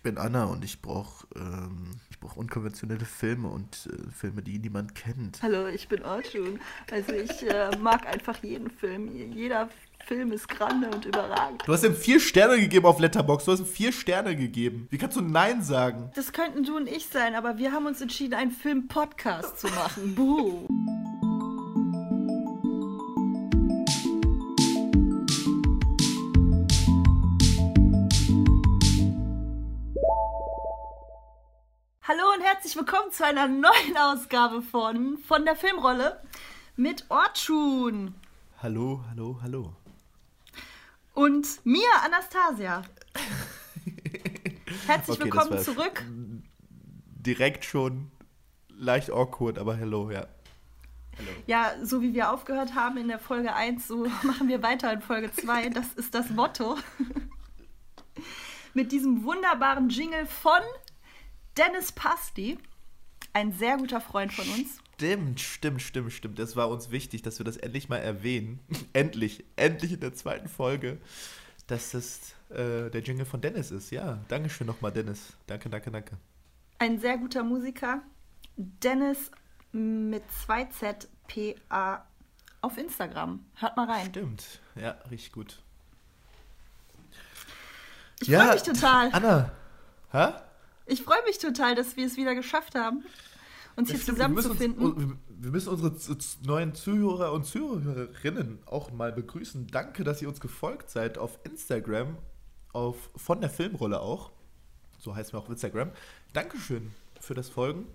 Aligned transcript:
Ich 0.00 0.02
bin 0.02 0.16
Anna 0.16 0.44
und 0.44 0.64
ich 0.64 0.80
brauche 0.80 1.26
ähm, 1.36 2.00
brauch 2.20 2.36
unkonventionelle 2.36 3.04
Filme 3.04 3.48
und 3.48 3.86
äh, 3.92 4.10
Filme, 4.12 4.40
die 4.40 4.58
niemand 4.58 4.94
kennt. 4.94 5.42
Hallo, 5.42 5.66
ich 5.66 5.88
bin 5.88 6.02
Orchun. 6.02 6.58
Also 6.90 7.12
ich 7.12 7.42
äh, 7.42 7.76
mag 7.78 8.06
einfach 8.06 8.42
jeden 8.42 8.70
Film. 8.70 9.14
Jeder 9.34 9.68
Film 10.06 10.32
ist 10.32 10.48
grande 10.48 10.88
und 10.88 11.04
überragend. 11.04 11.62
Du 11.66 11.72
hast 11.74 11.84
ihm 11.84 11.94
vier 11.94 12.18
Sterne 12.18 12.58
gegeben 12.58 12.86
auf 12.86 12.98
Letterbox. 12.98 13.44
Du 13.44 13.52
hast 13.52 13.60
ihm 13.60 13.66
vier 13.66 13.92
Sterne 13.92 14.36
gegeben. 14.36 14.86
Wie 14.90 14.96
kannst 14.96 15.18
du 15.18 15.20
Nein 15.20 15.62
sagen? 15.62 16.10
Das 16.14 16.32
könnten 16.32 16.64
du 16.64 16.78
und 16.78 16.88
ich 16.88 17.06
sein, 17.06 17.34
aber 17.34 17.58
wir 17.58 17.72
haben 17.72 17.86
uns 17.86 18.00
entschieden, 18.00 18.32
einen 18.32 18.52
Film-Podcast 18.52 19.60
zu 19.60 19.66
machen. 19.68 20.14
Buh. 20.14 20.66
Hallo 32.10 32.24
und 32.34 32.42
herzlich 32.42 32.74
willkommen 32.74 33.12
zu 33.12 33.24
einer 33.24 33.46
neuen 33.46 33.96
Ausgabe 33.96 34.62
von, 34.62 35.16
von 35.18 35.44
der 35.44 35.54
Filmrolle 35.54 36.20
mit 36.74 37.04
Ortschun. 37.08 38.16
Hallo, 38.60 39.04
hallo, 39.08 39.38
hallo. 39.40 39.72
Und 41.14 41.64
mir, 41.64 41.86
Anastasia. 42.04 42.82
Herzlich 44.88 45.20
okay, 45.20 45.24
willkommen 45.24 45.60
zurück. 45.60 46.04
Direkt 47.14 47.64
schon 47.64 48.10
leicht 48.70 49.12
awkward, 49.12 49.56
aber 49.56 49.76
hello, 49.76 50.10
ja. 50.10 50.26
Hello. 51.16 51.30
Ja, 51.46 51.74
so 51.80 52.02
wie 52.02 52.12
wir 52.12 52.32
aufgehört 52.32 52.74
haben 52.74 52.96
in 52.96 53.06
der 53.06 53.20
Folge 53.20 53.54
1, 53.54 53.86
so 53.86 53.98
machen 54.24 54.48
wir 54.48 54.64
weiter 54.64 54.92
in 54.92 55.00
Folge 55.00 55.30
2. 55.30 55.68
Das 55.68 55.92
ist 55.92 56.12
das 56.12 56.28
Motto. 56.30 56.76
Mit 58.74 58.90
diesem 58.90 59.22
wunderbaren 59.22 59.88
Jingle 59.90 60.26
von 60.26 60.60
Dennis 61.60 61.92
Pasti, 61.92 62.58
ein 63.34 63.52
sehr 63.52 63.76
guter 63.76 64.00
Freund 64.00 64.32
von 64.32 64.48
uns. 64.48 64.78
Stimmt, 64.94 65.40
stimmt, 65.40 65.82
stimmt, 65.82 66.12
stimmt. 66.12 66.38
Das 66.38 66.56
war 66.56 66.70
uns 66.70 66.90
wichtig, 66.90 67.20
dass 67.20 67.38
wir 67.38 67.44
das 67.44 67.58
endlich 67.58 67.90
mal 67.90 67.98
erwähnen. 67.98 68.60
endlich, 68.94 69.44
endlich 69.56 69.92
in 69.92 70.00
der 70.00 70.14
zweiten 70.14 70.48
Folge, 70.48 70.96
dass 71.66 71.90
das 71.90 72.34
äh, 72.48 72.88
der 72.90 73.02
Jingle 73.02 73.26
von 73.26 73.42
Dennis 73.42 73.70
ist. 73.70 73.90
Ja, 73.90 74.20
Dankeschön 74.28 74.66
nochmal, 74.66 74.90
Dennis. 74.90 75.34
Danke, 75.46 75.68
danke, 75.68 75.90
danke. 75.90 76.16
Ein 76.78 76.98
sehr 76.98 77.18
guter 77.18 77.42
Musiker. 77.42 78.00
Dennis 78.56 79.30
mit 79.72 80.22
2ZPA 80.46 82.00
auf 82.62 82.78
Instagram. 82.78 83.44
Hört 83.56 83.76
mal 83.76 83.86
rein. 83.86 84.06
Stimmt, 84.06 84.60
ja, 84.76 84.92
richtig 85.10 85.32
gut. 85.32 85.60
Ich 88.20 88.28
ja, 88.28 88.44
freue 88.44 88.54
mich 88.54 88.62
total. 88.62 89.10
Anna, 89.12 89.52
hä? 90.12 90.32
Ich 90.90 91.02
freue 91.02 91.22
mich 91.24 91.38
total, 91.38 91.76
dass 91.76 91.96
wir 91.96 92.04
es 92.04 92.16
wieder 92.16 92.34
geschafft 92.34 92.74
haben, 92.74 93.04
uns 93.76 93.90
hier 93.90 94.00
zusammenzufinden. 94.00 94.98
Wir, 94.98 95.16
wir 95.44 95.50
müssen 95.52 95.68
unsere 95.68 95.94
neuen 96.44 96.74
Zuhörer 96.74 97.32
und 97.32 97.46
Zuhörerinnen 97.46 98.58
auch 98.66 98.90
mal 98.90 99.12
begrüßen. 99.12 99.68
Danke, 99.68 100.02
dass 100.02 100.20
ihr 100.20 100.28
uns 100.28 100.40
gefolgt 100.40 100.90
seid 100.90 101.16
auf 101.16 101.38
Instagram, 101.44 102.18
auf 102.72 103.10
von 103.14 103.40
der 103.40 103.50
Filmrolle 103.50 104.00
auch. 104.00 104.32
So 104.98 105.14
heißt 105.14 105.32
mir 105.32 105.38
auch 105.38 105.44
auf 105.44 105.50
Instagram. 105.50 105.92
Dankeschön 106.32 106.90
für 107.20 107.34
das 107.34 107.48
Folgen. 107.48 107.86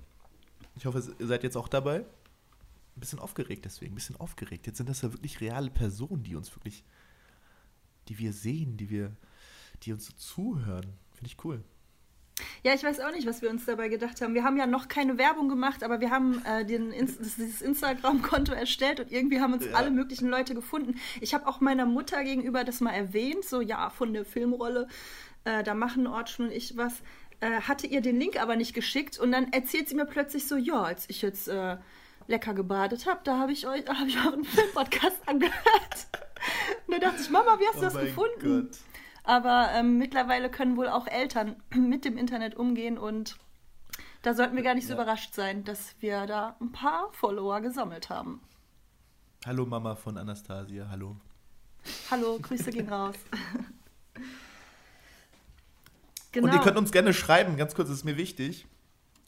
Ich 0.75 0.85
hoffe, 0.85 1.03
ihr 1.19 1.27
seid 1.27 1.43
jetzt 1.43 1.57
auch 1.57 1.67
dabei. 1.67 1.97
Ein 1.99 2.99
bisschen 2.99 3.19
aufgeregt 3.19 3.65
deswegen, 3.65 3.91
ein 3.91 3.95
bisschen 3.95 4.15
aufgeregt. 4.15 4.67
Jetzt 4.67 4.77
sind 4.77 4.87
das 4.87 5.01
ja 5.01 5.11
wirklich 5.11 5.41
reale 5.41 5.69
Personen, 5.69 6.23
die 6.23 6.35
uns 6.37 6.55
wirklich, 6.55 6.85
die 8.07 8.17
wir 8.19 8.31
sehen, 8.31 8.77
die 8.77 8.89
wir, 8.89 9.11
die 9.83 9.91
uns 9.91 10.05
so 10.05 10.13
zuhören. 10.13 10.93
Finde 11.13 11.27
ich 11.27 11.43
cool. 11.43 11.61
Ja, 12.65 12.73
ich 12.73 12.83
weiß 12.83 12.99
auch 13.01 13.11
nicht, 13.11 13.27
was 13.27 13.43
wir 13.43 13.51
uns 13.51 13.63
dabei 13.65 13.89
gedacht 13.89 14.21
haben. 14.21 14.33
Wir 14.33 14.43
haben 14.43 14.57
ja 14.57 14.65
noch 14.65 14.87
keine 14.87 15.19
Werbung 15.19 15.49
gemacht, 15.49 15.83
aber 15.83 16.01
wir 16.01 16.09
haben 16.09 16.43
äh, 16.45 16.65
den, 16.65 16.89
dieses 16.89 17.61
Instagram-Konto 17.61 18.53
erstellt 18.53 18.99
und 18.99 19.11
irgendwie 19.11 19.39
haben 19.39 19.53
uns 19.53 19.65
ja. 19.65 19.73
alle 19.73 19.91
möglichen 19.91 20.27
Leute 20.29 20.55
gefunden. 20.55 20.95
Ich 21.21 21.35
habe 21.35 21.45
auch 21.45 21.61
meiner 21.61 21.85
Mutter 21.85 22.23
gegenüber 22.23 22.63
das 22.63 22.81
mal 22.81 22.89
erwähnt, 22.89 23.45
so 23.45 23.61
ja, 23.61 23.91
von 23.91 24.13
der 24.13 24.25
Filmrolle, 24.25 24.87
äh, 25.43 25.61
da 25.61 25.75
machen 25.75 26.07
Ortschun 26.07 26.47
und 26.47 26.51
ich 26.51 26.75
was. 26.75 27.03
Äh, 27.39 27.61
hatte 27.61 27.85
ihr 27.85 28.01
den 28.01 28.19
Link 28.19 28.41
aber 28.41 28.55
nicht 28.55 28.73
geschickt 28.73 29.19
und 29.19 29.31
dann 29.31 29.53
erzählt 29.53 29.87
sie 29.87 29.93
mir 29.93 30.05
plötzlich 30.05 30.47
so, 30.47 30.55
ja, 30.55 30.81
als 30.81 31.07
ich 31.07 31.21
jetzt 31.21 31.47
äh, 31.47 31.77
lecker 32.25 32.55
gebadet 32.55 33.05
habe, 33.05 33.19
da 33.25 33.37
habe 33.37 33.51
ich 33.51 33.67
euch, 33.67 33.85
habe 33.87 34.07
ich 34.07 34.17
euren 34.25 34.43
Filmpodcast 34.43 35.17
angehört. 35.27 36.07
und 36.87 36.95
da 36.95 36.97
dachte 36.97 37.21
ich, 37.21 37.29
Mama, 37.29 37.59
wie 37.59 37.67
hast 37.67 37.75
du 37.75 37.81
oh 37.81 37.83
das 37.83 37.99
gefunden? 37.99 38.69
Gott. 38.69 38.79
Aber 39.25 39.71
ähm, 39.73 39.97
mittlerweile 39.97 40.51
können 40.51 40.77
wohl 40.77 40.87
auch 40.87 41.07
Eltern 41.07 41.55
mit 41.73 42.05
dem 42.05 42.17
Internet 42.17 42.55
umgehen 42.55 42.97
und 42.97 43.37
da 44.21 44.33
sollten 44.33 44.55
wir 44.55 44.63
gar 44.63 44.75
nicht 44.75 44.87
so 44.87 44.93
ja. 44.93 45.01
überrascht 45.01 45.33
sein, 45.33 45.63
dass 45.63 45.95
wir 45.99 46.25
da 46.25 46.55
ein 46.59 46.71
paar 46.71 47.09
Follower 47.11 47.61
gesammelt 47.61 48.09
haben. 48.09 48.41
Hallo 49.45 49.65
Mama 49.65 49.95
von 49.95 50.17
Anastasia, 50.17 50.87
hallo. 50.89 51.15
Hallo, 52.09 52.39
Grüße 52.39 52.71
gehen 52.71 52.89
raus. 52.89 53.15
genau. 56.31 56.47
Und 56.47 56.53
ihr 56.53 56.61
könnt 56.61 56.77
uns 56.77 56.91
gerne 56.91 57.13
schreiben, 57.13 57.57
ganz 57.57 57.75
kurz, 57.75 57.89
das 57.89 57.97
ist 57.97 58.05
mir 58.05 58.17
wichtig. 58.17 58.65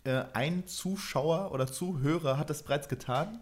Äh, 0.03 0.25
ein 0.33 0.65
Zuschauer 0.67 1.51
oder 1.51 1.67
Zuhörer 1.67 2.37
hat 2.37 2.49
das 2.49 2.63
bereits 2.63 2.87
getan. 2.87 3.39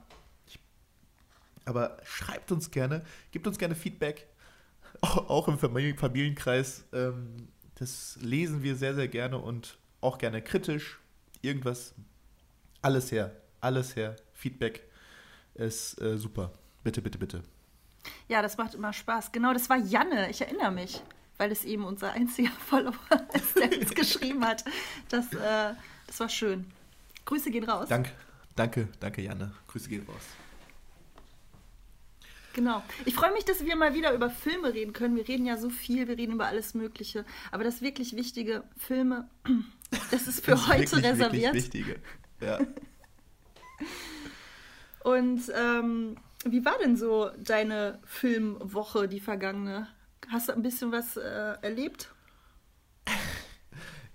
aber 1.63 1.97
schreibt 2.03 2.51
uns 2.51 2.71
gerne, 2.71 3.03
gebt 3.31 3.47
uns 3.47 3.57
gerne 3.57 3.75
Feedback 3.75 4.27
auch 5.01 5.47
im 5.47 5.57
Familienkreis, 5.57 6.85
ähm, 6.93 7.47
das 7.75 8.17
lesen 8.21 8.63
wir 8.63 8.75
sehr, 8.75 8.95
sehr 8.95 9.07
gerne 9.07 9.37
und 9.37 9.77
auch 10.01 10.17
gerne 10.17 10.41
kritisch. 10.41 10.99
Irgendwas, 11.41 11.93
alles 12.81 13.11
her, 13.11 13.35
alles 13.61 13.95
her. 13.95 14.15
Feedback 14.33 14.83
ist 15.55 15.99
äh, 16.01 16.17
super. 16.17 16.53
Bitte, 16.83 17.01
bitte, 17.01 17.17
bitte. 17.17 17.43
Ja, 18.27 18.41
das 18.41 18.57
macht 18.57 18.75
immer 18.75 18.93
Spaß. 18.93 19.31
Genau, 19.31 19.53
das 19.53 19.69
war 19.69 19.77
Janne, 19.77 20.29
ich 20.29 20.41
erinnere 20.41 20.71
mich, 20.71 21.01
weil 21.37 21.51
es 21.51 21.63
eben 21.63 21.83
unser 21.83 22.11
einziger 22.11 22.51
Follower 22.67 22.95
ist, 23.33 23.55
der 23.57 23.77
uns 23.77 23.89
geschrieben 23.95 24.45
hat. 24.45 24.63
Das, 25.09 25.33
äh, 25.33 25.73
das 26.07 26.19
war 26.19 26.29
schön. 26.29 26.71
Grüße 27.25 27.49
gehen 27.49 27.63
raus. 27.63 27.89
Dank, 27.89 28.11
danke, 28.55 28.87
danke, 28.99 29.21
Janne. 29.21 29.51
Grüße 29.67 29.89
gehen 29.89 30.05
raus. 30.07 30.21
Genau. 32.55 32.81
Ich 33.03 33.15
freue 33.15 33.33
mich, 33.33 33.43
dass 33.43 33.65
wir 33.65 33.75
mal 33.75 33.93
wieder 33.93 34.13
über 34.13 34.29
Filme 34.29 34.73
reden 34.73 34.93
können. 34.93 35.17
Wir 35.17 35.27
reden 35.27 35.45
ja 35.45 35.57
so 35.57 35.69
viel, 35.69 36.07
wir 36.07 36.17
reden 36.17 36.31
über 36.31 36.45
alles 36.45 36.73
Mögliche. 36.73 37.25
Aber 37.51 37.65
das 37.65 37.81
wirklich 37.81 38.15
Wichtige, 38.15 38.63
Filme, 38.77 39.29
das 40.11 40.25
ist 40.25 40.43
für 40.43 40.51
das 40.51 40.69
heute 40.69 40.79
wirklich, 40.79 41.03
reserviert. 41.03 41.53
Wirklich 41.53 41.65
Wichtige. 41.65 41.99
Ja. 42.39 42.59
Und 45.03 45.41
ähm, 45.53 46.15
wie 46.45 46.63
war 46.63 46.77
denn 46.77 46.95
so 46.95 47.29
deine 47.37 47.99
Filmwoche, 48.05 49.09
die 49.09 49.19
vergangene? 49.19 49.89
Hast 50.29 50.47
du 50.47 50.53
ein 50.53 50.61
bisschen 50.61 50.93
was 50.93 51.17
äh, 51.17 51.57
erlebt? 51.61 52.09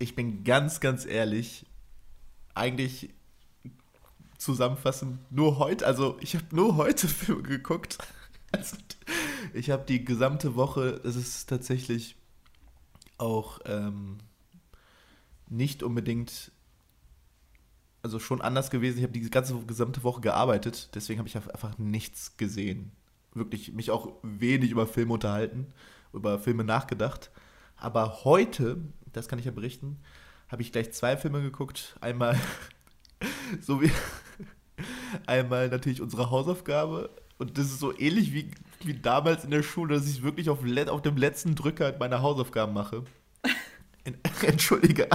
Ich 0.02 0.16
bin 0.16 0.44
ganz, 0.44 0.80
ganz 0.80 1.04
ehrlich. 1.04 1.66
Eigentlich 2.54 3.10
zusammenfassend 4.38 5.18
nur 5.30 5.58
heute, 5.58 5.86
also 5.86 6.16
ich 6.22 6.34
habe 6.34 6.46
nur 6.52 6.76
heute 6.76 7.06
Filme 7.06 7.42
geguckt. 7.42 7.98
Also, 8.52 8.76
ich 9.54 9.70
habe 9.70 9.84
die 9.86 10.04
gesamte 10.04 10.54
Woche, 10.56 11.00
es 11.04 11.16
ist 11.16 11.48
tatsächlich 11.48 12.16
auch 13.18 13.60
ähm, 13.64 14.18
nicht 15.48 15.82
unbedingt, 15.82 16.52
also 18.02 18.18
schon 18.18 18.40
anders 18.40 18.70
gewesen. 18.70 18.98
Ich 18.98 19.04
habe 19.04 19.12
die 19.12 19.28
ganze 19.30 19.58
gesamte 19.66 20.02
Woche 20.02 20.20
gearbeitet, 20.20 20.90
deswegen 20.94 21.18
habe 21.18 21.28
ich 21.28 21.36
einfach 21.36 21.78
nichts 21.78 22.36
gesehen. 22.36 22.92
Wirklich 23.34 23.72
mich 23.72 23.90
auch 23.90 24.14
wenig 24.22 24.70
über 24.70 24.86
Filme 24.86 25.12
unterhalten, 25.12 25.66
über 26.12 26.38
Filme 26.38 26.64
nachgedacht. 26.64 27.30
Aber 27.76 28.24
heute, 28.24 28.78
das 29.12 29.28
kann 29.28 29.38
ich 29.38 29.44
ja 29.44 29.52
berichten, 29.52 30.00
habe 30.48 30.62
ich 30.62 30.72
gleich 30.72 30.92
zwei 30.92 31.16
Filme 31.16 31.42
geguckt. 31.42 31.96
Einmal 32.00 32.38
so 33.60 33.80
wie 33.80 33.92
einmal 35.26 35.68
natürlich 35.68 36.00
unsere 36.00 36.30
Hausaufgabe 36.30 37.10
und 37.40 37.56
das 37.56 37.68
ist 37.68 37.80
so 37.80 37.98
ähnlich 37.98 38.34
wie, 38.34 38.50
wie 38.84 38.92
damals 38.92 39.44
in 39.44 39.50
der 39.50 39.62
Schule, 39.62 39.94
dass 39.94 40.06
ich 40.06 40.22
wirklich 40.22 40.50
auf, 40.50 40.58
auf 40.88 41.02
dem 41.02 41.16
letzten 41.16 41.54
Drücker 41.54 41.96
meine 41.98 42.20
Hausaufgaben 42.20 42.74
mache. 42.74 43.02
Entschuldige. 44.42 45.08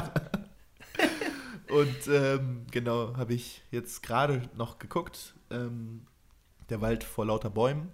Und 1.70 2.08
ähm, 2.08 2.66
genau, 2.72 3.16
habe 3.16 3.36
ich 3.36 3.62
jetzt 3.70 4.02
gerade 4.02 4.50
noch 4.56 4.80
geguckt. 4.80 5.36
Ähm, 5.52 6.08
der 6.70 6.82
Wald 6.82 7.04
vor 7.04 7.28
lauter 7.28 7.52
Bäumen. 7.52 7.92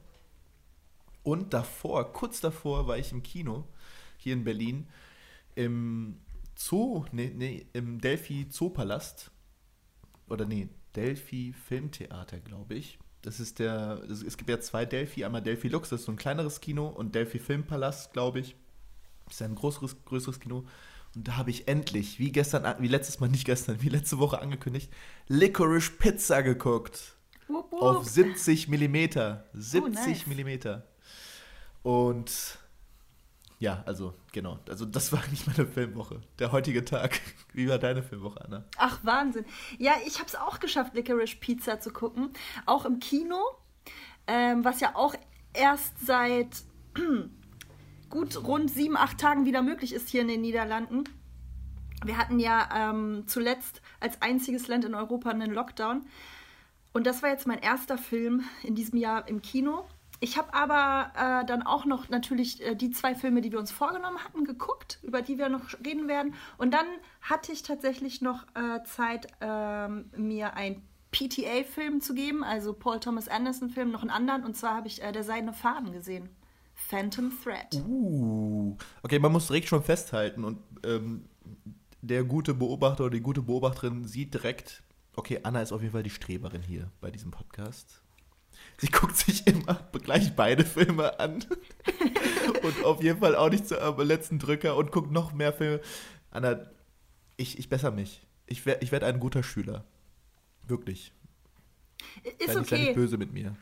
Und 1.23 1.53
davor, 1.53 2.13
kurz 2.13 2.39
davor, 2.39 2.87
war 2.87 2.97
ich 2.97 3.11
im 3.11 3.23
Kino 3.23 3.67
hier 4.15 4.31
in 4.31 4.45
Berlin 4.45 4.87
im 5.55 6.21
Zoo, 6.55 7.03
nee, 7.11 7.33
nee, 7.35 7.65
im 7.73 7.99
Delphi 7.99 8.47
Zoopalast. 8.47 9.29
Oder 10.29 10.45
nee, 10.45 10.69
Delphi 10.95 11.51
Filmtheater, 11.51 12.39
glaube 12.39 12.75
ich 12.75 12.97
das 13.21 13.39
ist 13.39 13.59
der, 13.59 14.01
es 14.09 14.37
gibt 14.37 14.49
ja 14.49 14.59
zwei 14.59 14.85
Delphi, 14.85 15.23
einmal 15.25 15.41
Delphi 15.41 15.67
Lux, 15.67 15.89
das 15.89 16.01
ist 16.01 16.05
so 16.05 16.11
ein 16.11 16.17
kleineres 16.17 16.59
Kino, 16.61 16.87
und 16.87 17.13
Delphi 17.13 17.39
Filmpalast, 17.39 18.13
glaube 18.13 18.39
ich, 18.39 18.55
ist 19.29 19.39
ja 19.39 19.47
ein 19.47 19.55
größeres, 19.55 20.03
größeres 20.05 20.39
Kino. 20.39 20.65
Und 21.15 21.27
da 21.27 21.37
habe 21.37 21.49
ich 21.49 21.67
endlich, 21.67 22.19
wie 22.19 22.31
gestern, 22.31 22.75
wie 22.79 22.87
letztes 22.87 23.19
Mal, 23.19 23.29
nicht 23.31 23.45
gestern, 23.45 23.81
wie 23.81 23.89
letzte 23.89 24.19
Woche 24.19 24.39
angekündigt, 24.39 24.91
Licorice 25.27 25.91
Pizza 25.91 26.41
geguckt. 26.41 27.15
Wupp, 27.47 27.71
wupp. 27.71 27.81
Auf 27.81 28.05
70 28.05 28.67
Millimeter. 28.69 29.45
70 29.53 29.83
oh, 29.83 29.87
nice. 29.87 30.27
Millimeter. 30.27 30.87
Und 31.83 32.57
ja, 33.61 33.83
also 33.85 34.15
genau. 34.31 34.57
Also 34.67 34.85
das 34.85 35.13
war 35.13 35.21
nicht 35.29 35.45
meine 35.45 35.67
Filmwoche. 35.67 36.19
Der 36.39 36.51
heutige 36.51 36.83
Tag. 36.83 37.21
Wie 37.53 37.69
war 37.69 37.77
deine 37.77 38.01
Filmwoche, 38.01 38.43
Anna? 38.43 38.65
Ach, 38.75 38.99
Wahnsinn. 39.03 39.45
Ja, 39.77 39.93
ich 40.07 40.15
habe 40.15 40.25
es 40.25 40.35
auch 40.35 40.59
geschafft, 40.59 40.95
Licorice 40.95 41.35
Pizza 41.35 41.79
zu 41.79 41.93
gucken. 41.93 42.31
Auch 42.65 42.85
im 42.85 42.99
Kino. 42.99 43.39
Ähm, 44.25 44.65
was 44.65 44.79
ja 44.79 44.95
auch 44.95 45.13
erst 45.53 45.93
seit 46.03 46.63
gut 48.09 48.43
rund 48.43 48.71
sieben, 48.71 48.97
acht 48.97 49.19
Tagen 49.19 49.45
wieder 49.45 49.61
möglich 49.61 49.93
ist 49.93 50.09
hier 50.09 50.21
in 50.21 50.27
den 50.27 50.41
Niederlanden. 50.41 51.03
Wir 52.03 52.17
hatten 52.17 52.39
ja 52.39 52.67
ähm, 52.73 53.25
zuletzt 53.27 53.83
als 53.99 54.23
einziges 54.23 54.69
Land 54.69 54.85
in 54.85 54.95
Europa 54.95 55.29
einen 55.29 55.53
Lockdown. 55.53 56.07
Und 56.93 57.05
das 57.05 57.21
war 57.21 57.29
jetzt 57.29 57.45
mein 57.45 57.59
erster 57.59 57.99
Film 57.99 58.43
in 58.63 58.73
diesem 58.73 58.97
Jahr 58.97 59.27
im 59.27 59.43
Kino. 59.43 59.85
Ich 60.23 60.37
habe 60.37 60.53
aber 60.53 61.11
äh, 61.15 61.45
dann 61.47 61.63
auch 61.63 61.85
noch 61.85 62.09
natürlich 62.09 62.61
äh, 62.61 62.75
die 62.75 62.91
zwei 62.91 63.15
Filme, 63.15 63.41
die 63.41 63.51
wir 63.51 63.57
uns 63.57 63.71
vorgenommen 63.71 64.23
hatten, 64.23 64.45
geguckt, 64.45 64.99
über 65.01 65.23
die 65.23 65.39
wir 65.39 65.49
noch 65.49 65.73
reden 65.83 66.07
werden. 66.07 66.35
Und 66.59 66.75
dann 66.75 66.85
hatte 67.21 67.51
ich 67.51 67.63
tatsächlich 67.63 68.21
noch 68.21 68.43
äh, 68.53 68.83
Zeit, 68.83 69.27
ähm, 69.41 70.11
mir 70.15 70.53
ein 70.53 70.83
PTA-Film 71.11 72.01
zu 72.01 72.13
geben, 72.13 72.43
also 72.43 72.73
Paul 72.73 72.99
Thomas 72.99 73.27
Anderson-Film, 73.27 73.89
noch 73.89 74.01
einen 74.01 74.11
anderen. 74.11 74.45
Und 74.45 74.55
zwar 74.55 74.75
habe 74.75 74.87
ich 74.87 75.01
äh, 75.01 75.11
Der 75.11 75.23
Seidene 75.23 75.53
Faden 75.53 75.91
gesehen. 75.91 76.29
Phantom 76.75 77.31
Thread. 77.43 77.83
Uh, 77.83 78.77
okay, 79.01 79.17
man 79.17 79.31
muss 79.31 79.47
direkt 79.47 79.69
schon 79.69 79.81
festhalten. 79.81 80.43
Und 80.43 80.59
ähm, 80.85 81.25
der 82.01 82.23
gute 82.25 82.53
Beobachter 82.53 83.05
oder 83.05 83.15
die 83.15 83.21
gute 83.21 83.41
Beobachterin 83.41 84.05
sieht 84.05 84.35
direkt, 84.35 84.83
okay, 85.15 85.39
Anna 85.41 85.63
ist 85.63 85.71
auf 85.71 85.81
jeden 85.81 85.93
Fall 85.93 86.03
die 86.03 86.11
Streberin 86.11 86.61
hier 86.61 86.91
bei 87.01 87.09
diesem 87.09 87.31
Podcast. 87.31 88.00
Sie 88.81 88.87
guckt 88.87 89.15
sich 89.15 89.45
immer 89.45 89.79
gleich 90.01 90.35
beide 90.35 90.65
Filme 90.65 91.19
an. 91.19 91.45
und 92.63 92.83
auf 92.83 93.03
jeden 93.03 93.19
Fall 93.19 93.35
auch 93.35 93.51
nicht 93.51 93.67
zum 93.67 93.77
letzten 93.99 94.39
Drücker 94.39 94.75
und 94.75 94.91
guckt 94.91 95.11
noch 95.11 95.33
mehr 95.33 95.53
Filme. 95.53 95.81
Anna, 96.31 96.65
ich, 97.37 97.59
ich 97.59 97.69
besser 97.69 97.91
mich. 97.91 98.25
Ich 98.47 98.65
werde 98.65 98.83
ich 98.83 98.91
werd 98.91 99.03
ein 99.03 99.19
guter 99.19 99.43
Schüler. 99.43 99.85
Wirklich. 100.67 101.13
Ist 102.39 102.53
sei 102.53 102.53
okay. 102.53 102.57
Nicht, 102.57 102.69
sei 102.69 102.77
nicht 102.77 102.95
böse 102.95 103.17
mit 103.19 103.33
mir. 103.33 103.55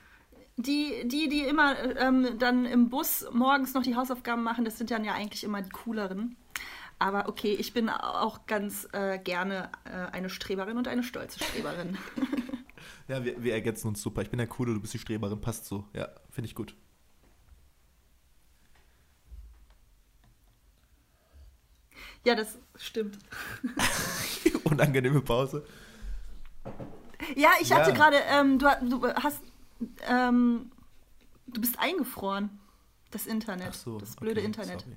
Die, 0.56 1.06
die, 1.06 1.28
die 1.28 1.42
immer 1.42 1.76
ähm, 1.98 2.40
dann 2.40 2.66
im 2.66 2.90
Bus 2.90 3.26
morgens 3.34 3.74
noch 3.74 3.84
die 3.84 3.98
Hausaufgaben 3.98 4.42
machen, 4.42 4.64
das 4.64 4.78
sind 4.78 4.90
dann 4.90 5.04
ja 5.04 5.16
eigentlich 5.16 5.44
immer 5.44 5.62
die 5.62 5.70
cooleren. 5.70 6.38
Aber 6.98 7.28
okay, 7.28 7.56
ich 7.60 7.74
bin 7.74 7.90
auch 7.90 8.46
ganz 8.48 8.88
äh, 8.94 9.20
gerne 9.20 9.70
äh, 9.84 10.14
eine 10.14 10.30
Streberin 10.30 10.78
und 10.78 10.88
eine 10.88 11.04
stolze 11.04 11.44
Streberin. 11.44 11.98
Ja, 13.08 13.24
wir, 13.24 13.44
wir 13.44 13.54
ergänzen 13.54 13.88
uns 13.88 14.02
super. 14.02 14.22
Ich 14.22 14.30
bin 14.30 14.38
der 14.38 14.48
Coole, 14.48 14.74
du 14.74 14.80
bist 14.80 14.94
die 14.94 15.00
Streberin, 15.00 15.42
passt 15.42 15.66
so. 15.66 15.86
Ja, 15.94 16.10
finde 16.30 16.48
ich 16.48 16.56
gut. 16.56 16.76
Ja, 22.26 22.36
das 22.36 22.58
stimmt. 22.76 23.18
Unangenehme 24.66 25.22
Pause. 25.22 25.66
Ja, 27.36 27.52
ich 27.62 27.72
hatte 27.72 27.92
ja. 27.92 27.96
gerade, 27.96 28.18
ähm, 28.28 28.60
du, 28.60 28.68
du, 28.90 29.14
hast, 29.14 29.42
ähm, 30.08 30.72
du 31.48 31.62
bist 31.62 31.80
eingefroren. 31.80 32.60
Das 33.12 33.26
Internet. 33.26 33.70
Ach 33.72 33.74
so, 33.74 33.98
das 33.98 34.16
blöde 34.16 34.40
okay, 34.40 34.46
Internet. 34.46 34.82
Sorry. 34.82 34.96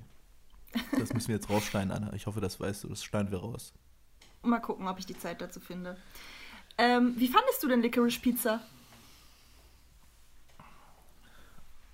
Das 0.99 1.13
müssen 1.13 1.29
wir 1.29 1.35
jetzt 1.35 1.49
rausschneiden, 1.49 1.91
Anna. 1.91 2.13
Ich 2.13 2.27
hoffe, 2.27 2.41
das 2.41 2.59
weißt 2.59 2.83
du. 2.83 2.89
Das 2.89 3.03
schneiden 3.03 3.31
wir 3.31 3.39
raus. 3.39 3.73
Mal 4.43 4.59
gucken, 4.59 4.87
ob 4.87 4.99
ich 4.99 5.05
die 5.05 5.17
Zeit 5.17 5.41
dazu 5.41 5.59
finde. 5.59 5.97
Ähm, 6.77 7.13
wie 7.17 7.27
fandest 7.27 7.61
du 7.63 7.67
denn 7.67 7.81
Licorice 7.81 8.19
Pizza? 8.19 8.61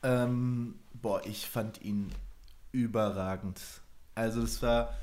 Ähm, 0.02 0.80
boah, 0.94 1.26
ich 1.26 1.48
fand 1.48 1.82
ihn 1.82 2.12
überragend. 2.72 3.62
Also 4.16 4.42
es 4.42 4.62
war 4.62 4.96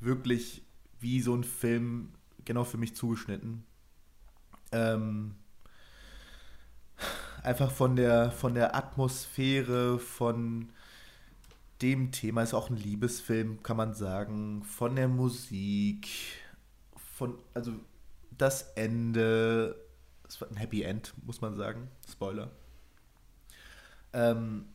wirklich 0.00 0.62
wie 1.00 1.20
so 1.20 1.34
ein 1.34 1.44
Film 1.44 2.12
genau 2.44 2.64
für 2.64 2.78
mich 2.78 2.94
zugeschnitten. 2.94 3.64
Ähm, 4.72 5.34
einfach 7.42 7.70
von 7.70 7.96
der, 7.96 8.30
von 8.30 8.54
der 8.54 8.74
Atmosphäre, 8.74 9.98
von 9.98 10.70
dem 11.82 12.12
Thema, 12.12 12.42
ist 12.42 12.54
auch 12.54 12.70
ein 12.70 12.76
Liebesfilm, 12.76 13.62
kann 13.62 13.76
man 13.76 13.94
sagen, 13.94 14.62
von 14.64 14.96
der 14.96 15.08
Musik, 15.08 16.08
von, 17.16 17.38
also 17.52 17.72
das 18.38 18.72
Ende, 18.74 19.76
es 20.26 20.40
war 20.40 20.48
ein 20.48 20.56
Happy 20.56 20.82
End, 20.82 21.14
muss 21.24 21.40
man 21.40 21.56
sagen. 21.56 21.88
Spoiler. 22.10 22.50
Ähm, 24.12 24.66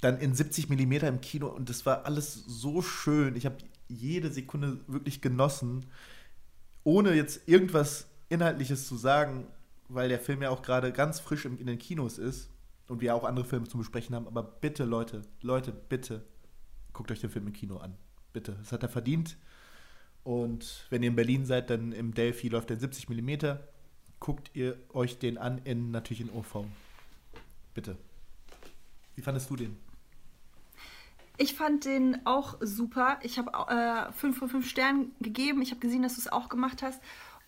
dann 0.00 0.18
in 0.18 0.34
70 0.34 0.68
mm 0.68 0.92
im 0.92 1.20
Kino 1.20 1.48
und 1.48 1.68
das 1.68 1.84
war 1.86 2.04
alles 2.04 2.34
so 2.34 2.82
schön. 2.82 3.34
Ich 3.36 3.46
habe 3.46 3.56
jede 3.88 4.30
Sekunde 4.30 4.80
wirklich 4.86 5.20
genossen, 5.20 5.86
ohne 6.84 7.14
jetzt 7.14 7.48
irgendwas 7.48 8.06
Inhaltliches 8.28 8.86
zu 8.86 8.96
sagen, 8.96 9.46
weil 9.88 10.08
der 10.08 10.20
Film 10.20 10.42
ja 10.42 10.50
auch 10.50 10.62
gerade 10.62 10.92
ganz 10.92 11.18
frisch 11.20 11.46
in 11.46 11.66
den 11.66 11.78
Kinos 11.78 12.18
ist 12.18 12.50
und 12.86 13.00
wir 13.00 13.14
auch 13.14 13.24
andere 13.24 13.44
Filme 13.44 13.66
zu 13.66 13.78
besprechen 13.78 14.14
haben. 14.14 14.26
Aber 14.26 14.42
bitte, 14.42 14.84
Leute, 14.84 15.22
Leute, 15.40 15.72
bitte, 15.72 16.24
guckt 16.92 17.10
euch 17.10 17.20
den 17.20 17.30
Film 17.30 17.46
im 17.46 17.52
Kino 17.52 17.78
an. 17.78 17.96
Bitte. 18.32 18.52
Das 18.60 18.72
hat 18.72 18.82
er 18.82 18.88
verdient. 18.88 19.36
Und 20.24 20.86
wenn 20.90 21.02
ihr 21.02 21.08
in 21.08 21.16
Berlin 21.16 21.46
seid, 21.46 21.70
dann 21.70 21.92
im 21.92 22.14
Delphi 22.14 22.48
läuft 22.48 22.70
der 22.70 22.78
70 22.78 23.08
mm. 23.08 23.58
Guckt 24.20 24.50
ihr 24.54 24.76
euch 24.92 25.18
den 25.18 25.38
an, 25.38 25.58
in, 25.64 25.90
natürlich 25.90 26.20
in 26.20 26.30
OV. 26.30 26.64
Bitte. 27.72 27.96
Wie 29.14 29.22
fandest 29.22 29.48
du 29.50 29.56
den? 29.56 29.76
Ich 31.40 31.54
fand 31.54 31.84
den 31.84 32.26
auch 32.26 32.56
super. 32.60 33.20
Ich 33.22 33.38
habe 33.38 34.12
5 34.12 34.36
äh, 34.36 34.38
von 34.38 34.48
5 34.48 34.68
Sternen 34.68 35.12
gegeben. 35.20 35.62
Ich 35.62 35.70
habe 35.70 35.80
gesehen, 35.80 36.02
dass 36.02 36.16
du 36.16 36.20
es 36.20 36.28
auch 36.28 36.48
gemacht 36.48 36.82
hast. 36.82 37.00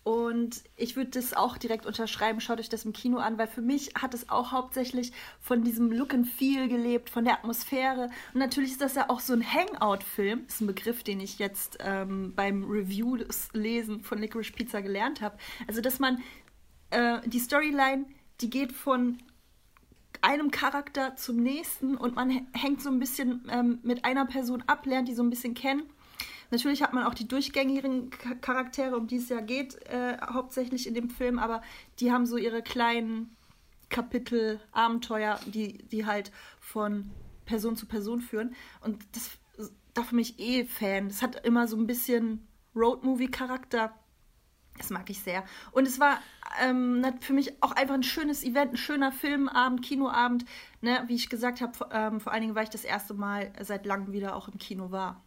Und 0.02 0.62
ich 0.76 0.96
würde 0.96 1.10
das 1.10 1.34
auch 1.34 1.58
direkt 1.58 1.84
unterschreiben. 1.84 2.40
Schaut 2.40 2.58
euch 2.58 2.70
das 2.70 2.86
im 2.86 2.94
Kino 2.94 3.18
an, 3.18 3.36
weil 3.36 3.46
für 3.46 3.60
mich 3.60 3.92
hat 3.94 4.14
es 4.14 4.30
auch 4.30 4.50
hauptsächlich 4.50 5.12
von 5.40 5.62
diesem 5.62 5.92
Look 5.92 6.14
and 6.14 6.26
Feel 6.26 6.68
gelebt, 6.68 7.10
von 7.10 7.24
der 7.24 7.34
Atmosphäre. 7.34 8.08
Und 8.32 8.40
natürlich 8.40 8.72
ist 8.72 8.80
das 8.80 8.94
ja 8.94 9.10
auch 9.10 9.20
so 9.20 9.34
ein 9.34 9.44
Hangout-Film. 9.44 10.44
Ist 10.46 10.62
ein 10.62 10.66
Begriff, 10.66 11.02
den 11.02 11.20
ich 11.20 11.38
jetzt 11.38 11.78
ähm, 11.80 12.32
beim 12.34 12.64
Review-Lesen 12.64 14.00
von 14.00 14.18
Licorice 14.18 14.52
Pizza 14.52 14.80
gelernt 14.80 15.20
habe. 15.20 15.36
Also, 15.68 15.82
dass 15.82 15.98
man 15.98 16.22
äh, 16.88 17.18
die 17.26 17.38
Storyline, 17.38 18.06
die 18.40 18.48
geht 18.48 18.72
von 18.72 19.18
einem 20.22 20.50
Charakter 20.50 21.14
zum 21.16 21.36
nächsten 21.36 21.96
und 21.96 22.14
man 22.14 22.46
hängt 22.52 22.82
so 22.82 22.90
ein 22.90 22.98
bisschen 22.98 23.46
ähm, 23.50 23.80
mit 23.82 24.04
einer 24.04 24.24
Person 24.24 24.64
ab, 24.66 24.86
lernt 24.86 25.08
die 25.08 25.14
so 25.14 25.22
ein 25.22 25.30
bisschen 25.30 25.54
kennen 25.54 25.82
Natürlich 26.50 26.82
hat 26.82 26.92
man 26.92 27.04
auch 27.04 27.14
die 27.14 27.28
durchgängigen 27.28 28.10
Charaktere, 28.40 28.96
um 28.96 29.06
die 29.06 29.16
es 29.16 29.28
ja 29.28 29.40
geht, 29.40 29.76
äh, 29.86 30.16
hauptsächlich 30.20 30.86
in 30.86 30.94
dem 30.94 31.08
Film, 31.08 31.38
aber 31.38 31.62
die 32.00 32.12
haben 32.12 32.26
so 32.26 32.36
ihre 32.36 32.62
kleinen 32.62 33.36
Kapitel, 33.88 34.60
Abenteuer, 34.72 35.38
die, 35.46 35.78
die 35.78 36.06
halt 36.06 36.32
von 36.60 37.10
Person 37.44 37.76
zu 37.76 37.86
Person 37.86 38.20
führen. 38.20 38.54
Und 38.80 39.04
das 39.12 39.30
da 39.94 40.02
für 40.02 40.14
mich 40.14 40.38
eh 40.38 40.64
Fan. 40.64 41.08
Das 41.08 41.22
hat 41.22 41.44
immer 41.44 41.66
so 41.66 41.76
ein 41.76 41.86
bisschen 41.86 42.46
Roadmovie-Charakter. 42.76 43.92
Das 44.78 44.90
mag 44.90 45.10
ich 45.10 45.20
sehr. 45.20 45.44
Und 45.72 45.86
es 45.86 45.98
war 45.98 46.20
ähm, 46.62 47.04
für 47.20 47.32
mich 47.32 47.62
auch 47.62 47.72
einfach 47.72 47.94
ein 47.94 48.02
schönes 48.02 48.44
Event, 48.44 48.72
ein 48.72 48.76
schöner 48.76 49.12
Filmabend, 49.12 49.82
Kinoabend. 49.82 50.44
Ne? 50.80 51.02
Wie 51.06 51.16
ich 51.16 51.28
gesagt 51.28 51.60
habe, 51.60 51.72
ähm, 51.92 52.20
vor 52.20 52.32
allen 52.32 52.42
Dingen, 52.42 52.54
weil 52.54 52.64
ich 52.64 52.70
das 52.70 52.84
erste 52.84 53.14
Mal 53.14 53.52
seit 53.60 53.84
langem 53.84 54.12
wieder 54.12 54.36
auch 54.36 54.48
im 54.48 54.58
Kino 54.58 54.90
war 54.90 55.22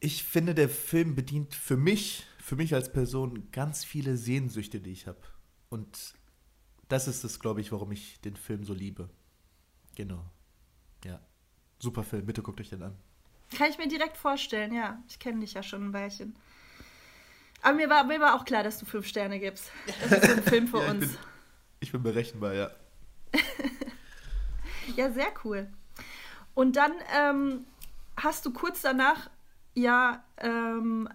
ich 0.00 0.24
finde, 0.24 0.54
der 0.54 0.68
Film 0.68 1.14
bedient 1.14 1.54
für 1.54 1.76
mich, 1.76 2.26
für 2.38 2.56
mich 2.56 2.74
als 2.74 2.92
Person 2.92 3.50
ganz 3.52 3.84
viele 3.84 4.16
Sehnsüchte, 4.16 4.80
die 4.80 4.92
ich 4.92 5.06
habe. 5.06 5.20
Und 5.68 6.14
das 6.88 7.06
ist 7.06 7.22
es, 7.22 7.38
glaube 7.38 7.60
ich, 7.60 7.70
warum 7.70 7.92
ich 7.92 8.20
den 8.22 8.34
Film 8.34 8.64
so 8.64 8.72
liebe. 8.72 9.10
Genau. 9.94 10.24
Ja. 11.04 11.20
Super 11.78 12.02
Film, 12.02 12.26
bitte 12.26 12.42
guckt 12.42 12.60
euch 12.60 12.70
den 12.70 12.82
an. 12.82 12.96
Kann 13.56 13.70
ich 13.70 13.78
mir 13.78 13.88
direkt 13.88 14.16
vorstellen, 14.16 14.72
ja. 14.72 15.02
Ich 15.08 15.18
kenne 15.18 15.40
dich 15.40 15.54
ja 15.54 15.62
schon 15.62 15.88
ein 15.88 15.92
Weilchen. 15.92 16.34
Aber 17.62 17.76
mir 17.76 17.90
war, 17.90 18.04
mir 18.04 18.20
war 18.20 18.34
auch 18.34 18.44
klar, 18.44 18.62
dass 18.62 18.78
du 18.78 18.86
fünf 18.86 19.06
Sterne 19.06 19.38
gibst. 19.38 19.70
Das 20.08 20.12
ist 20.12 20.30
so 20.30 20.36
ein 20.36 20.42
Film 20.42 20.68
für 20.68 20.82
ja, 20.82 20.90
uns. 20.90 21.08
Bin, 21.08 21.18
ich 21.80 21.92
bin 21.92 22.02
berechenbar, 22.02 22.54
ja. 22.54 22.70
ja, 24.96 25.10
sehr 25.12 25.32
cool. 25.44 25.68
Und 26.54 26.76
dann 26.76 26.92
ähm, 27.14 27.66
hast 28.16 28.46
du 28.46 28.52
kurz 28.52 28.80
danach 28.80 29.30
ja 29.74 30.24
ähm, 30.38 31.08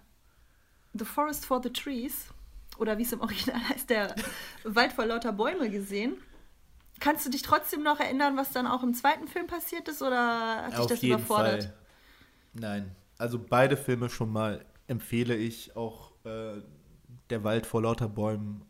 The 0.93 1.05
Forest 1.05 1.45
for 1.45 1.61
the 1.61 1.71
Trees 1.71 2.27
oder 2.77 2.97
wie 2.97 3.03
es 3.03 3.11
im 3.11 3.21
Original 3.21 3.59
heißt, 3.69 3.89
der 3.89 4.15
Wald 4.63 4.93
vor 4.93 5.05
lauter 5.05 5.31
Bäume 5.31 5.69
gesehen. 5.69 6.17
Kannst 6.99 7.25
du 7.25 7.29
dich 7.29 7.41
trotzdem 7.41 7.83
noch 7.83 7.99
erinnern, 7.99 8.37
was 8.37 8.51
dann 8.51 8.67
auch 8.67 8.81
im 8.81 8.93
zweiten 8.93 9.27
Film 9.27 9.47
passiert 9.47 9.87
ist 9.89 10.01
oder 10.01 10.63
hat 10.63 10.71
dich 10.71 10.79
Auf 10.79 10.87
das 10.87 11.01
jeden 11.01 11.15
überfordert? 11.15 11.63
Fall. 11.63 11.73
Nein, 12.53 12.95
also 13.17 13.37
beide 13.37 13.75
Filme 13.75 14.09
schon 14.09 14.31
mal 14.31 14.65
empfehle 14.87 15.35
ich. 15.35 15.75
Auch 15.75 16.11
äh, 16.23 16.61
Der 17.29 17.43
Wald 17.43 17.65
vor 17.65 17.81
lauter 17.81 18.07
Bäumen. 18.07 18.65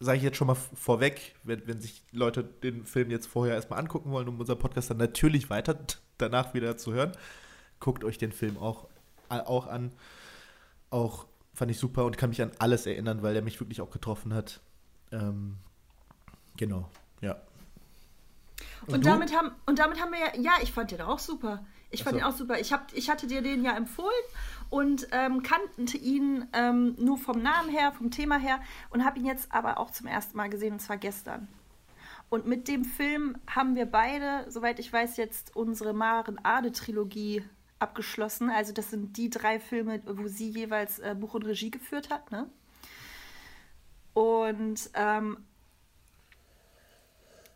Sage 0.00 0.18
ich 0.18 0.22
jetzt 0.22 0.36
schon 0.36 0.46
mal 0.46 0.54
vorweg, 0.54 1.34
wenn, 1.42 1.66
wenn 1.66 1.80
sich 1.80 2.04
Leute 2.12 2.44
den 2.44 2.84
Film 2.84 3.10
jetzt 3.10 3.26
vorher 3.26 3.56
erstmal 3.56 3.80
angucken 3.80 4.12
wollen, 4.12 4.28
um 4.28 4.38
unser 4.38 4.54
Podcast 4.54 4.90
dann 4.90 4.98
natürlich 4.98 5.50
weiter 5.50 5.76
danach 6.18 6.54
wieder 6.54 6.76
zu 6.76 6.92
hören, 6.92 7.12
guckt 7.80 8.04
euch 8.04 8.18
den 8.18 8.32
Film 8.32 8.56
auch, 8.58 8.88
auch 9.28 9.66
an. 9.66 9.92
Auch 10.90 11.26
fand 11.54 11.70
ich 11.70 11.78
super 11.78 12.04
und 12.04 12.16
kann 12.16 12.30
mich 12.30 12.40
an 12.40 12.52
alles 12.58 12.86
erinnern, 12.86 13.22
weil 13.22 13.36
er 13.36 13.42
mich 13.42 13.60
wirklich 13.60 13.80
auch 13.80 13.90
getroffen 13.90 14.32
hat. 14.32 14.60
Ähm, 15.10 15.56
genau, 16.56 16.88
ja. 17.20 17.36
Und, 18.86 18.94
und 18.94 19.06
damit 19.06 19.36
haben 19.36 19.52
und 19.66 19.78
damit 19.78 20.00
haben 20.00 20.12
wir 20.12 20.18
ja, 20.18 20.40
ja, 20.40 20.52
ich 20.62 20.72
fand 20.72 20.90
den 20.90 21.00
auch 21.00 21.18
super. 21.18 21.64
Ich 21.90 22.04
fand 22.04 22.14
so. 22.14 22.20
ihn 22.20 22.24
auch 22.24 22.36
super. 22.36 22.58
Ich, 22.60 22.72
hab, 22.72 22.92
ich 22.92 23.08
hatte 23.08 23.26
dir 23.26 23.42
den 23.42 23.64
ja 23.64 23.76
empfohlen 23.76 24.12
und 24.70 25.08
ähm, 25.10 25.42
kannte 25.42 25.96
ihn 25.96 26.46
ähm, 26.52 26.94
nur 26.98 27.18
vom 27.18 27.42
Namen 27.42 27.70
her, 27.70 27.92
vom 27.92 28.10
Thema 28.10 28.36
her 28.38 28.60
und 28.90 29.04
habe 29.04 29.18
ihn 29.18 29.24
jetzt 29.24 29.50
aber 29.52 29.78
auch 29.78 29.90
zum 29.90 30.06
ersten 30.06 30.36
Mal 30.36 30.50
gesehen 30.50 30.74
und 30.74 30.80
zwar 30.80 30.98
gestern. 30.98 31.48
Und 32.30 32.46
mit 32.46 32.68
dem 32.68 32.84
Film 32.84 33.38
haben 33.48 33.74
wir 33.74 33.86
beide, 33.86 34.44
soweit 34.50 34.78
ich 34.78 34.92
weiß, 34.92 35.16
jetzt 35.16 35.56
unsere 35.56 35.94
Maren 35.94 36.38
Ade-Trilogie 36.42 37.42
abgeschlossen. 37.78 38.50
Also 38.50 38.72
das 38.72 38.90
sind 38.90 39.16
die 39.16 39.30
drei 39.30 39.60
Filme, 39.60 40.00
wo 40.06 40.28
sie 40.28 40.50
jeweils 40.50 40.98
äh, 40.98 41.14
Buch 41.18 41.34
und 41.34 41.44
Regie 41.44 41.70
geführt 41.70 42.10
hat. 42.10 42.30
Ne? 42.30 42.48
Und 44.14 44.90
ähm, 44.94 45.38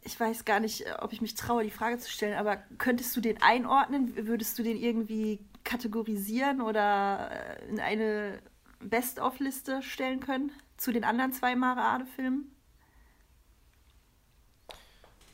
ich 0.04 0.18
weiß 0.18 0.44
gar 0.44 0.60
nicht, 0.60 0.84
ob 1.00 1.12
ich 1.12 1.20
mich 1.20 1.34
traue, 1.34 1.64
die 1.64 1.70
Frage 1.70 1.98
zu 1.98 2.10
stellen, 2.10 2.38
aber 2.38 2.56
könntest 2.78 3.16
du 3.16 3.20
den 3.20 3.40
einordnen? 3.40 4.26
Würdest 4.26 4.58
du 4.58 4.62
den 4.62 4.76
irgendwie 4.76 5.40
kategorisieren 5.64 6.60
oder 6.60 7.30
äh, 7.30 7.68
in 7.68 7.80
eine 7.80 8.38
Best-of-Liste 8.80 9.82
stellen 9.82 10.20
können 10.20 10.52
zu 10.76 10.92
den 10.92 11.04
anderen 11.04 11.32
zwei 11.32 11.54
Mare 11.54 11.82
Ade-Filmen? 11.82 12.52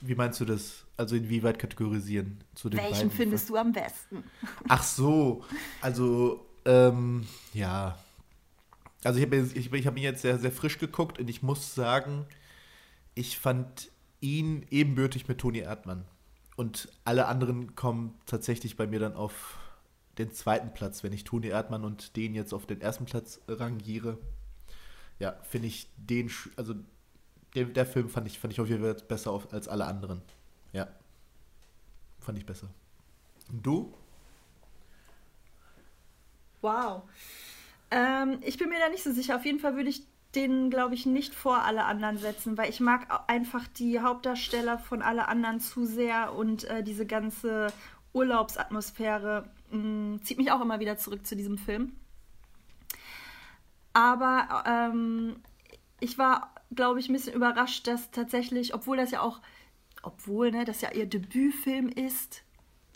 Wie 0.00 0.14
meinst 0.14 0.40
du 0.40 0.45
das? 0.45 0.85
Also 0.97 1.17
inwieweit 1.17 1.59
kategorisieren? 1.59 2.43
Zu 2.55 2.69
den 2.69 2.81
Welchen 2.81 3.11
findest 3.11 3.49
du 3.49 3.57
am 3.57 3.73
besten? 3.73 4.25
Ach 4.69 4.83
so, 4.83 5.45
also 5.81 6.47
ähm, 6.64 7.26
ja. 7.52 7.99
Also 9.05 9.19
ich 9.21 9.26
habe 9.26 9.37
ich, 9.37 9.73
ich 9.73 9.87
hab 9.87 9.97
ihn 9.97 10.02
jetzt 10.02 10.23
sehr, 10.23 10.38
sehr 10.38 10.52
frisch 10.52 10.78
geguckt 10.78 11.19
und 11.19 11.28
ich 11.31 11.43
muss 11.43 11.75
sagen, 11.75 12.26
ich 13.14 13.38
fand 13.38 13.90
ihn 14.21 14.67
ebenbürtig 14.71 15.28
mit 15.28 15.38
Toni 15.38 15.59
Erdmann. 15.59 16.05
Und 16.57 16.88
alle 17.05 17.26
anderen 17.26 17.76
kommen 17.76 18.19
tatsächlich 18.26 18.76
bei 18.76 18.87
mir 18.87 18.99
dann 18.99 19.14
auf 19.14 19.59
den 20.19 20.33
zweiten 20.33 20.75
Platz, 20.75 21.05
wenn 21.05 21.12
ich 21.12 21.25
Toni 21.25 21.49
Erdmann 21.49 21.85
und 21.85 22.17
den 22.17 22.35
jetzt 22.35 22.52
auf 22.52 22.67
den 22.67 22.81
ersten 22.81 23.05
Platz 23.05 23.40
rangiere. 23.47 24.19
Ja, 25.21 25.37
finde 25.43 25.69
ich 25.69 25.88
den, 25.97 26.31
also 26.57 26.75
der, 27.55 27.64
der 27.64 27.87
Film 27.87 28.09
fand 28.09 28.26
ich, 28.26 28.38
fand 28.38 28.52
ich 28.52 28.61
auf 28.61 28.69
jeden 28.69 28.83
Fall 28.83 28.95
besser 28.95 29.31
auf, 29.31 29.52
als 29.52 29.69
alle 29.69 29.87
anderen. 29.87 30.23
Ja. 30.73 30.88
Fand 32.19 32.38
ich 32.38 32.47
besser. 32.47 32.69
Und 33.50 33.64
du? 33.64 33.95
Wow. 36.61 37.02
Ähm, 37.90 38.38
ich 38.43 38.59
bin 38.59 38.69
mir 38.69 38.78
da 38.78 38.88
nicht 38.88 39.02
so 39.02 39.12
sicher. 39.12 39.37
Auf 39.37 39.45
jeden 39.45 39.61
Fall 39.61 39.76
würde 39.76 39.88
ich 39.88 40.02
den, 40.35 40.71
glaube 40.71 40.95
ich, 40.95 41.07
nicht 41.07 41.35
vor 41.35 41.62
alle 41.64 41.85
anderen 41.85 42.19
setzen, 42.19 42.59
weil 42.59 42.69
ich 42.69 42.81
mag 42.81 43.25
einfach 43.28 43.67
die 43.67 44.00
Hauptdarsteller 44.00 44.78
von 44.78 45.00
alle 45.00 45.28
anderen 45.28 45.61
zu 45.61 45.87
sehr 45.87 46.35
und 46.35 46.64
äh, 46.64 46.83
diese 46.83 47.07
ganze 47.07 47.73
Urlaubsatmosphäre 48.12 49.49
mh, 49.71 49.78
mm, 49.78 50.23
zieht 50.23 50.38
mich 50.38 50.52
auch 50.52 50.61
immer 50.61 50.81
wieder 50.81 50.99
zurück 50.99 51.26
zu 51.26 51.35
diesem 51.35 51.57
Film. 51.57 51.93
Aber 53.95 54.64
ähm, 54.67 55.37
ich 55.99 56.19
war 56.19 56.55
glaube 56.75 57.01
ich, 57.01 57.09
ein 57.09 57.13
bisschen 57.13 57.35
überrascht, 57.35 57.87
dass 57.87 58.11
tatsächlich, 58.11 58.75
obwohl 58.75 58.97
das 58.97 59.11
ja 59.11 59.21
auch, 59.21 59.41
obwohl, 60.03 60.51
ne, 60.51 60.65
das 60.65 60.81
ja 60.81 60.93
ihr 60.93 61.07
Debütfilm 61.07 61.89
ist, 61.89 62.43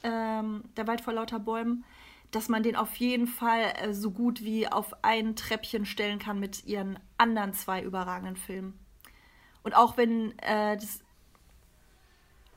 ähm, 0.03 0.65
Der 0.77 0.87
Wald 0.87 1.01
vor 1.01 1.13
lauter 1.13 1.39
Bäumen, 1.39 1.85
dass 2.33 2.49
man 2.49 2.63
den 2.63 2.77
auf 2.77 2.97
jeden 2.97 3.27
Fall 3.27 3.73
äh, 3.77 3.93
so 3.93 4.11
gut 4.11 4.43
wie 4.43 4.67
auf 4.67 5.05
ein 5.05 5.37
Treppchen 5.37 5.87
stellen 5.87 6.19
kann 6.19 6.41
mit 6.41 6.65
ihren 6.65 6.99
anderen 7.19 7.53
zwei 7.53 7.83
überragenden 7.83 8.37
Filmen. 8.37 8.79
Und 9.63 9.75
auch 9.77 9.97
wenn 9.97 10.37
äh, 10.39 10.77
das 10.77 11.01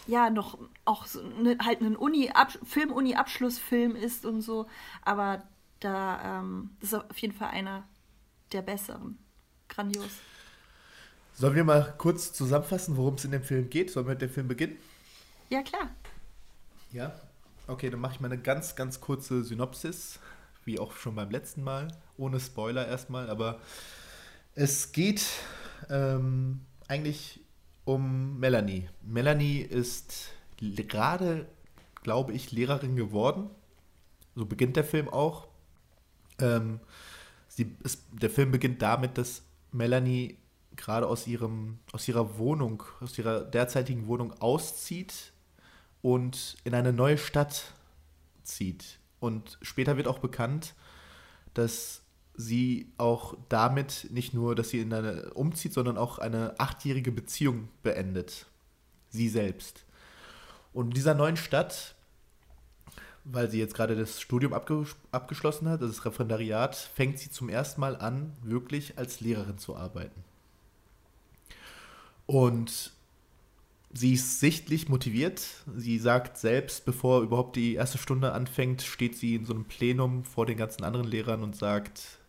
ja 0.07 0.29
noch 0.29 0.57
auch 0.85 1.05
so 1.05 1.21
ne, 1.21 1.57
halt 1.63 1.81
ein 1.81 1.95
Uni 1.95 2.31
Film-Uni-Abschlussfilm 2.63 3.95
ist 3.95 4.25
und 4.25 4.41
so, 4.41 4.67
aber 5.03 5.43
da 5.79 6.39
ähm, 6.39 6.71
ist 6.81 6.93
auf 6.93 7.17
jeden 7.17 7.33
Fall 7.33 7.49
einer 7.49 7.83
der 8.51 8.61
besseren. 8.61 9.19
Grandios. 9.67 10.19
Sollen 11.37 11.55
wir 11.55 11.65
mal 11.65 11.93
kurz 11.97 12.31
zusammenfassen, 12.31 12.95
worum 12.95 13.15
es 13.15 13.25
in 13.25 13.31
dem 13.31 13.43
Film 13.43 13.69
geht? 13.69 13.91
Sollen 13.91 14.05
wir 14.05 14.13
mit 14.13 14.21
dem 14.21 14.29
Film 14.29 14.47
beginnen? 14.47 14.77
Ja, 15.49 15.61
klar. 15.63 15.89
Ja, 16.93 17.13
okay, 17.67 17.89
dann 17.89 17.99
mache 17.99 18.13
ich 18.13 18.19
mal 18.21 18.31
eine 18.31 18.41
ganz, 18.41 18.77
ganz 18.77 19.01
kurze 19.01 19.43
Synopsis, 19.43 20.19
wie 20.63 20.79
auch 20.79 20.93
schon 20.93 21.13
beim 21.15 21.29
letzten 21.29 21.61
Mal, 21.61 21.89
ohne 22.15 22.39
Spoiler 22.39 22.87
erstmal, 22.87 23.29
aber 23.29 23.59
es 24.53 24.93
geht 24.93 25.25
ähm, 25.89 26.61
eigentlich 26.87 27.41
um 27.83 28.39
Melanie. 28.39 28.87
Melanie 29.01 29.59
ist 29.59 30.29
gerade, 30.57 31.49
glaube 32.01 32.31
ich, 32.31 32.53
Lehrerin 32.53 32.95
geworden. 32.95 33.49
So 34.35 34.45
beginnt 34.45 34.77
der 34.77 34.85
Film 34.85 35.09
auch. 35.09 35.49
Ähm, 36.39 36.79
sie 37.49 37.75
ist, 37.83 38.03
der 38.13 38.29
Film 38.29 38.51
beginnt 38.51 38.81
damit, 38.81 39.17
dass 39.17 39.43
Melanie 39.73 40.37
gerade 40.75 41.07
aus 41.07 41.27
ihrem, 41.27 41.79
aus 41.91 42.07
ihrer 42.07 42.37
Wohnung, 42.37 42.83
aus 43.01 43.17
ihrer 43.17 43.41
derzeitigen 43.41 44.07
Wohnung 44.07 44.33
auszieht 44.41 45.33
und 46.01 46.57
in 46.63 46.73
eine 46.73 46.93
neue 46.93 47.17
Stadt 47.17 47.73
zieht. 48.43 48.99
Und 49.19 49.57
später 49.61 49.97
wird 49.97 50.07
auch 50.07 50.19
bekannt, 50.19 50.75
dass 51.53 52.01
sie 52.35 52.91
auch 52.97 53.37
damit 53.49 54.07
nicht 54.11 54.33
nur, 54.33 54.55
dass 54.55 54.69
sie 54.69 54.79
in 54.79 54.93
eine 54.93 55.33
umzieht, 55.33 55.73
sondern 55.73 55.97
auch 55.97 56.19
eine 56.19 56.59
achtjährige 56.59 57.11
Beziehung 57.11 57.69
beendet. 57.81 58.45
Sie 59.09 59.29
selbst. 59.29 59.85
Und 60.73 60.87
in 60.87 60.93
dieser 60.93 61.13
neuen 61.13 61.37
Stadt, 61.37 61.95
weil 63.23 63.49
sie 63.49 63.59
jetzt 63.59 63.73
gerade 63.73 63.95
das 63.95 64.21
Studium 64.21 64.53
abges 64.53 64.95
abgeschlossen 65.11 65.69
hat, 65.69 65.81
das 65.81 66.05
Referendariat, 66.05 66.75
fängt 66.75 67.17
sie 67.17 67.31
zum 67.31 67.49
ersten 67.49 67.81
Mal 67.81 67.95
an, 67.95 68.33
wirklich 68.43 68.97
als 68.97 69.21
Lehrerin 69.21 69.57
zu 69.57 69.75
arbeiten. 69.75 70.23
Und 72.25 72.91
sie 73.93 74.13
ist 74.13 74.39
sichtlich 74.39 74.89
motiviert. 74.89 75.41
Sie 75.75 75.99
sagt 75.99 76.37
selbst, 76.37 76.85
bevor 76.85 77.21
überhaupt 77.21 77.55
die 77.55 77.75
erste 77.75 77.97
Stunde 77.97 78.33
anfängt, 78.33 78.81
steht 78.81 79.17
sie 79.17 79.35
in 79.35 79.45
so 79.45 79.53
einem 79.53 79.65
Plenum 79.65 80.23
vor 80.23 80.45
den 80.45 80.57
ganzen 80.57 80.83
anderen 80.83 81.07
Lehrern 81.07 81.43
und 81.43 81.55
sagt, 81.55 82.19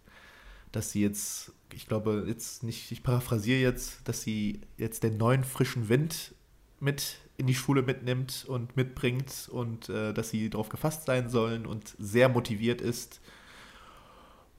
dass 0.73 0.93
sie 0.93 1.03
jetzt, 1.03 1.53
ich 1.73 1.87
glaube, 1.87 2.25
jetzt 2.29 2.63
nicht, 2.63 2.93
ich 2.93 3.03
paraphrasiere 3.03 3.61
jetzt, 3.61 4.07
dass 4.09 4.23
sie 4.23 4.61
jetzt 4.77 5.03
den 5.03 5.17
neuen 5.17 5.45
frischen 5.45 5.89
Wind 5.89 6.35
mit 6.79 7.19
in 7.39 7.47
die 7.47 7.55
Schule 7.55 7.83
mitnimmt 7.83 8.45
und 8.47 8.77
mitbringt 8.77 9.49
und 9.51 9.89
äh, 9.89 10.15
dass 10.15 10.31
sie 10.31 10.49
darauf 10.49 10.69
gefasst 10.69 11.07
sein 11.07 11.29
sollen 11.29 11.67
und 11.67 11.95
sehr 11.99 12.29
motiviert 12.29 12.81
ist. 12.81 13.21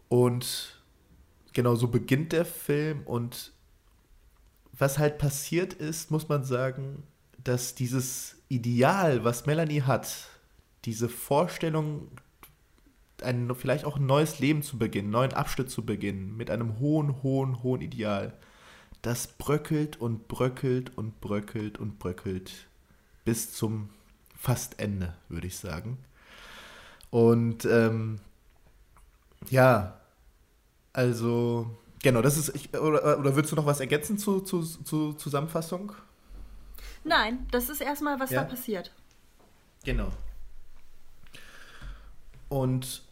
Und 0.10 0.82
genau 1.53 1.75
so 1.75 1.88
beginnt 1.88 2.34
der 2.34 2.46
Film 2.46 3.01
und 3.06 3.51
was 4.77 5.00
halt 5.00 5.17
passiert 5.17 5.74
ist, 5.74 6.12
muss 6.12 6.29
man 6.29 6.43
sagen, 6.43 7.03
dass 7.43 7.75
dieses 7.75 8.36
Ideal, 8.50 9.24
was 9.24 9.46
Melanie 9.46 9.81
hat, 9.81 10.29
diese 10.86 11.10
Vorstellung, 11.10 12.10
ein, 13.22 13.53
vielleicht 13.55 13.86
auch 13.86 13.98
ein 13.98 14.05
neues 14.05 14.39
Leben 14.39 14.62
zu 14.62 14.77
beginnen, 14.77 15.07
einen 15.07 15.12
neuen 15.13 15.34
Abschnitt 15.34 15.69
zu 15.69 15.86
beginnen, 15.86 16.38
mit 16.38 16.51
einem 16.51 16.79
hohen, 16.79 17.24
hohen, 17.24 17.63
hohen 17.63 17.81
Ideal, 17.81 18.34
das 19.01 19.27
bröckelt 19.27 20.00
und 20.00 20.27
bröckelt 20.27 20.98
und 20.98 21.19
bröckelt 21.22 21.77
und 21.79 22.00
bröckelt 22.00 22.67
bis 23.25 23.51
zum 23.53 23.89
fast 24.36 24.79
Ende, 24.79 25.15
würde 25.29 25.48
ich 25.48 25.57
sagen. 25.57 25.98
Und 27.10 27.65
ähm, 27.65 28.19
ja, 29.50 30.00
also 30.93 31.69
Genau, 32.03 32.21
das 32.21 32.37
ist. 32.37 32.55
Ich, 32.55 32.73
oder, 32.73 33.19
oder 33.19 33.35
würdest 33.35 33.51
du 33.51 33.55
noch 33.55 33.65
was 33.65 33.79
ergänzen 33.79 34.17
zur 34.17 34.45
zu, 34.45 34.61
zu 34.61 35.13
Zusammenfassung? 35.13 35.93
Nein, 37.03 37.47
das 37.51 37.69
ist 37.69 37.81
erstmal, 37.81 38.19
was 38.19 38.31
ja? 38.31 38.43
da 38.43 38.49
passiert. 38.49 38.91
Genau. 39.83 40.11
Und 42.49 43.03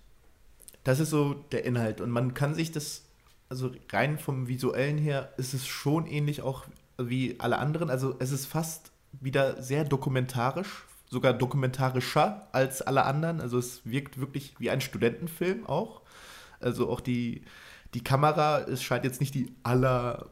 das 0.83 0.99
ist 0.99 1.09
so 1.09 1.33
der 1.51 1.65
Inhalt. 1.65 2.01
Und 2.01 2.11
man 2.11 2.33
kann 2.33 2.53
sich 2.53 2.71
das, 2.71 3.03
also 3.49 3.71
rein 3.91 4.19
vom 4.19 4.47
visuellen 4.47 4.97
her, 4.97 5.33
ist 5.37 5.53
es 5.53 5.65
schon 5.65 6.07
ähnlich 6.07 6.41
auch 6.41 6.65
wie 6.97 7.39
alle 7.39 7.57
anderen. 7.57 7.89
Also 7.89 8.15
es 8.19 8.31
ist 8.31 8.45
fast 8.45 8.91
wieder 9.13 9.61
sehr 9.61 9.83
dokumentarisch, 9.83 10.85
sogar 11.09 11.33
dokumentarischer 11.33 12.47
als 12.51 12.81
alle 12.81 13.05
anderen. 13.05 13.41
Also 13.41 13.57
es 13.57 13.81
wirkt 13.85 14.19
wirklich 14.19 14.55
wie 14.59 14.69
ein 14.69 14.81
Studentenfilm 14.81 15.65
auch. 15.65 16.01
Also 16.59 16.89
auch 16.89 17.01
die, 17.01 17.43
die 17.95 18.03
Kamera, 18.03 18.59
es 18.59 18.83
scheint 18.83 19.05
jetzt 19.05 19.21
nicht 19.21 19.33
die 19.33 19.55
allerbeste 19.63 20.29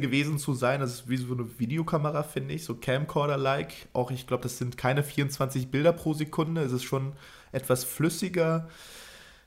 gewesen 0.00 0.38
zu 0.38 0.54
sein. 0.54 0.80
Das 0.80 0.92
ist 0.92 1.08
wie 1.08 1.18
so 1.18 1.34
eine 1.34 1.58
Videokamera, 1.58 2.22
finde 2.22 2.54
ich, 2.54 2.64
so 2.64 2.74
Camcorder-like. 2.74 3.88
Auch 3.92 4.10
ich 4.10 4.26
glaube, 4.26 4.42
das 4.44 4.56
sind 4.58 4.78
keine 4.78 5.02
24 5.02 5.70
Bilder 5.70 5.92
pro 5.92 6.14
Sekunde. 6.14 6.62
Es 6.62 6.72
ist 6.72 6.84
schon 6.84 7.12
etwas 7.52 7.84
flüssiger. 7.84 8.68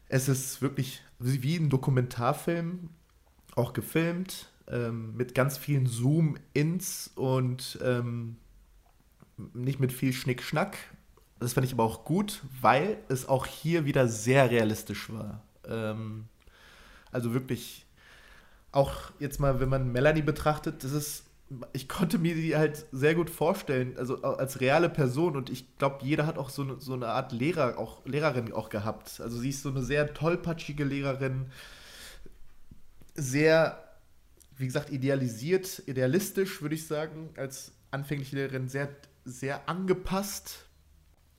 Es 0.08 0.30
ist 0.30 0.62
wirklich 0.62 1.02
wie 1.20 1.58
ein 1.58 1.70
Dokumentarfilm, 1.70 2.92
auch 3.56 3.74
gefilmt, 3.74 4.50
ähm, 4.68 5.16
mit 5.18 5.34
ganz 5.34 5.58
vielen 5.58 5.88
Zoom-Ins 5.88 7.12
und 7.16 7.80
ähm, 7.84 8.38
nicht 9.54 9.80
mit 9.80 9.92
viel 9.92 10.14
Schnick-Schnack. 10.14 10.78
Das 11.40 11.54
fand 11.54 11.66
ich 11.66 11.74
aber 11.74 11.84
auch 11.84 12.06
gut, 12.06 12.44
weil 12.62 13.00
es 13.10 13.28
auch 13.28 13.48
hier 13.48 13.86
wieder 13.86 14.08
sehr 14.08 14.52
realistisch 14.52 15.12
war. 15.12 15.42
Ähm, 15.70 16.26
also 17.12 17.34
wirklich, 17.34 17.86
auch 18.72 18.94
jetzt 19.20 19.40
mal, 19.40 19.60
wenn 19.60 19.70
man 19.70 19.92
Melanie 19.92 20.22
betrachtet, 20.22 20.84
das 20.84 20.92
ist, 20.92 21.24
ich 21.74 21.88
konnte 21.88 22.18
mir 22.18 22.36
die 22.36 22.56
halt 22.56 22.86
sehr 22.92 23.16
gut 23.16 23.30
vorstellen, 23.30 23.98
also 23.98 24.22
als 24.22 24.60
reale 24.60 24.90
Person. 24.90 25.36
Und 25.36 25.50
ich 25.50 25.78
glaube, 25.78 26.04
jeder 26.04 26.26
hat 26.26 26.38
auch 26.38 26.50
so 26.50 26.64
eine, 26.64 26.80
so 26.80 26.94
eine 26.94 27.08
Art 27.08 27.32
Lehrer, 27.32 27.78
auch 27.78 28.06
Lehrerin 28.06 28.52
auch 28.54 28.70
gehabt. 28.70 29.22
Also 29.22 29.38
sie 29.40 29.50
ist 29.50 29.64
so 29.64 29.70
eine 29.70 29.84
sehr 29.84 30.14
tollpatschige 30.14 30.84
Lehrerin, 30.84 31.48
sehr, 33.16 33.84
wie 34.58 34.66
gesagt, 34.66 34.92
idealisiert, 34.92 35.84
idealistisch, 35.88 36.62
würde 36.62 36.76
ich 36.76 36.86
sagen, 36.86 37.30
als 37.38 37.72
anfängliche 37.90 38.36
Lehrerin. 38.36 38.68
Sehr 38.68 38.90
sehr 39.28 39.68
angepasst, 39.68 40.66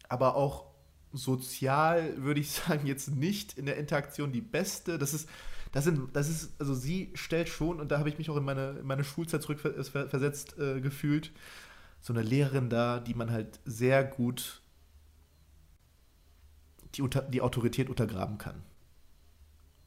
aber 0.08 0.36
auch 0.36 0.66
sozial, 1.12 2.22
würde 2.22 2.40
ich 2.40 2.50
sagen, 2.52 2.86
jetzt 2.86 3.08
nicht 3.08 3.58
in 3.58 3.66
der 3.66 3.76
Interaktion 3.76 4.32
die 4.32 4.40
beste. 4.40 4.98
Das 4.98 5.14
ist, 5.14 5.28
das 5.72 5.84
sind, 5.84 6.14
das 6.14 6.28
ist, 6.28 6.60
also 6.60 6.74
sie 6.74 7.12
stellt 7.14 7.48
schon, 7.48 7.80
und 7.80 7.90
da 7.90 7.98
habe 7.98 8.08
ich 8.08 8.18
mich 8.18 8.30
auch 8.30 8.36
in 8.36 8.44
meine, 8.44 8.78
in 8.80 8.86
meine 8.86 9.04
Schulzeit 9.04 9.42
zurückversetzt 9.42 10.58
äh, 10.58 10.80
gefühlt, 10.80 11.32
so 12.00 12.12
eine 12.12 12.22
Lehrerin 12.22 12.70
da, 12.70 13.00
die 13.00 13.14
man 13.14 13.30
halt 13.30 13.60
sehr 13.64 14.04
gut 14.04 14.62
die, 16.94 17.02
unter, 17.02 17.22
die 17.22 17.40
Autorität 17.40 17.90
untergraben 17.90 18.38
kann. 18.38 18.62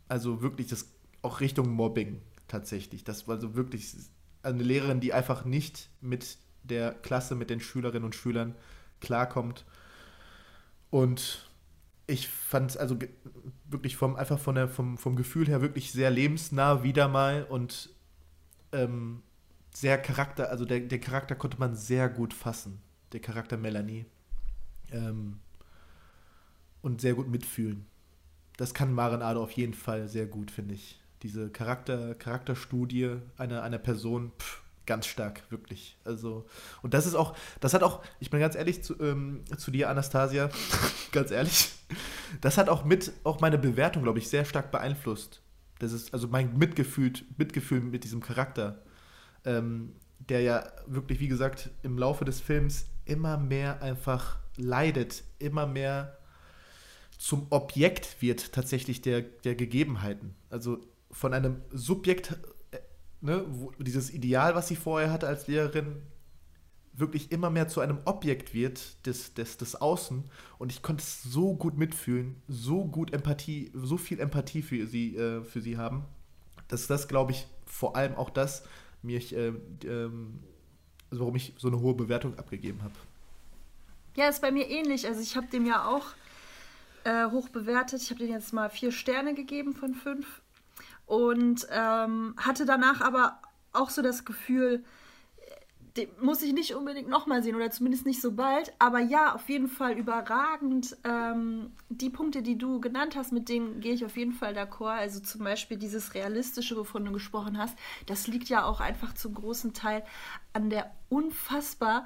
Also 0.07 0.41
wirklich 0.41 0.67
das 0.67 0.87
auch 1.21 1.39
Richtung 1.39 1.69
Mobbing 1.69 2.21
tatsächlich. 2.47 3.03
Das 3.03 3.27
war 3.27 3.39
so 3.39 3.55
wirklich 3.55 3.95
eine 4.43 4.63
Lehrerin, 4.63 4.99
die 4.99 5.13
einfach 5.13 5.45
nicht 5.45 5.89
mit 6.01 6.37
der 6.63 6.93
Klasse 6.93 7.35
mit 7.35 7.49
den 7.49 7.59
Schülerinnen 7.59 8.03
und 8.03 8.15
Schülern 8.15 8.55
klarkommt. 8.99 9.65
Und 10.91 11.49
ich 12.05 12.27
fand 12.27 12.71
es 12.71 12.77
also 12.77 12.99
wirklich 13.65 13.95
vom, 13.97 14.15
einfach 14.15 14.37
von 14.37 14.55
der, 14.55 14.67
vom, 14.67 14.97
vom 14.97 15.15
Gefühl 15.15 15.47
her 15.47 15.61
wirklich 15.61 15.91
sehr 15.91 16.11
lebensnah 16.11 16.83
wieder 16.83 17.07
mal 17.07 17.45
und 17.45 17.89
ähm, 18.73 19.23
sehr 19.73 19.97
Charakter, 19.97 20.49
also 20.49 20.65
der, 20.65 20.81
der 20.81 20.99
Charakter 20.99 21.35
konnte 21.35 21.57
man 21.57 21.75
sehr 21.75 22.09
gut 22.09 22.33
fassen, 22.33 22.81
der 23.13 23.21
Charakter 23.21 23.57
Melanie. 23.57 24.05
Ähm, 24.91 25.39
und 26.81 26.99
sehr 26.99 27.13
gut 27.13 27.29
mitfühlen. 27.29 27.85
Das 28.57 28.73
kann 28.73 28.93
Maren 28.93 29.21
Ade 29.21 29.39
auf 29.39 29.51
jeden 29.51 29.73
Fall 29.73 30.07
sehr 30.07 30.25
gut, 30.25 30.51
finde 30.51 30.73
ich. 30.73 30.99
Diese 31.23 31.49
Charakter, 31.49 32.15
Charakterstudie 32.15 33.17
einer, 33.37 33.63
einer 33.63 33.77
Person, 33.77 34.31
pff, 34.37 34.63
ganz 34.91 35.05
stark, 35.05 35.49
wirklich. 35.49 35.95
Also, 36.03 36.45
und 36.81 36.93
das 36.93 37.05
ist 37.05 37.15
auch, 37.15 37.33
das 37.61 37.73
hat 37.73 37.81
auch, 37.81 38.03
ich 38.19 38.29
bin 38.29 38.41
ganz 38.41 38.55
ehrlich 38.55 38.83
zu, 38.83 38.99
ähm, 38.99 39.45
zu 39.55 39.71
dir, 39.71 39.89
Anastasia, 39.89 40.49
ganz 41.13 41.31
ehrlich, 41.31 41.71
das 42.41 42.57
hat 42.57 42.67
auch 42.67 42.83
mit, 42.83 43.13
auch 43.23 43.39
meine 43.39 43.57
Bewertung, 43.57 44.03
glaube 44.03 44.19
ich, 44.19 44.27
sehr 44.27 44.43
stark 44.43 44.69
beeinflusst. 44.69 45.41
Das 45.79 45.93
ist, 45.93 46.13
also 46.13 46.27
mein 46.27 46.57
Mitgefühl, 46.57 47.13
Mitgefühl 47.37 47.79
mit 47.79 48.03
diesem 48.03 48.19
Charakter, 48.19 48.81
ähm, 49.45 49.93
der 50.19 50.41
ja 50.41 50.67
wirklich, 50.87 51.21
wie 51.21 51.29
gesagt, 51.29 51.69
im 51.83 51.97
Laufe 51.97 52.25
des 52.25 52.41
Films 52.41 52.87
immer 53.05 53.37
mehr 53.37 53.81
einfach 53.81 54.39
leidet, 54.57 55.23
immer 55.39 55.67
mehr 55.67 56.17
zum 57.17 57.47
Objekt 57.49 58.21
wird 58.21 58.51
tatsächlich 58.51 59.01
der, 59.01 59.21
der 59.21 59.55
Gegebenheiten. 59.55 60.35
Also 60.49 60.81
von 61.11 61.33
einem 61.33 61.61
Subjekt 61.71 62.35
ne, 63.21 63.45
dieses 63.79 64.11
Ideal, 64.11 64.55
was 64.55 64.67
sie 64.67 64.75
vorher 64.75 65.11
hatte 65.11 65.27
als 65.27 65.47
Lehrerin, 65.47 66.01
wirklich 66.93 67.31
immer 67.31 67.49
mehr 67.49 67.67
zu 67.67 67.79
einem 67.79 67.99
Objekt 68.05 68.53
wird 68.53 69.05
des, 69.05 69.33
des, 69.33 69.57
des 69.57 69.75
Außen. 69.75 70.23
Und 70.57 70.71
ich 70.71 70.81
konnte 70.81 71.01
es 71.01 71.23
so 71.23 71.55
gut 71.55 71.77
mitfühlen, 71.77 72.41
so 72.47 72.85
gut 72.85 73.13
Empathie, 73.13 73.71
so 73.73 73.97
viel 73.97 74.19
Empathie 74.19 74.61
für 74.61 74.85
sie, 74.85 75.15
äh, 75.15 75.43
für 75.43 75.61
sie 75.61 75.77
haben, 75.77 76.05
dass 76.67 76.87
das, 76.87 77.07
glaube 77.07 77.31
ich, 77.31 77.47
vor 77.65 77.95
allem 77.95 78.15
auch 78.15 78.29
das 78.29 78.63
mich, 79.01 79.35
äh, 79.35 79.53
ähm, 79.85 80.39
also 81.09 81.23
warum 81.23 81.35
ich 81.35 81.53
so 81.57 81.67
eine 81.67 81.79
hohe 81.79 81.93
Bewertung 81.93 82.37
abgegeben 82.37 82.83
habe. 82.83 82.93
Ja, 84.15 84.27
ist 84.27 84.41
bei 84.41 84.51
mir 84.51 84.69
ähnlich. 84.69 85.07
Also 85.07 85.21
ich 85.21 85.35
habe 85.37 85.47
dem 85.47 85.65
ja 85.65 85.87
auch 85.87 86.05
äh, 87.05 87.31
hoch 87.31 87.49
bewertet. 87.49 88.01
Ich 88.01 88.09
habe 88.09 88.19
den 88.19 88.31
jetzt 88.31 88.53
mal 88.53 88.69
vier 88.69 88.91
Sterne 88.91 89.33
gegeben 89.33 89.73
von 89.73 89.93
fünf 89.93 90.40
und 91.11 91.67
ähm, 91.69 92.35
hatte 92.37 92.65
danach 92.65 93.01
aber 93.01 93.41
auch 93.73 93.89
so 93.89 94.01
das 94.01 94.23
Gefühl, 94.23 94.81
den 95.97 96.07
muss 96.21 96.41
ich 96.41 96.53
nicht 96.53 96.73
unbedingt 96.73 97.09
nochmal 97.09 97.43
sehen 97.43 97.57
oder 97.57 97.69
zumindest 97.69 98.05
nicht 98.05 98.21
so 98.21 98.31
bald. 98.31 98.71
Aber 98.79 98.99
ja, 98.99 99.35
auf 99.35 99.49
jeden 99.49 99.67
Fall 99.67 99.97
überragend. 99.97 100.95
Ähm, 101.03 101.73
die 101.89 102.09
Punkte, 102.09 102.41
die 102.41 102.57
du 102.57 102.79
genannt 102.79 103.17
hast, 103.17 103.33
mit 103.33 103.49
denen 103.49 103.81
gehe 103.81 103.91
ich 103.93 104.05
auf 104.05 104.15
jeden 104.15 104.31
Fall 104.31 104.57
d'accord. 104.57 104.99
Also 104.99 105.19
zum 105.19 105.43
Beispiel 105.43 105.75
dieses 105.75 106.13
Realistische, 106.13 106.77
wovon 106.77 107.03
du 107.03 107.11
gesprochen 107.11 107.57
hast, 107.57 107.77
das 108.05 108.27
liegt 108.27 108.47
ja 108.47 108.63
auch 108.63 108.79
einfach 108.79 109.13
zum 109.13 109.33
großen 109.33 109.73
Teil 109.73 110.05
an 110.53 110.69
der 110.69 110.91
unfassbar 111.09 112.05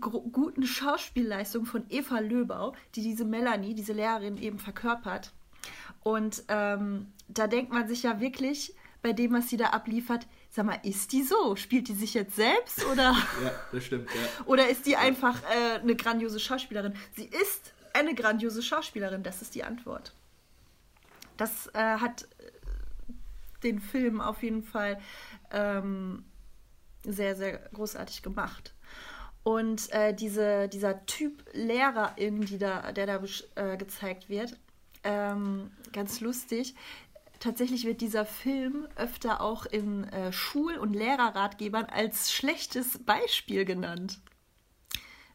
guten 0.00 0.62
Schauspielleistung 0.62 1.66
von 1.66 1.84
Eva 1.90 2.20
Löbau, 2.20 2.72
die 2.94 3.02
diese 3.02 3.26
Melanie, 3.26 3.74
diese 3.74 3.92
Lehrerin 3.92 4.38
eben 4.38 4.58
verkörpert. 4.58 5.32
Und 6.02 6.44
ähm, 6.48 7.08
da 7.38 7.46
denkt 7.46 7.72
man 7.72 7.88
sich 7.88 8.02
ja 8.02 8.20
wirklich 8.20 8.74
bei 9.02 9.12
dem, 9.12 9.32
was 9.32 9.48
sie 9.48 9.56
da 9.56 9.66
abliefert, 9.70 10.26
sag 10.48 10.64
mal, 10.64 10.78
ist 10.84 11.12
die 11.12 11.22
so? 11.22 11.56
Spielt 11.56 11.88
die 11.88 11.94
sich 11.94 12.14
jetzt 12.14 12.36
selbst 12.36 12.84
oder? 12.86 13.16
ja, 13.44 13.52
das 13.72 13.84
stimmt, 13.84 14.08
ja. 14.10 14.44
Oder 14.46 14.68
ist 14.68 14.86
die 14.86 14.96
einfach 14.96 15.42
äh, 15.42 15.80
eine 15.80 15.96
grandiose 15.96 16.38
Schauspielerin? 16.38 16.94
Sie 17.16 17.24
ist 17.24 17.72
eine 17.94 18.14
grandiose 18.14 18.62
Schauspielerin, 18.62 19.22
das 19.22 19.42
ist 19.42 19.54
die 19.54 19.64
Antwort. 19.64 20.12
Das 21.36 21.66
äh, 21.74 21.78
hat 21.78 22.22
äh, 22.22 22.52
den 23.64 23.80
Film 23.80 24.20
auf 24.20 24.42
jeden 24.42 24.62
Fall 24.62 25.00
ähm, 25.50 26.24
sehr, 27.04 27.34
sehr 27.34 27.58
großartig 27.72 28.22
gemacht. 28.22 28.74
Und 29.42 29.90
äh, 29.92 30.14
diese, 30.14 30.68
dieser 30.68 31.04
Typ 31.06 31.44
Lehrerin, 31.52 32.42
die 32.42 32.58
da, 32.58 32.92
der 32.92 33.06
da 33.06 33.20
äh, 33.56 33.76
gezeigt 33.76 34.28
wird, 34.28 34.56
ähm, 35.02 35.72
ganz 35.92 36.20
lustig. 36.20 36.76
Tatsächlich 37.42 37.84
wird 37.84 38.00
dieser 38.00 38.24
Film 38.24 38.86
öfter 38.94 39.40
auch 39.40 39.66
in 39.66 40.04
äh, 40.04 40.32
Schul- 40.32 40.76
und 40.76 40.94
Lehrerratgebern 40.94 41.86
als 41.86 42.32
schlechtes 42.32 42.98
Beispiel 42.98 43.64
genannt. 43.64 44.20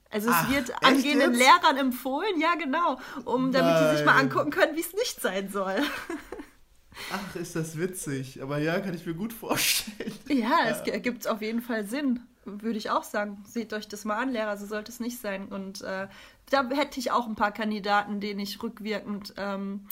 Also 0.10 0.30
es 0.30 0.36
Ach, 0.38 0.50
wird 0.50 0.72
angehenden 0.86 1.34
jetzt? 1.34 1.38
Lehrern 1.38 1.76
empfohlen, 1.76 2.39
ja 2.39 2.56
genau, 2.56 2.98
um 3.26 3.52
damit 3.52 3.74
Nein. 3.74 3.91
die 3.91 3.98
sich 3.98 4.06
mal 4.06 4.17
angucken 4.17 4.52
können, 4.52 4.78
wie 4.78 4.80
es 4.80 4.93
nicht 4.93 5.20
sein 5.20 5.50
soll. 5.50 5.76
Ach, 7.12 7.36
ist 7.36 7.58
das 7.58 7.78
witzig. 7.78 8.41
Aber 8.41 8.58
ja, 8.60 8.80
kann 8.80 8.93
ich 8.93 9.06
mir 9.06 9.13
gut 9.13 9.34
vorstellen. 9.34 10.13
Ja, 10.30 10.60
es 10.70 10.80
ergibt 10.88 11.28
auf 11.28 11.41
jeden 11.41 11.62
Fall 11.62 11.84
Sinn, 11.84 12.22
würde 12.46 12.78
ich 12.78 12.89
auch 12.89 13.04
sagen. 13.04 13.43
Seht 13.46 13.74
euch 13.74 13.89
das 13.89 14.06
mal 14.06 14.15
an, 14.15 14.32
Lehrer, 14.32 14.56
so 14.56 14.65
sollte 14.65 14.93
es 14.93 15.02
nicht 15.02 15.20
sein. 15.20 15.50
Und 15.50 15.82
äh, 15.82 16.08
da 16.52 16.70
hätte 16.70 17.02
ich 17.02 17.12
auch 17.12 17.28
ein 17.28 17.36
paar 17.36 17.52
Kandidaten, 17.52 18.22
denen 18.22 18.39
ich 18.39 18.63
rückwirkend 18.63 19.34
ähm, 19.36 19.89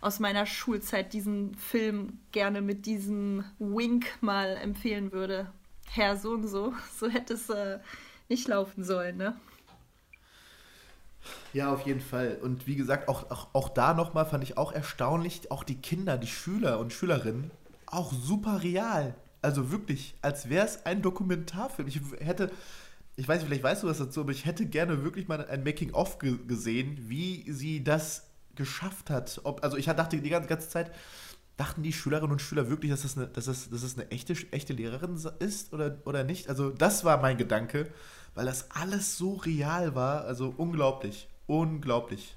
aus 0.00 0.20
meiner 0.20 0.46
Schulzeit 0.46 1.12
diesen 1.12 1.54
Film 1.56 2.18
gerne 2.32 2.60
mit 2.60 2.86
diesem 2.86 3.44
Wink 3.58 4.06
mal 4.20 4.56
empfehlen 4.56 5.12
würde. 5.12 5.50
Herr 5.90 6.16
so 6.16 6.32
und 6.32 6.46
so, 6.46 6.72
so 6.98 7.08
hätte 7.08 7.34
es 7.34 7.48
äh, 7.48 7.78
nicht 8.28 8.48
laufen 8.48 8.84
sollen, 8.84 9.16
ne? 9.16 9.36
Ja, 11.52 11.72
auf 11.72 11.86
jeden 11.86 12.00
Fall. 12.00 12.38
Und 12.42 12.66
wie 12.66 12.76
gesagt, 12.76 13.08
auch, 13.08 13.30
auch, 13.30 13.48
auch 13.52 13.68
da 13.68 13.94
nochmal 13.94 14.26
fand 14.26 14.44
ich 14.44 14.56
auch 14.56 14.72
erstaunlich, 14.72 15.50
auch 15.50 15.64
die 15.64 15.76
Kinder, 15.76 16.16
die 16.16 16.26
Schüler 16.26 16.78
und 16.78 16.92
Schülerinnen, 16.92 17.50
auch 17.86 18.12
super 18.12 18.62
real. 18.62 19.14
Also 19.42 19.70
wirklich, 19.70 20.14
als 20.22 20.48
wäre 20.48 20.66
es 20.66 20.84
ein 20.84 21.02
Dokumentarfilm. 21.02 21.88
Ich 21.88 22.00
hätte, 22.20 22.50
ich 23.16 23.26
weiß, 23.26 23.44
vielleicht 23.44 23.62
weißt 23.62 23.82
du 23.82 23.88
was 23.88 23.98
dazu, 23.98 24.20
aber 24.20 24.32
ich 24.32 24.46
hätte 24.46 24.66
gerne 24.66 25.02
wirklich 25.04 25.28
mal 25.28 25.44
ein 25.46 25.64
Making-of 25.64 26.18
gesehen, 26.18 26.96
wie 27.08 27.50
sie 27.50 27.84
das 27.84 28.27
geschafft 28.58 29.08
hat. 29.08 29.40
Ob, 29.44 29.64
also 29.64 29.78
ich 29.78 29.86
dachte 29.86 30.20
die 30.20 30.28
ganze, 30.28 30.48
ganze 30.48 30.68
Zeit, 30.68 30.92
dachten 31.56 31.82
die 31.82 31.92
Schülerinnen 31.92 32.32
und 32.32 32.42
Schüler 32.42 32.68
wirklich, 32.68 32.90
dass 32.90 33.02
das 33.02 33.16
eine, 33.16 33.28
dass 33.28 33.46
das, 33.46 33.70
dass 33.70 33.80
das 33.80 33.96
eine 33.96 34.10
echte, 34.10 34.34
echte 34.50 34.74
Lehrerin 34.74 35.18
ist 35.38 35.72
oder, 35.72 35.96
oder 36.04 36.24
nicht? 36.24 36.50
Also 36.50 36.70
das 36.70 37.04
war 37.04 37.20
mein 37.22 37.38
Gedanke, 37.38 37.90
weil 38.34 38.44
das 38.44 38.70
alles 38.70 39.16
so 39.16 39.34
real 39.34 39.94
war. 39.94 40.24
Also 40.24 40.52
unglaublich, 40.56 41.28
unglaublich. 41.46 42.36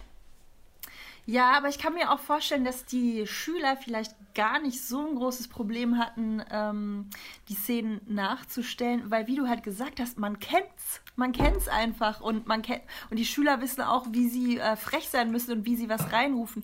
Ja, 1.32 1.52
aber 1.52 1.70
ich 1.70 1.80
kann 1.80 1.94
mir 1.94 2.12
auch 2.12 2.20
vorstellen, 2.20 2.66
dass 2.66 2.84
die 2.84 3.26
Schüler 3.26 3.78
vielleicht 3.78 4.14
gar 4.36 4.60
nicht 4.60 4.84
so 4.84 5.08
ein 5.08 5.16
großes 5.16 5.48
Problem 5.48 5.98
hatten, 5.98 6.44
ähm, 6.52 7.10
die 7.48 7.54
Szenen 7.54 8.02
nachzustellen, 8.06 9.10
weil 9.10 9.28
wie 9.28 9.38
du 9.38 9.48
halt 9.48 9.64
gesagt 9.64 10.02
hast, 10.02 10.20
man 10.20 10.40
kennt's, 10.40 11.00
man 11.16 11.32
kennt's 11.32 11.70
einfach 11.70 12.20
und 12.20 12.48
man 12.48 12.62
kennt 12.62 12.82
und 13.10 13.18
die 13.18 13.24
Schüler 13.24 13.62
wissen 13.62 13.82
auch, 13.82 14.08
wie 14.12 14.28
sie 14.28 14.58
äh, 14.58 14.76
frech 14.76 15.08
sein 15.08 15.32
müssen 15.32 15.60
und 15.60 15.66
wie 15.66 15.78
sie 15.78 15.88
was 15.88 16.12
reinrufen 16.12 16.64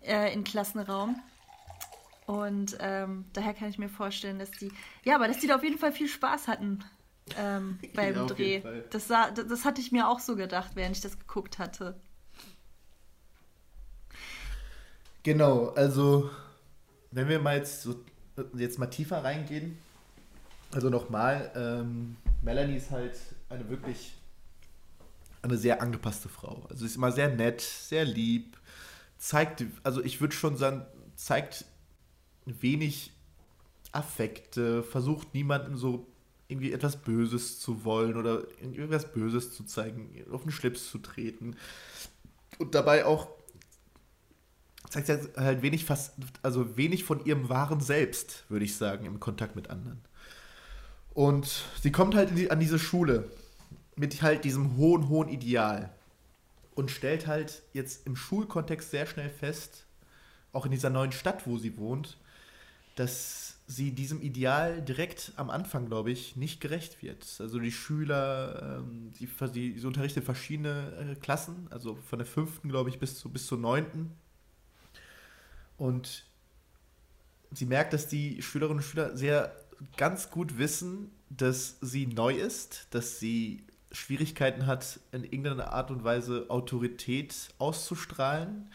äh, 0.00 0.32
in 0.32 0.44
Klassenraum. 0.44 1.20
Und 2.26 2.76
ähm, 2.78 3.24
daher 3.32 3.52
kann 3.52 3.68
ich 3.68 3.78
mir 3.78 3.88
vorstellen, 3.88 4.38
dass 4.38 4.52
die, 4.52 4.70
ja, 5.02 5.16
aber 5.16 5.26
dass 5.26 5.40
die 5.40 5.48
da 5.48 5.56
auf 5.56 5.64
jeden 5.64 5.78
Fall 5.78 5.90
viel 5.90 6.08
Spaß 6.08 6.46
hatten 6.46 6.84
ähm, 7.36 7.80
beim 7.96 8.14
ja, 8.14 8.26
Dreh. 8.26 8.62
Das, 8.90 9.08
sah, 9.08 9.32
das, 9.32 9.48
das 9.48 9.64
hatte 9.64 9.80
ich 9.80 9.90
mir 9.90 10.06
auch 10.06 10.20
so 10.20 10.36
gedacht, 10.36 10.70
während 10.76 10.94
ich 10.94 11.02
das 11.02 11.18
geguckt 11.18 11.58
hatte. 11.58 12.00
Genau, 15.24 15.68
also 15.70 16.30
wenn 17.10 17.28
wir 17.30 17.40
mal 17.40 17.56
jetzt, 17.56 17.82
so, 17.82 17.96
jetzt 18.54 18.78
mal 18.78 18.86
tiefer 18.86 19.24
reingehen, 19.24 19.78
also 20.70 20.90
nochmal, 20.90 21.50
ähm, 21.56 22.16
Melanie 22.42 22.76
ist 22.76 22.90
halt 22.90 23.18
eine 23.48 23.68
wirklich 23.70 24.12
eine 25.40 25.56
sehr 25.56 25.80
angepasste 25.80 26.28
Frau. 26.28 26.66
Also 26.68 26.80
sie 26.80 26.86
ist 26.86 26.96
immer 26.96 27.10
sehr 27.10 27.28
nett, 27.28 27.62
sehr 27.62 28.04
lieb, 28.04 28.58
zeigt, 29.16 29.64
also 29.82 30.04
ich 30.04 30.20
würde 30.20 30.34
schon 30.34 30.58
sagen, 30.58 30.84
zeigt 31.16 31.64
wenig 32.44 33.10
Affekte, 33.92 34.82
versucht 34.82 35.32
niemandem 35.32 35.78
so 35.78 36.06
irgendwie 36.48 36.72
etwas 36.72 36.96
Böses 36.96 37.60
zu 37.60 37.86
wollen 37.86 38.18
oder 38.18 38.42
irgendwas 38.60 39.10
Böses 39.10 39.54
zu 39.54 39.64
zeigen, 39.64 40.10
auf 40.30 40.42
den 40.42 40.52
Schlips 40.52 40.90
zu 40.90 40.98
treten. 40.98 41.56
Und 42.58 42.74
dabei 42.74 43.06
auch 43.06 43.28
zeigt 44.88 45.06
sie 45.06 45.18
halt 45.36 45.62
wenig 45.62 45.84
fast, 45.84 46.14
also 46.42 46.76
wenig 46.76 47.04
von 47.04 47.24
ihrem 47.24 47.48
wahren 47.48 47.80
Selbst, 47.80 48.44
würde 48.48 48.64
ich 48.64 48.76
sagen, 48.76 49.06
im 49.06 49.20
Kontakt 49.20 49.56
mit 49.56 49.70
anderen. 49.70 50.00
Und 51.14 51.64
sie 51.80 51.92
kommt 51.92 52.14
halt 52.14 52.36
die, 52.36 52.50
an 52.50 52.60
diese 52.60 52.78
Schule 52.78 53.30
mit 53.96 54.22
halt 54.22 54.44
diesem 54.44 54.76
hohen, 54.76 55.08
hohen 55.08 55.28
Ideal 55.28 55.90
und 56.74 56.90
stellt 56.90 57.26
halt 57.26 57.62
jetzt 57.72 58.06
im 58.06 58.16
Schulkontext 58.16 58.90
sehr 58.90 59.06
schnell 59.06 59.30
fest, 59.30 59.86
auch 60.52 60.64
in 60.66 60.72
dieser 60.72 60.90
neuen 60.90 61.12
Stadt, 61.12 61.46
wo 61.46 61.58
sie 61.58 61.76
wohnt, 61.76 62.16
dass 62.96 63.56
sie 63.66 63.92
diesem 63.92 64.20
Ideal 64.20 64.82
direkt 64.82 65.32
am 65.36 65.50
Anfang, 65.50 65.86
glaube 65.86 66.10
ich, 66.10 66.36
nicht 66.36 66.60
gerecht 66.60 67.02
wird. 67.02 67.24
Also 67.38 67.58
die 67.58 67.72
Schüler, 67.72 68.80
ähm, 68.80 69.12
die, 69.18 69.78
sie 69.78 69.86
unterrichtet 69.86 70.24
verschiedene 70.24 71.12
äh, 71.12 71.14
Klassen, 71.16 71.66
also 71.70 71.96
von 72.08 72.18
der 72.18 72.26
fünften, 72.26 72.68
glaube 72.68 72.90
ich, 72.90 72.98
bis, 72.98 73.18
zu, 73.18 73.30
bis 73.30 73.46
zur 73.46 73.58
neunten. 73.58 74.12
Und 75.76 76.24
sie 77.52 77.66
merkt, 77.66 77.92
dass 77.92 78.08
die 78.08 78.42
Schülerinnen 78.42 78.78
und 78.78 78.84
Schüler 78.84 79.16
sehr 79.16 79.54
ganz 79.96 80.30
gut 80.30 80.58
wissen, 80.58 81.10
dass 81.30 81.76
sie 81.80 82.06
neu 82.06 82.34
ist, 82.34 82.86
dass 82.90 83.18
sie 83.18 83.66
Schwierigkeiten 83.92 84.66
hat, 84.66 85.00
in 85.12 85.24
irgendeiner 85.24 85.72
Art 85.72 85.90
und 85.90 86.04
Weise 86.04 86.46
Autorität 86.48 87.50
auszustrahlen. 87.58 88.70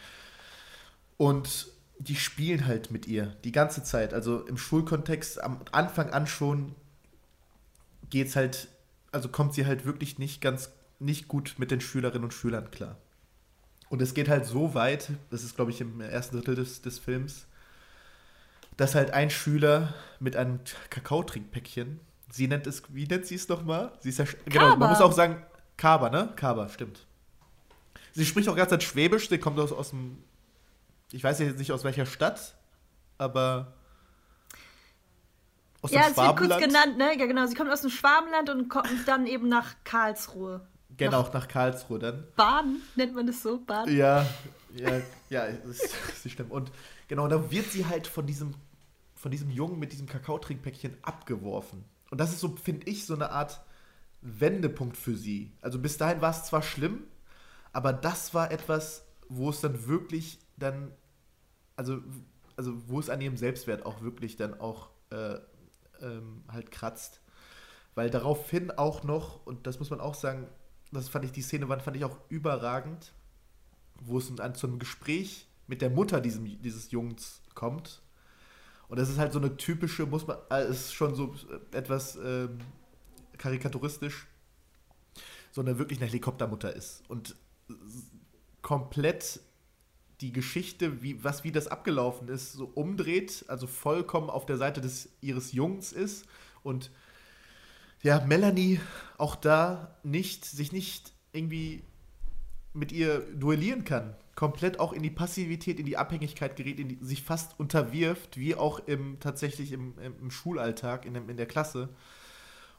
Und 1.16 1.68
die 1.98 2.16
spielen 2.16 2.66
halt 2.66 2.90
mit 2.90 3.06
ihr 3.06 3.36
die 3.44 3.52
ganze 3.52 3.82
Zeit. 3.82 4.14
Also 4.14 4.46
im 4.46 4.56
Schulkontext 4.56 5.42
am 5.42 5.60
Anfang 5.72 6.10
an 6.10 6.26
schon 6.26 6.74
geht's 8.08 8.36
halt, 8.36 8.68
also 9.12 9.28
kommt 9.28 9.54
sie 9.54 9.66
halt 9.66 9.84
wirklich 9.84 10.18
nicht 10.18 10.40
ganz, 10.40 10.70
nicht 10.98 11.28
gut 11.28 11.56
mit 11.58 11.70
den 11.70 11.80
Schülerinnen 11.80 12.24
und 12.24 12.34
Schülern 12.34 12.70
klar. 12.70 12.96
Und 13.90 14.00
es 14.00 14.14
geht 14.14 14.28
halt 14.28 14.46
so 14.46 14.72
weit, 14.72 15.10
das 15.30 15.42
ist 15.42 15.56
glaube 15.56 15.72
ich 15.72 15.80
im 15.80 16.00
ersten 16.00 16.36
Drittel 16.36 16.54
des, 16.54 16.80
des 16.80 16.98
Films, 16.98 17.46
dass 18.76 18.94
halt 18.94 19.10
ein 19.10 19.30
Schüler 19.30 19.92
mit 20.20 20.36
einem 20.36 20.60
Kakaotrinkpäckchen, 20.88 22.00
sie 22.30 22.46
nennt 22.46 22.68
es, 22.68 22.82
wie 22.88 23.06
nennt 23.06 23.26
sie 23.26 23.34
es 23.34 23.48
nochmal? 23.48 23.92
Sie 23.98 24.10
ist 24.10 24.18
ja, 24.18 24.26
genau, 24.46 24.76
man 24.76 24.90
muss 24.90 25.00
auch 25.00 25.12
sagen, 25.12 25.44
Kaba, 25.76 26.08
ne? 26.08 26.32
Kaba, 26.36 26.68
stimmt. 26.68 27.04
Sie 28.12 28.24
spricht 28.24 28.48
auch 28.48 28.56
ganz 28.56 28.82
Schwäbisch, 28.82 29.28
sie 29.28 29.38
kommt 29.38 29.58
aus, 29.58 29.72
aus 29.72 29.90
dem, 29.90 30.22
ich 31.10 31.24
weiß 31.24 31.40
jetzt 31.40 31.58
nicht 31.58 31.72
aus 31.72 31.82
welcher 31.82 32.06
Stadt, 32.06 32.54
aber 33.18 33.74
aus 35.82 35.90
ja, 35.90 36.02
dem 36.02 36.14
Schwabenland. 36.14 36.40
Ja, 36.40 36.44
es 36.44 36.50
wird 36.50 36.50
kurz 36.50 36.72
genannt, 36.72 36.98
ne? 36.98 37.18
Ja, 37.18 37.26
genau, 37.26 37.46
sie 37.46 37.54
kommt 37.56 37.70
aus 37.70 37.80
dem 37.80 37.90
Schwabenland 37.90 38.50
und 38.50 38.68
kommt 38.68 38.86
dann 39.06 39.26
eben 39.26 39.48
nach 39.48 39.74
Karlsruhe. 39.82 40.64
Genau, 40.96 41.22
nach, 41.22 41.32
nach 41.32 41.48
Karlsruhe 41.48 41.98
dann. 41.98 42.26
Baden, 42.36 42.82
nennt 42.96 43.14
man 43.14 43.26
das 43.26 43.42
so? 43.42 43.58
Baden? 43.58 43.96
Ja, 43.96 44.26
ja, 44.74 45.00
ja, 45.28 45.50
das 45.50 45.82
ist, 45.82 45.94
ist 46.24 46.30
schlimm. 46.30 46.50
Und 46.50 46.70
genau, 47.08 47.28
da 47.28 47.50
wird 47.50 47.70
sie 47.70 47.86
halt 47.86 48.06
von 48.06 48.26
diesem, 48.26 48.54
von 49.14 49.30
diesem 49.30 49.50
Jungen 49.50 49.78
mit 49.78 49.92
diesem 49.92 50.06
Kakaotrinkpäckchen 50.06 50.96
abgeworfen. 51.02 51.84
Und 52.10 52.20
das 52.20 52.32
ist 52.32 52.40
so, 52.40 52.56
finde 52.56 52.86
ich, 52.88 53.06
so 53.06 53.14
eine 53.14 53.30
Art 53.30 53.62
Wendepunkt 54.22 54.96
für 54.96 55.16
sie. 55.16 55.52
Also 55.60 55.78
bis 55.78 55.96
dahin 55.96 56.20
war 56.20 56.30
es 56.30 56.44
zwar 56.44 56.62
schlimm, 56.62 57.04
aber 57.72 57.92
das 57.92 58.34
war 58.34 58.50
etwas, 58.50 59.06
wo 59.28 59.50
es 59.50 59.60
dann 59.60 59.86
wirklich 59.86 60.38
dann, 60.56 60.92
also, 61.76 62.02
also 62.56 62.76
wo 62.88 63.00
es 63.00 63.08
an 63.08 63.20
ihrem 63.20 63.36
Selbstwert 63.36 63.86
auch 63.86 64.02
wirklich 64.02 64.36
dann 64.36 64.60
auch 64.60 64.90
äh, 65.10 65.38
ähm, 66.02 66.44
halt 66.48 66.70
kratzt. 66.70 67.20
Weil 67.94 68.10
daraufhin 68.10 68.70
auch 68.70 69.02
noch, 69.04 69.46
und 69.46 69.66
das 69.66 69.78
muss 69.78 69.90
man 69.90 70.00
auch 70.00 70.14
sagen, 70.14 70.46
das 70.92 71.08
fand 71.08 71.24
ich, 71.24 71.32
die 71.32 71.42
Szene 71.42 71.66
fand 71.66 71.96
ich 71.96 72.04
auch 72.04 72.16
überragend, 72.28 73.12
wo 74.00 74.18
es 74.18 74.34
dann 74.34 74.54
zu 74.54 74.66
einem 74.66 74.78
Gespräch 74.78 75.46
mit 75.66 75.82
der 75.82 75.90
Mutter 75.90 76.20
diesem, 76.20 76.44
dieses 76.62 76.90
Jungs 76.90 77.42
kommt. 77.54 78.02
Und 78.88 78.98
das 78.98 79.08
ist 79.08 79.18
halt 79.18 79.32
so 79.32 79.38
eine 79.38 79.56
typische, 79.56 80.06
muss 80.06 80.26
man, 80.26 80.38
äh, 80.50 80.68
ist 80.68 80.92
schon 80.92 81.14
so 81.14 81.34
etwas 81.72 82.16
ähm, 82.16 82.58
karikaturistisch, 83.38 84.26
so 85.52 85.60
eine 85.60 85.78
wirklich 85.78 86.00
eine 86.00 86.08
Helikoptermutter 86.08 86.74
ist. 86.74 87.02
Und 87.08 87.36
komplett 88.62 89.40
die 90.20 90.32
Geschichte, 90.32 91.02
wie, 91.02 91.22
was 91.24 91.44
wie 91.44 91.52
das 91.52 91.68
abgelaufen 91.68 92.28
ist, 92.28 92.52
so 92.52 92.70
umdreht, 92.74 93.44
also 93.48 93.66
vollkommen 93.66 94.28
auf 94.28 94.44
der 94.44 94.58
Seite 94.58 94.80
des 94.80 95.08
ihres 95.20 95.52
Jungs 95.52 95.92
ist 95.92 96.26
und 96.62 96.90
ja, 98.02 98.24
Melanie 98.26 98.80
auch 99.18 99.36
da 99.36 99.96
nicht, 100.02 100.44
sich 100.44 100.72
nicht 100.72 101.12
irgendwie 101.32 101.84
mit 102.72 102.92
ihr 102.92 103.20
duellieren 103.34 103.84
kann. 103.84 104.14
Komplett 104.34 104.80
auch 104.80 104.92
in 104.92 105.02
die 105.02 105.10
Passivität, 105.10 105.78
in 105.78 105.86
die 105.86 105.96
Abhängigkeit 105.96 106.56
gerät, 106.56 106.78
in 106.78 106.88
die, 106.88 106.98
sich 107.02 107.22
fast 107.22 107.58
unterwirft, 107.58 108.38
wie 108.38 108.54
auch 108.54 108.78
im 108.86 109.18
tatsächlich 109.20 109.72
im, 109.72 109.94
im 109.98 110.30
Schulalltag, 110.30 111.04
in, 111.04 111.14
in 111.14 111.36
der 111.36 111.46
Klasse. 111.46 111.90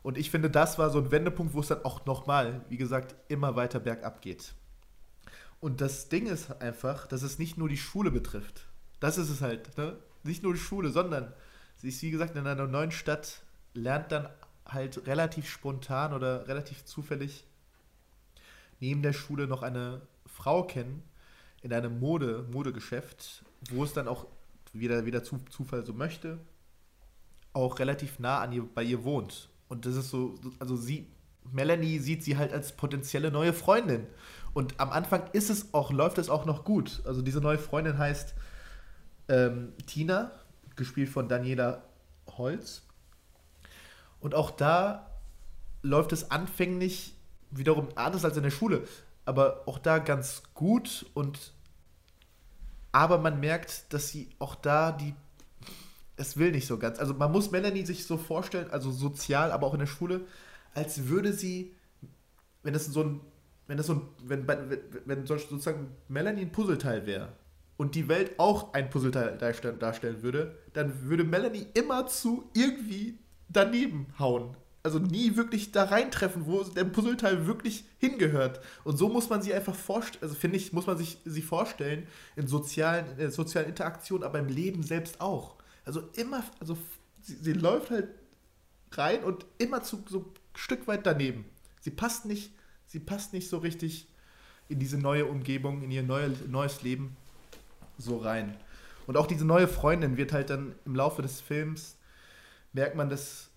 Und 0.02 0.18
ich 0.18 0.32
finde, 0.32 0.50
das 0.50 0.80
war 0.80 0.90
so 0.90 1.00
ein 1.00 1.12
Wendepunkt, 1.12 1.54
wo 1.54 1.60
es 1.60 1.68
dann 1.68 1.86
auch 1.86 2.06
nochmal, 2.06 2.66
wie 2.70 2.78
gesagt, 2.78 3.16
immer 3.28 3.56
weiter 3.56 3.80
bergab 3.80 4.22
geht. 4.22 4.56
Und 5.60 5.82
das 5.82 6.10
Ding 6.10 6.26
ist 6.26 6.60
einfach, 6.62 7.06
dass 7.06 7.22
es 7.22 7.38
nicht 7.38 7.58
nur 7.58 7.70
die 7.70 7.78
Schule 7.78 8.10
betrifft. 8.10 8.68
Das 9.00 9.20
ist 9.20 9.30
es 9.30 9.42
halt. 9.42 9.78
Ne? 9.78 9.98
Nicht 10.24 10.42
nur 10.42 10.54
die 10.54 10.60
Schule, 10.60 10.90
sondern 10.90 11.32
sie 11.78 11.90
ist, 11.90 12.02
wie 12.02 12.10
gesagt, 12.10 12.36
in 12.36 12.48
einer 12.48 12.68
neuen 12.68 12.92
Stadt, 12.92 13.44
lernt 13.74 14.12
dann 14.12 14.28
halt 14.66 15.08
relativ 15.08 15.50
spontan 15.50 16.14
oder 16.14 16.48
relativ 16.48 16.86
zufällig 16.86 17.46
neben 18.80 19.02
der 19.02 19.14
Schule 19.14 19.48
noch 19.48 19.62
eine 19.62 20.02
Frau 20.26 20.64
kennen 20.64 21.04
in 21.62 21.72
einem 21.72 22.00
Mode, 22.00 22.48
Modegeschäft, 22.52 23.44
wo 23.70 23.84
es 23.84 23.94
dann 23.94 24.08
auch 24.08 24.26
wieder, 24.74 25.06
wieder 25.06 25.24
zu, 25.24 25.40
Zufall 25.50 25.86
so 25.86 25.94
möchte, 25.94 26.40
auch 27.54 27.80
relativ 27.80 28.20
nah 28.20 28.40
an 28.40 28.52
ihr, 28.52 28.64
bei 28.64 28.84
ihr 28.84 29.04
wohnt. 29.04 29.50
Und 29.68 29.86
das 29.86 29.96
ist 29.96 30.10
so, 30.10 30.36
also 30.60 30.76
sie, 30.76 31.08
Melanie 31.52 32.00
sieht 32.00 32.24
sie 32.24 32.38
halt 32.38 32.54
als 32.54 32.76
potenzielle 32.76 33.32
neue 33.32 33.54
Freundin. 33.54 34.08
Und 34.54 34.80
am 34.80 34.90
Anfang 34.90 35.30
ist 35.34 35.50
es 35.50 35.74
auch, 35.74 35.92
läuft 35.92 36.18
es 36.18 36.30
auch 36.30 36.46
noch 36.46 36.66
gut. 36.66 37.02
Also 37.06 37.22
diese 37.22 37.40
neue 37.40 37.60
Freundin 37.60 37.98
heißt 37.98 38.34
ähm, 39.30 39.74
Tina, 39.86 40.32
gespielt 40.76 41.10
von 41.10 41.30
Daniela 41.30 41.84
Holz. 42.28 42.84
Und 44.22 44.36
auch 44.36 44.52
da 44.52 45.12
läuft 45.82 46.14
es 46.14 46.32
anfänglich 46.32 47.16
wiederum 47.50 47.90
anders 47.96 48.24
als 48.24 48.38
in 48.38 48.44
der 48.44 48.52
Schule, 48.52 48.88
aber 49.26 49.64
auch 49.68 49.78
da 49.78 50.00
ganz 50.00 50.44
gut 50.54 51.06
und 51.14 51.54
aber 52.94 53.18
man 53.18 53.40
merkt, 53.40 53.94
dass 53.94 54.10
sie 54.10 54.30
auch 54.40 54.56
da 54.56 54.92
die 54.92 55.14
es 56.22 56.38
will 56.38 56.52
nicht 56.52 56.68
so 56.68 56.78
ganz. 56.78 57.00
Also 57.00 57.14
man 57.14 57.32
muss 57.32 57.52
Melanie 57.52 57.86
sich 57.86 58.06
so 58.06 58.18
vorstellen, 58.18 58.70
also 58.72 58.92
sozial, 58.92 59.52
aber 59.52 59.68
auch 59.68 59.74
in 59.74 59.80
der 59.80 59.88
Schule, 59.88 60.22
als 60.74 61.08
würde 61.08 61.34
sie, 61.34 61.74
wenn 62.64 62.74
das 62.74 62.86
so 62.86 63.04
ein, 63.04 63.22
wenn 63.68 63.78
das 63.78 63.88
so 63.88 63.94
ein, 63.94 64.02
wenn, 64.24 64.48
wenn, 64.48 64.80
wenn 65.06 65.26
sozusagen 65.26 65.96
Melanie 66.08 66.42
ein 66.42 66.52
Puzzleteil 66.52 67.06
wäre 67.06 67.30
und 67.78 67.96
die 67.96 68.08
Welt 68.08 68.38
auch 68.38 68.74
ein 68.74 68.90
Puzzleteil 68.90 69.38
darstellen 69.38 70.22
würde, 70.22 70.56
dann 70.74 71.04
würde 71.04 71.24
Melanie 71.24 71.68
immer 71.74 72.08
zu 72.08 72.50
irgendwie 72.54 73.18
daneben 73.52 74.08
hauen. 74.20 74.56
Also 74.84 74.98
nie 74.98 75.36
wirklich 75.36 75.72
da 75.72 75.84
reintreffen, 75.84 76.48
wo 76.48 76.64
der 76.64 76.86
Puzzleteil 76.86 77.46
wirklich 77.46 77.86
hingehört. 78.00 78.62
Und 78.84 78.98
so 78.98 79.10
muss 79.10 79.30
man 79.30 79.44
sie 79.44 79.54
einfach 79.54 79.76
vorstellen, 79.76 80.24
also 80.24 80.34
finde 80.34 80.58
ich, 80.58 80.74
muss 80.74 80.88
man 80.88 80.98
sich 80.98 81.20
sie 81.24 81.44
vorstellen 81.44 82.08
in 82.36 82.48
sozialen, 82.48 83.06
in 83.20 83.30
sozialen 83.30 83.70
Interaktion, 83.70 84.24
aber 84.24 84.40
im 84.40 84.48
Leben 84.48 84.82
selbst 84.82 85.22
auch. 85.22 85.56
Also 85.86 86.02
immer, 86.16 86.44
also 86.60 86.78
sie, 87.22 87.36
sie 87.36 87.54
läuft 87.54 87.92
halt 87.92 88.08
rein 88.94 89.24
und 89.24 89.46
immer 89.60 89.84
zu 89.84 90.04
so 90.10 90.20
ein 90.20 90.26
Stück 90.56 90.88
weit 90.88 91.06
daneben. 91.06 91.46
Sie 91.80 91.92
passt 91.92 92.26
nicht, 92.26 92.52
sie 92.88 93.00
passt 93.00 93.34
nicht 93.34 93.50
so 93.50 93.60
richtig 93.60 94.08
in 94.68 94.80
diese 94.80 94.98
neue 94.98 95.26
Umgebung, 95.26 95.84
in 95.84 95.92
ihr 95.92 96.04
neue, 96.04 96.30
neues 96.48 96.82
Leben 96.82 97.16
so 97.98 98.18
rein. 98.18 98.58
Und 99.06 99.18
auch 99.18 99.28
diese 99.28 99.46
neue 99.46 99.68
Freundin 99.68 100.18
wird 100.18 100.34
halt 100.34 100.50
dann 100.50 100.74
im 100.86 100.96
Laufe 100.96 101.22
des 101.22 101.42
Films, 101.42 101.98
merkt 102.74 102.96
man, 102.96 103.10
dass 103.10 103.50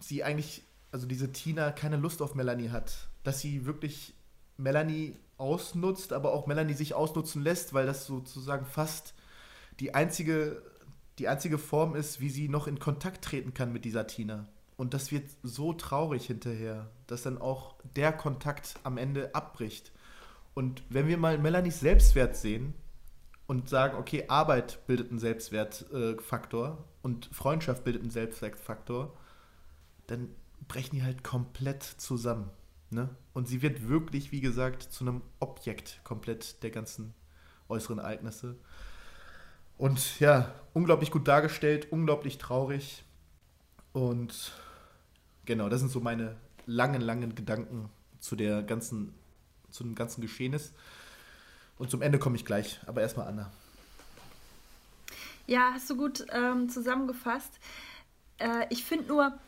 sie 0.00 0.24
eigentlich, 0.24 0.62
also 0.92 1.06
diese 1.06 1.32
Tina, 1.32 1.72
keine 1.72 1.96
Lust 1.96 2.22
auf 2.22 2.34
Melanie 2.34 2.70
hat. 2.70 3.08
Dass 3.24 3.40
sie 3.40 3.66
wirklich 3.66 4.14
Melanie 4.56 5.16
ausnutzt, 5.38 6.12
aber 6.12 6.32
auch 6.32 6.46
Melanie 6.46 6.74
sich 6.74 6.94
ausnutzen 6.94 7.42
lässt, 7.42 7.74
weil 7.74 7.86
das 7.86 8.06
sozusagen 8.06 8.66
fast 8.66 9.14
die 9.80 9.94
einzige, 9.94 10.62
die 11.18 11.28
einzige 11.28 11.58
Form 11.58 11.94
ist, 11.94 12.20
wie 12.20 12.30
sie 12.30 12.48
noch 12.48 12.66
in 12.66 12.78
Kontakt 12.78 13.24
treten 13.24 13.52
kann 13.52 13.72
mit 13.72 13.84
dieser 13.84 14.06
Tina. 14.06 14.48
Und 14.76 14.94
das 14.94 15.10
wird 15.10 15.28
so 15.42 15.72
traurig 15.72 16.26
hinterher, 16.26 16.90
dass 17.06 17.22
dann 17.22 17.38
auch 17.38 17.74
der 17.96 18.12
Kontakt 18.12 18.74
am 18.82 18.98
Ende 18.98 19.34
abbricht. 19.34 19.92
Und 20.54 20.82
wenn 20.88 21.08
wir 21.08 21.18
mal 21.18 21.38
Melanies 21.38 21.80
Selbstwert 21.80 22.36
sehen 22.36 22.74
und 23.46 23.68
sagen, 23.68 23.96
okay, 23.96 24.24
Arbeit 24.28 24.86
bildet 24.86 25.10
einen 25.10 25.18
Selbstwertfaktor 25.18 26.84
und 27.02 27.26
Freundschaft 27.32 27.84
bildet 27.84 28.02
einen 28.02 28.10
Selbstwertfaktor, 28.10 29.16
dann 30.06 30.28
brechen 30.68 30.96
die 30.96 31.02
halt 31.02 31.22
komplett 31.22 31.82
zusammen. 31.82 32.50
Ne? 32.90 33.08
Und 33.32 33.48
sie 33.48 33.62
wird 33.62 33.88
wirklich, 33.88 34.32
wie 34.32 34.40
gesagt, 34.40 34.82
zu 34.82 35.04
einem 35.04 35.22
Objekt 35.40 36.00
komplett 36.04 36.62
der 36.62 36.70
ganzen 36.70 37.14
äußeren 37.68 37.98
Ereignisse. 37.98 38.56
Und 39.78 40.20
ja, 40.20 40.54
unglaublich 40.72 41.10
gut 41.10 41.28
dargestellt, 41.28 41.88
unglaublich 41.90 42.38
traurig. 42.38 43.04
Und 43.92 44.52
genau, 45.44 45.68
das 45.68 45.80
sind 45.80 45.90
so 45.90 46.00
meine 46.00 46.36
langen, 46.64 47.00
langen 47.00 47.34
Gedanken 47.34 47.90
zu 48.18 48.36
der 48.36 48.62
ganzen, 48.62 49.14
zu 49.70 49.84
dem 49.84 49.94
ganzen 49.94 50.20
Geschehnis. 50.20 50.72
Und 51.78 51.90
zum 51.90 52.02
Ende 52.02 52.18
komme 52.18 52.36
ich 52.36 52.44
gleich, 52.44 52.80
aber 52.86 53.02
erstmal 53.02 53.28
Anna. 53.28 53.50
Ja, 55.46 55.72
hast 55.74 55.88
du 55.90 55.96
gut 55.96 56.26
ähm, 56.32 56.68
zusammengefasst. 56.68 57.52
Äh, 58.38 58.66
ich 58.70 58.84
finde 58.84 59.08
nur, 59.08 59.38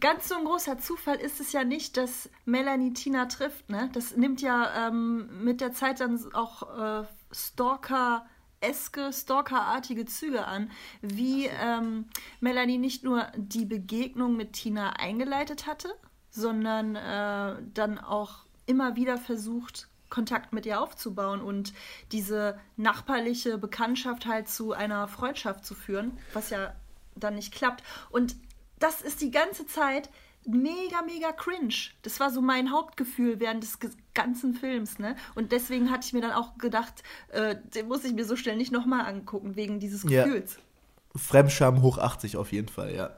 ganz 0.00 0.28
so 0.28 0.36
ein 0.36 0.44
großer 0.44 0.78
Zufall 0.78 1.16
ist 1.16 1.40
es 1.40 1.52
ja 1.52 1.64
nicht, 1.64 1.96
dass 1.96 2.28
Melanie 2.44 2.92
Tina 2.92 3.26
trifft. 3.26 3.70
Ne? 3.70 3.88
Das 3.92 4.16
nimmt 4.16 4.42
ja 4.42 4.88
ähm, 4.88 5.44
mit 5.44 5.60
der 5.60 5.72
Zeit 5.72 6.00
dann 6.00 6.18
auch 6.34 7.02
äh, 7.02 7.06
Stalker 7.32 8.26
eske, 8.60 9.12
stalkerartige 9.12 10.06
Züge 10.06 10.46
an, 10.46 10.70
wie 11.02 11.46
ähm, 11.46 12.06
Melanie 12.40 12.78
nicht 12.78 13.04
nur 13.04 13.26
die 13.36 13.64
Begegnung 13.64 14.36
mit 14.36 14.54
Tina 14.54 14.94
eingeleitet 14.94 15.66
hatte, 15.66 15.94
sondern 16.30 16.96
äh, 16.96 17.62
dann 17.74 17.98
auch 17.98 18.46
immer 18.66 18.96
wieder 18.96 19.18
versucht, 19.18 19.88
Kontakt 20.10 20.52
mit 20.52 20.66
ihr 20.66 20.80
aufzubauen 20.80 21.40
und 21.40 21.72
diese 22.12 22.58
nachbarliche 22.76 23.58
Bekanntschaft 23.58 24.26
halt 24.26 24.48
zu 24.48 24.72
einer 24.72 25.08
Freundschaft 25.08 25.64
zu 25.64 25.74
führen, 25.74 26.18
was 26.32 26.50
ja 26.50 26.74
dann 27.14 27.34
nicht 27.34 27.52
klappt. 27.52 27.82
Und 28.10 28.36
das 28.78 29.00
ist 29.00 29.20
die 29.20 29.30
ganze 29.30 29.66
Zeit 29.66 30.10
mega, 30.46 31.02
mega 31.02 31.32
cringe. 31.32 31.74
Das 32.02 32.20
war 32.20 32.30
so 32.30 32.40
mein 32.40 32.70
Hauptgefühl 32.70 33.40
während 33.40 33.62
des 33.62 33.78
ganzen 34.14 34.54
Films, 34.54 34.98
ne? 34.98 35.16
Und 35.34 35.52
deswegen 35.52 35.90
hatte 35.90 36.06
ich 36.06 36.12
mir 36.12 36.20
dann 36.20 36.32
auch 36.32 36.56
gedacht, 36.58 37.02
äh, 37.28 37.56
den 37.74 37.88
muss 37.88 38.04
ich 38.04 38.12
mir 38.12 38.24
so 38.24 38.36
schnell 38.36 38.56
nicht 38.56 38.72
nochmal 38.72 39.06
angucken, 39.06 39.56
wegen 39.56 39.80
dieses 39.80 40.02
Gefühls. 40.02 40.56
Ja. 40.56 41.20
Fremdscham 41.20 41.82
hoch 41.82 41.98
80 41.98 42.36
auf 42.36 42.52
jeden 42.52 42.68
Fall, 42.68 42.94
ja. 42.94 43.10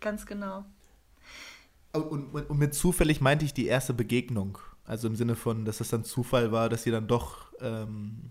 Ganz 0.00 0.26
genau. 0.26 0.64
Und, 1.92 2.32
und, 2.32 2.50
und, 2.50 2.58
mit 2.58 2.74
zufällig 2.74 3.20
meinte 3.20 3.44
ich 3.44 3.54
die 3.54 3.66
erste 3.66 3.94
Begegnung. 3.94 4.58
Also 4.88 5.06
im 5.06 5.16
Sinne 5.16 5.36
von, 5.36 5.66
dass 5.66 5.80
es 5.82 5.90
dann 5.90 6.02
Zufall 6.02 6.50
war, 6.50 6.70
dass 6.70 6.84
sie 6.84 6.90
dann 6.90 7.06
doch 7.06 7.52
ähm, 7.60 8.30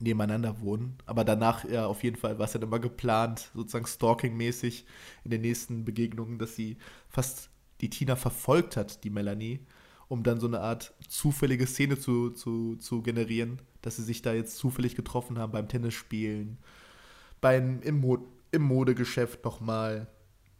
nebeneinander 0.00 0.62
wohnen. 0.62 0.96
Aber 1.04 1.24
danach, 1.24 1.68
ja, 1.68 1.84
auf 1.86 2.02
jeden 2.02 2.16
Fall 2.16 2.38
war 2.38 2.46
es 2.46 2.52
dann 2.52 2.62
immer 2.62 2.78
geplant, 2.78 3.50
sozusagen 3.54 3.86
stalking-mäßig 3.86 4.86
in 5.24 5.30
den 5.30 5.42
nächsten 5.42 5.84
Begegnungen, 5.84 6.38
dass 6.38 6.56
sie 6.56 6.78
fast 7.10 7.50
die 7.82 7.90
Tina 7.90 8.16
verfolgt 8.16 8.78
hat, 8.78 9.04
die 9.04 9.10
Melanie, 9.10 9.60
um 10.08 10.22
dann 10.22 10.40
so 10.40 10.46
eine 10.46 10.60
Art 10.60 10.94
zufällige 11.06 11.66
Szene 11.66 11.98
zu, 11.98 12.30
zu, 12.30 12.76
zu 12.76 13.02
generieren, 13.02 13.60
dass 13.82 13.96
sie 13.96 14.04
sich 14.04 14.22
da 14.22 14.32
jetzt 14.32 14.56
zufällig 14.56 14.96
getroffen 14.96 15.38
haben 15.38 15.52
beim 15.52 15.68
Tennisspielen, 15.68 16.56
beim, 17.42 17.82
im, 17.82 18.00
Mo 18.00 18.26
im 18.52 18.62
Modegeschäft 18.62 19.44
nochmal 19.44 20.06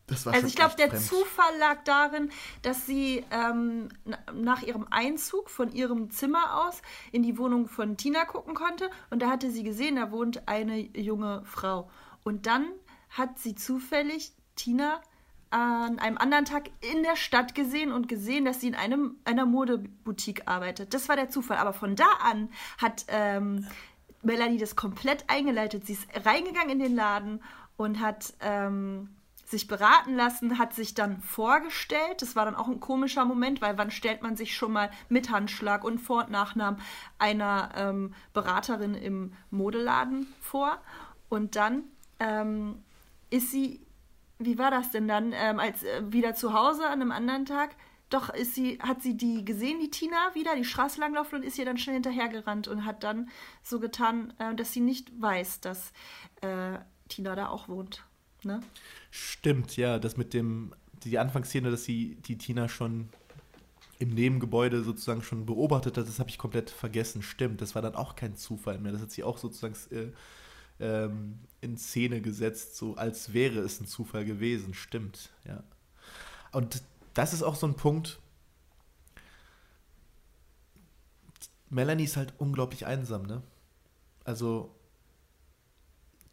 also 0.08 0.46
ich 0.46 0.56
glaube, 0.56 0.74
der 0.76 0.88
fremd. 0.88 1.02
Zufall 1.02 1.58
lag 1.58 1.84
darin, 1.84 2.30
dass 2.62 2.86
sie 2.86 3.24
ähm, 3.30 3.88
nach 4.34 4.62
ihrem 4.62 4.86
Einzug 4.90 5.48
von 5.48 5.72
ihrem 5.72 6.10
Zimmer 6.10 6.66
aus 6.66 6.82
in 7.12 7.22
die 7.22 7.38
Wohnung 7.38 7.68
von 7.68 7.96
Tina 7.96 8.24
gucken 8.24 8.54
konnte 8.54 8.90
und 9.10 9.22
da 9.22 9.30
hatte 9.30 9.50
sie 9.50 9.62
gesehen, 9.62 9.96
da 9.96 10.10
wohnt 10.10 10.48
eine 10.48 10.78
junge 10.78 11.42
Frau. 11.44 11.88
Und 12.24 12.46
dann 12.46 12.66
hat 13.10 13.38
sie 13.38 13.54
zufällig 13.54 14.32
Tina 14.56 15.00
an 15.50 15.98
einem 15.98 16.16
anderen 16.16 16.46
Tag 16.46 16.70
in 16.80 17.02
der 17.02 17.16
Stadt 17.16 17.54
gesehen 17.54 17.92
und 17.92 18.08
gesehen, 18.08 18.46
dass 18.46 18.60
sie 18.60 18.68
in 18.68 18.74
einem, 18.74 19.16
einer 19.24 19.44
Modeboutique 19.44 20.42
arbeitet. 20.46 20.94
Das 20.94 21.10
war 21.10 21.16
der 21.16 21.28
Zufall. 21.28 21.58
Aber 21.58 21.74
von 21.74 21.94
da 21.94 22.10
an 22.22 22.48
hat 22.78 23.04
ähm, 23.08 23.66
Melanie 24.22 24.56
das 24.56 24.76
komplett 24.76 25.24
eingeleitet. 25.28 25.86
Sie 25.86 25.92
ist 25.92 26.08
reingegangen 26.24 26.70
in 26.70 26.78
den 26.78 26.94
Laden 26.94 27.42
und 27.76 28.00
hat 28.00 28.32
ähm, 28.40 29.10
sich 29.52 29.68
beraten 29.68 30.16
lassen, 30.16 30.58
hat 30.58 30.74
sich 30.74 30.94
dann 30.94 31.20
vorgestellt. 31.20 32.20
Das 32.20 32.34
war 32.34 32.44
dann 32.44 32.56
auch 32.56 32.66
ein 32.66 32.80
komischer 32.80 33.24
Moment, 33.24 33.60
weil 33.62 33.78
wann 33.78 33.92
stellt 33.92 34.22
man 34.22 34.36
sich 34.36 34.56
schon 34.56 34.72
mal 34.72 34.90
mit 35.08 35.30
Handschlag 35.30 35.84
und 35.84 36.00
Vor- 36.00 36.24
und 36.24 36.30
Nachnamen 36.30 36.80
einer 37.18 37.70
ähm, 37.76 38.14
Beraterin 38.32 38.94
im 38.94 39.32
Modeladen 39.50 40.26
vor? 40.40 40.78
Und 41.28 41.54
dann 41.54 41.84
ähm, 42.18 42.82
ist 43.30 43.52
sie, 43.52 43.80
wie 44.38 44.58
war 44.58 44.72
das 44.72 44.90
denn 44.90 45.06
dann, 45.06 45.32
ähm, 45.32 45.60
als 45.60 45.84
äh, 45.84 46.02
wieder 46.12 46.34
zu 46.34 46.52
Hause 46.52 46.86
an 46.86 47.00
einem 47.00 47.12
anderen 47.12 47.46
Tag? 47.46 47.76
Doch 48.10 48.28
ist 48.28 48.54
sie, 48.54 48.78
hat 48.80 49.00
sie 49.00 49.16
die 49.16 49.44
gesehen, 49.44 49.80
die 49.80 49.90
Tina, 49.90 50.34
wieder 50.34 50.54
die 50.56 50.64
Straße 50.64 51.00
langlaufen 51.00 51.38
und 51.38 51.44
ist 51.44 51.58
ihr 51.58 51.64
dann 51.64 51.78
schnell 51.78 51.94
hinterhergerannt 51.94 52.68
und 52.68 52.84
hat 52.84 53.04
dann 53.04 53.30
so 53.62 53.80
getan, 53.80 54.34
äh, 54.38 54.54
dass 54.54 54.72
sie 54.72 54.80
nicht 54.80 55.10
weiß, 55.20 55.60
dass 55.60 55.92
äh, 56.40 56.78
Tina 57.08 57.34
da 57.34 57.48
auch 57.48 57.68
wohnt. 57.68 58.04
Ne? 58.44 58.60
Stimmt, 59.14 59.76
ja, 59.76 59.98
das 59.98 60.16
mit 60.16 60.32
dem, 60.32 60.74
die 61.04 61.18
Anfangsszene, 61.18 61.70
dass 61.70 61.84
sie 61.84 62.14
die 62.22 62.38
Tina 62.38 62.66
schon 62.66 63.10
im 63.98 64.08
Nebengebäude 64.08 64.82
sozusagen 64.82 65.22
schon 65.22 65.44
beobachtet 65.44 65.98
hat, 65.98 66.08
das 66.08 66.18
habe 66.18 66.30
ich 66.30 66.38
komplett 66.38 66.70
vergessen. 66.70 67.20
Stimmt, 67.22 67.60
das 67.60 67.74
war 67.74 67.82
dann 67.82 67.94
auch 67.94 68.16
kein 68.16 68.36
Zufall 68.36 68.78
mehr. 68.78 68.90
Das 68.90 69.02
hat 69.02 69.10
sie 69.10 69.22
auch 69.22 69.36
sozusagen 69.36 69.74
äh, 69.90 70.12
ähm, 70.80 71.40
in 71.60 71.76
Szene 71.76 72.22
gesetzt, 72.22 72.76
so 72.76 72.96
als 72.96 73.34
wäre 73.34 73.58
es 73.58 73.82
ein 73.82 73.86
Zufall 73.86 74.24
gewesen. 74.24 74.72
Stimmt, 74.72 75.30
ja. 75.46 75.62
Und 76.50 76.82
das 77.12 77.34
ist 77.34 77.42
auch 77.42 77.56
so 77.56 77.66
ein 77.66 77.74
Punkt. 77.74 78.18
Melanie 81.68 82.04
ist 82.04 82.16
halt 82.16 82.32
unglaublich 82.38 82.86
einsam, 82.86 83.24
ne? 83.24 83.42
Also 84.24 84.74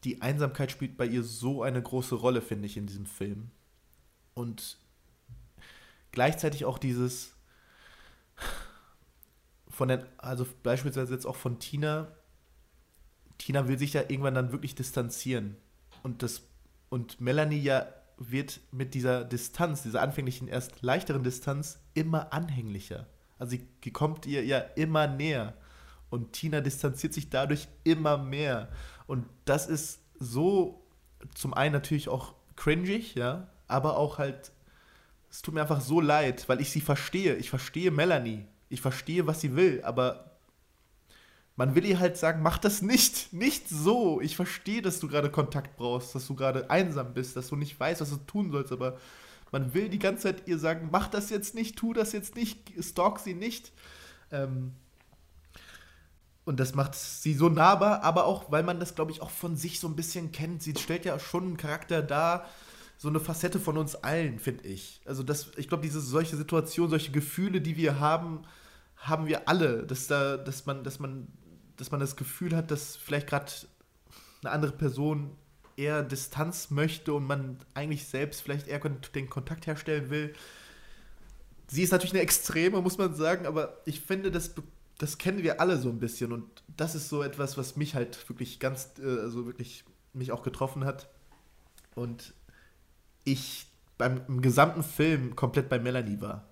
die 0.03 0.21
Einsamkeit 0.21 0.71
spielt 0.71 0.97
bei 0.97 1.05
ihr 1.05 1.23
so 1.23 1.63
eine 1.63 1.81
große 1.81 2.15
Rolle, 2.15 2.41
finde 2.41 2.67
ich, 2.67 2.77
in 2.77 2.87
diesem 2.87 3.05
Film. 3.05 3.51
Und 4.33 4.77
gleichzeitig 6.11 6.65
auch 6.65 6.77
dieses 6.77 7.33
von 9.79 9.87
den, 9.87 10.03
also 10.17 10.45
beispielsweise 10.63 11.13
jetzt 11.13 11.25
auch 11.25 11.37
von 11.37 11.59
Tina. 11.59 12.11
Tina 13.37 13.69
will 13.69 13.79
sich 13.79 13.93
ja 13.93 14.01
irgendwann 14.01 14.35
dann 14.35 14.51
wirklich 14.51 14.75
distanzieren. 14.75 15.55
Und 16.03 16.21
das, 16.21 16.41
und 16.89 17.21
Melanie 17.21 17.61
ja 17.61 17.87
wird 18.17 18.59
mit 18.71 18.93
dieser 18.93 19.23
Distanz, 19.23 19.83
dieser 19.83 20.01
anfänglichen 20.01 20.49
erst 20.49 20.81
leichteren 20.81 21.23
Distanz, 21.23 21.79
immer 21.93 22.33
anhänglicher. 22.33 23.07
Also 23.37 23.55
sie 23.55 23.91
kommt 23.93 24.25
ihr 24.25 24.43
ja 24.43 24.59
immer 24.59 25.07
näher. 25.07 25.55
Und 26.09 26.33
Tina 26.33 26.61
distanziert 26.61 27.13
sich 27.13 27.29
dadurch 27.29 27.67
immer 27.83 28.17
mehr. 28.17 28.69
Und 29.07 29.25
das 29.45 29.67
ist 29.67 29.99
so 30.19 30.83
zum 31.35 31.53
einen 31.53 31.73
natürlich 31.73 32.09
auch 32.09 32.33
cringig, 32.55 33.15
ja, 33.15 33.47
aber 33.67 33.97
auch 33.97 34.17
halt, 34.17 34.51
es 35.29 35.41
tut 35.41 35.53
mir 35.53 35.61
einfach 35.61 35.81
so 35.81 36.01
leid, 36.01 36.47
weil 36.49 36.61
ich 36.61 36.71
sie 36.71 36.81
verstehe. 36.81 37.35
Ich 37.35 37.49
verstehe 37.49 37.91
Melanie. 37.91 38.45
Ich 38.69 38.81
verstehe, 38.81 39.27
was 39.27 39.41
sie 39.41 39.55
will, 39.55 39.81
aber 39.83 40.29
man 41.55 41.75
will 41.75 41.85
ihr 41.85 41.99
halt 41.99 42.15
sagen, 42.15 42.41
mach 42.41 42.57
das 42.57 42.81
nicht, 42.81 43.33
nicht 43.33 43.67
so. 43.67 44.21
Ich 44.21 44.35
verstehe, 44.35 44.81
dass 44.81 44.99
du 44.99 45.07
gerade 45.07 45.29
Kontakt 45.29 45.77
brauchst, 45.77 46.15
dass 46.15 46.27
du 46.27 46.35
gerade 46.35 46.69
einsam 46.69 47.13
bist, 47.13 47.35
dass 47.35 47.49
du 47.49 47.55
nicht 47.55 47.79
weißt, 47.79 48.01
was 48.01 48.11
du 48.11 48.17
tun 48.17 48.51
sollst, 48.51 48.71
aber 48.71 48.97
man 49.51 49.73
will 49.73 49.89
die 49.89 49.99
ganze 49.99 50.23
Zeit 50.23 50.47
ihr 50.47 50.59
sagen, 50.59 50.89
mach 50.91 51.07
das 51.07 51.29
jetzt 51.29 51.55
nicht, 51.55 51.77
tu 51.77 51.93
das 51.93 52.11
jetzt 52.11 52.35
nicht, 52.35 52.71
stalk 52.79 53.19
sie 53.19 53.33
nicht. 53.33 53.71
Ähm, 54.31 54.73
und 56.49 56.59
das 56.59 56.73
macht 56.73 56.95
sie 56.95 57.35
so 57.35 57.47
nahbar, 57.47 58.01
aber 58.03 58.25
auch, 58.25 58.51
weil 58.51 58.63
man 58.63 58.79
das, 58.79 58.95
glaube 58.95 59.11
ich, 59.11 59.21
auch 59.21 59.29
von 59.29 59.55
sich 59.55 59.79
so 59.79 59.87
ein 59.87 59.95
bisschen 59.95 60.31
kennt. 60.31 60.63
Sie 60.63 60.73
stellt 60.75 61.05
ja 61.05 61.19
schon 61.19 61.43
einen 61.43 61.57
Charakter 61.57 62.01
dar, 62.01 62.47
so 62.97 63.07
eine 63.07 63.19
Facette 63.19 63.59
von 63.59 63.77
uns 63.77 63.95
allen, 63.95 64.39
finde 64.39 64.65
ich. 64.65 65.01
Also 65.05 65.21
das, 65.21 65.51
ich 65.57 65.67
glaube, 65.67 65.83
diese 65.83 66.01
solche 66.01 66.35
Situationen, 66.35 66.89
solche 66.89 67.11
Gefühle, 67.11 67.61
die 67.61 67.77
wir 67.77 67.99
haben, 67.99 68.41
haben 68.97 69.27
wir 69.27 69.47
alle, 69.47 69.85
dass 69.85 70.07
da, 70.07 70.37
dass 70.37 70.65
man, 70.65 70.83
dass 70.83 70.99
man 70.99 71.27
dass 71.77 71.91
man 71.91 71.99
das 71.99 72.15
Gefühl 72.15 72.55
hat, 72.55 72.71
dass 72.71 72.95
vielleicht 72.95 73.27
gerade 73.27 73.51
eine 74.41 74.51
andere 74.51 74.71
Person 74.71 75.35
eher 75.77 76.01
Distanz 76.03 76.71
möchte 76.71 77.13
und 77.13 77.25
man 77.25 77.57
eigentlich 77.73 78.07
selbst 78.07 78.41
vielleicht 78.41 78.67
eher 78.67 78.79
den 78.79 79.29
Kontakt 79.29 79.65
herstellen 79.65 80.09
will. 80.09 80.33
Sie 81.67 81.83
ist 81.83 81.91
natürlich 81.91 82.13
eine 82.13 82.23
Extreme, 82.23 82.81
muss 82.81 82.97
man 82.97 83.13
sagen, 83.13 83.45
aber 83.45 83.77
ich 83.85 84.01
finde, 84.01 84.31
das, 84.31 84.55
das 84.99 85.17
kennen 85.17 85.41
wir 85.41 85.59
alle 85.59 85.77
so 85.77 85.89
ein 85.89 85.99
bisschen 85.99 86.31
und 86.31 86.45
das 86.77 86.93
ist 86.93 87.09
so 87.09 87.23
etwas, 87.23 87.57
was 87.57 87.75
mich 87.75 87.95
halt 87.95 88.29
wirklich 88.29 88.59
ganz, 88.59 88.91
äh, 88.99 89.03
also 89.03 89.45
wirklich 89.47 89.83
mich 90.13 90.31
auch 90.31 90.43
getroffen 90.43 90.85
hat. 90.85 91.09
Und 91.95 92.33
ich 93.23 93.65
beim 93.97 94.21
im 94.27 94.41
gesamten 94.41 94.83
Film 94.83 95.35
komplett 95.35 95.67
bei 95.67 95.79
Melanie 95.79 96.21
war. 96.21 96.47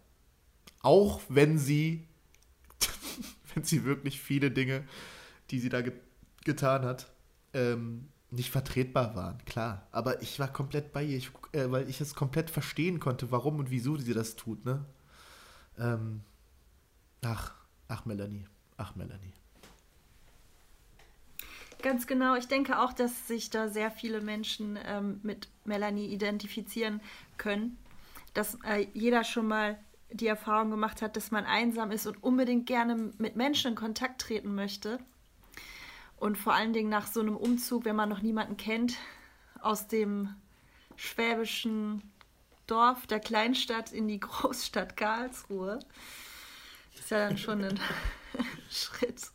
Auch 0.81 1.21
wenn 1.29 1.57
sie, 1.57 2.07
wenn 3.53 3.63
sie 3.63 3.85
wirklich 3.85 4.19
viele 4.19 4.51
Dinge 4.51 4.83
die 5.51 5.59
sie 5.59 5.69
da 5.69 5.81
ge 5.81 5.93
getan 6.43 6.85
hat, 6.85 7.11
ähm, 7.53 8.07
nicht 8.31 8.51
vertretbar 8.51 9.15
waren, 9.15 9.43
klar. 9.43 9.85
Aber 9.91 10.21
ich 10.21 10.39
war 10.39 10.47
komplett 10.47 10.93
bei 10.93 11.03
ihr, 11.03 11.17
ich, 11.17 11.31
äh, 11.51 11.69
weil 11.69 11.89
ich 11.89 11.99
es 11.99 12.15
komplett 12.15 12.49
verstehen 12.49 13.01
konnte, 13.01 13.31
warum 13.31 13.59
und 13.59 13.69
wieso 13.69 13.97
sie 13.97 14.13
das 14.13 14.37
tut, 14.37 14.63
ne? 14.63 14.85
Ähm, 15.77 16.21
ach, 17.21 17.53
ach, 17.87 18.05
Melanie, 18.05 18.45
ach, 18.77 18.95
Melanie. 18.95 19.33
Ganz 21.81 22.07
genau. 22.07 22.35
Ich 22.35 22.47
denke 22.47 22.79
auch, 22.79 22.91
dass 22.93 23.27
sich 23.27 23.49
da 23.49 23.67
sehr 23.67 23.91
viele 23.91 24.21
Menschen 24.21 24.79
ähm, 24.83 25.19
mit 25.23 25.47
Melanie 25.63 26.07
identifizieren 26.07 27.01
können. 27.37 27.77
Dass 28.33 28.57
äh, 28.63 28.87
jeder 28.93 29.23
schon 29.23 29.47
mal 29.47 29.77
die 30.11 30.27
Erfahrung 30.27 30.71
gemacht 30.71 31.01
hat, 31.01 31.15
dass 31.15 31.31
man 31.31 31.45
einsam 31.45 31.91
ist 31.91 32.07
und 32.07 32.23
unbedingt 32.23 32.65
gerne 32.65 33.11
mit 33.17 33.35
Menschen 33.35 33.71
in 33.71 33.75
Kontakt 33.75 34.21
treten 34.21 34.55
möchte. 34.55 34.99
Und 36.17 36.37
vor 36.37 36.53
allen 36.53 36.73
Dingen 36.73 36.89
nach 36.89 37.07
so 37.07 37.19
einem 37.19 37.37
Umzug, 37.37 37.85
wenn 37.85 37.95
man 37.95 38.09
noch 38.09 38.21
niemanden 38.21 38.57
kennt, 38.57 38.95
aus 39.61 39.87
dem 39.87 40.35
schwäbischen 40.95 42.01
Dorf, 42.65 43.05
der 43.05 43.19
Kleinstadt 43.19 43.91
in 43.91 44.07
die 44.07 44.19
Großstadt 44.19 44.97
Karlsruhe. 44.97 45.79
Ist 47.07 47.11
ja 47.11 47.29
dann 47.29 47.37
schon 47.37 47.63
ein 47.63 47.79
Schritt. 48.69 49.31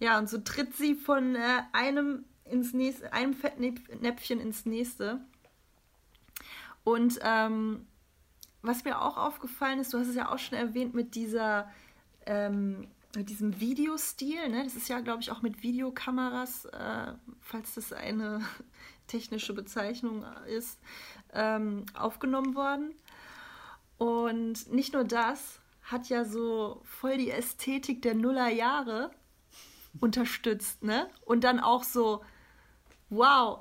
Ja, 0.00 0.18
und 0.18 0.28
so 0.28 0.38
tritt 0.38 0.74
sie 0.74 0.96
von 0.96 1.36
äh, 1.36 1.62
einem 1.72 2.24
ins 2.44 2.72
nächste, 2.72 3.12
einem 3.12 3.34
Fettnäpfchen 3.34 4.40
ins 4.40 4.66
nächste. 4.66 5.20
Und 6.82 7.20
ähm, 7.22 7.86
was 8.62 8.82
mir 8.82 9.00
auch 9.00 9.16
aufgefallen 9.16 9.78
ist, 9.78 9.94
du 9.94 9.98
hast 10.00 10.08
es 10.08 10.16
ja 10.16 10.28
auch 10.28 10.40
schon 10.40 10.58
erwähnt 10.58 10.92
mit 10.92 11.14
dieser 11.14 11.70
ähm, 12.26 12.88
mit 13.14 13.30
diesem 13.30 13.60
Videostil, 13.60 14.48
ne? 14.48 14.64
das 14.64 14.74
ist 14.74 14.88
ja, 14.88 14.98
glaube 14.98 15.22
ich, 15.22 15.30
auch 15.30 15.42
mit 15.42 15.62
Videokameras, 15.62 16.64
äh, 16.64 17.12
falls 17.42 17.74
das 17.74 17.92
eine 17.92 18.40
technische 19.06 19.52
Bezeichnung 19.52 20.24
ist, 20.48 20.80
ähm, 21.32 21.86
aufgenommen 21.94 22.56
worden. 22.56 22.92
Und 23.98 24.72
nicht 24.72 24.94
nur 24.94 25.04
das, 25.04 25.60
hat 25.86 26.08
ja 26.08 26.24
so 26.24 26.82
voll 26.84 27.16
die 27.16 27.30
Ästhetik 27.30 28.02
der 28.02 28.14
Nullerjahre 28.14 29.10
unterstützt, 30.00 30.82
ne? 30.82 31.08
Und 31.24 31.44
dann 31.44 31.60
auch 31.60 31.84
so, 31.84 32.22
wow, 33.08 33.60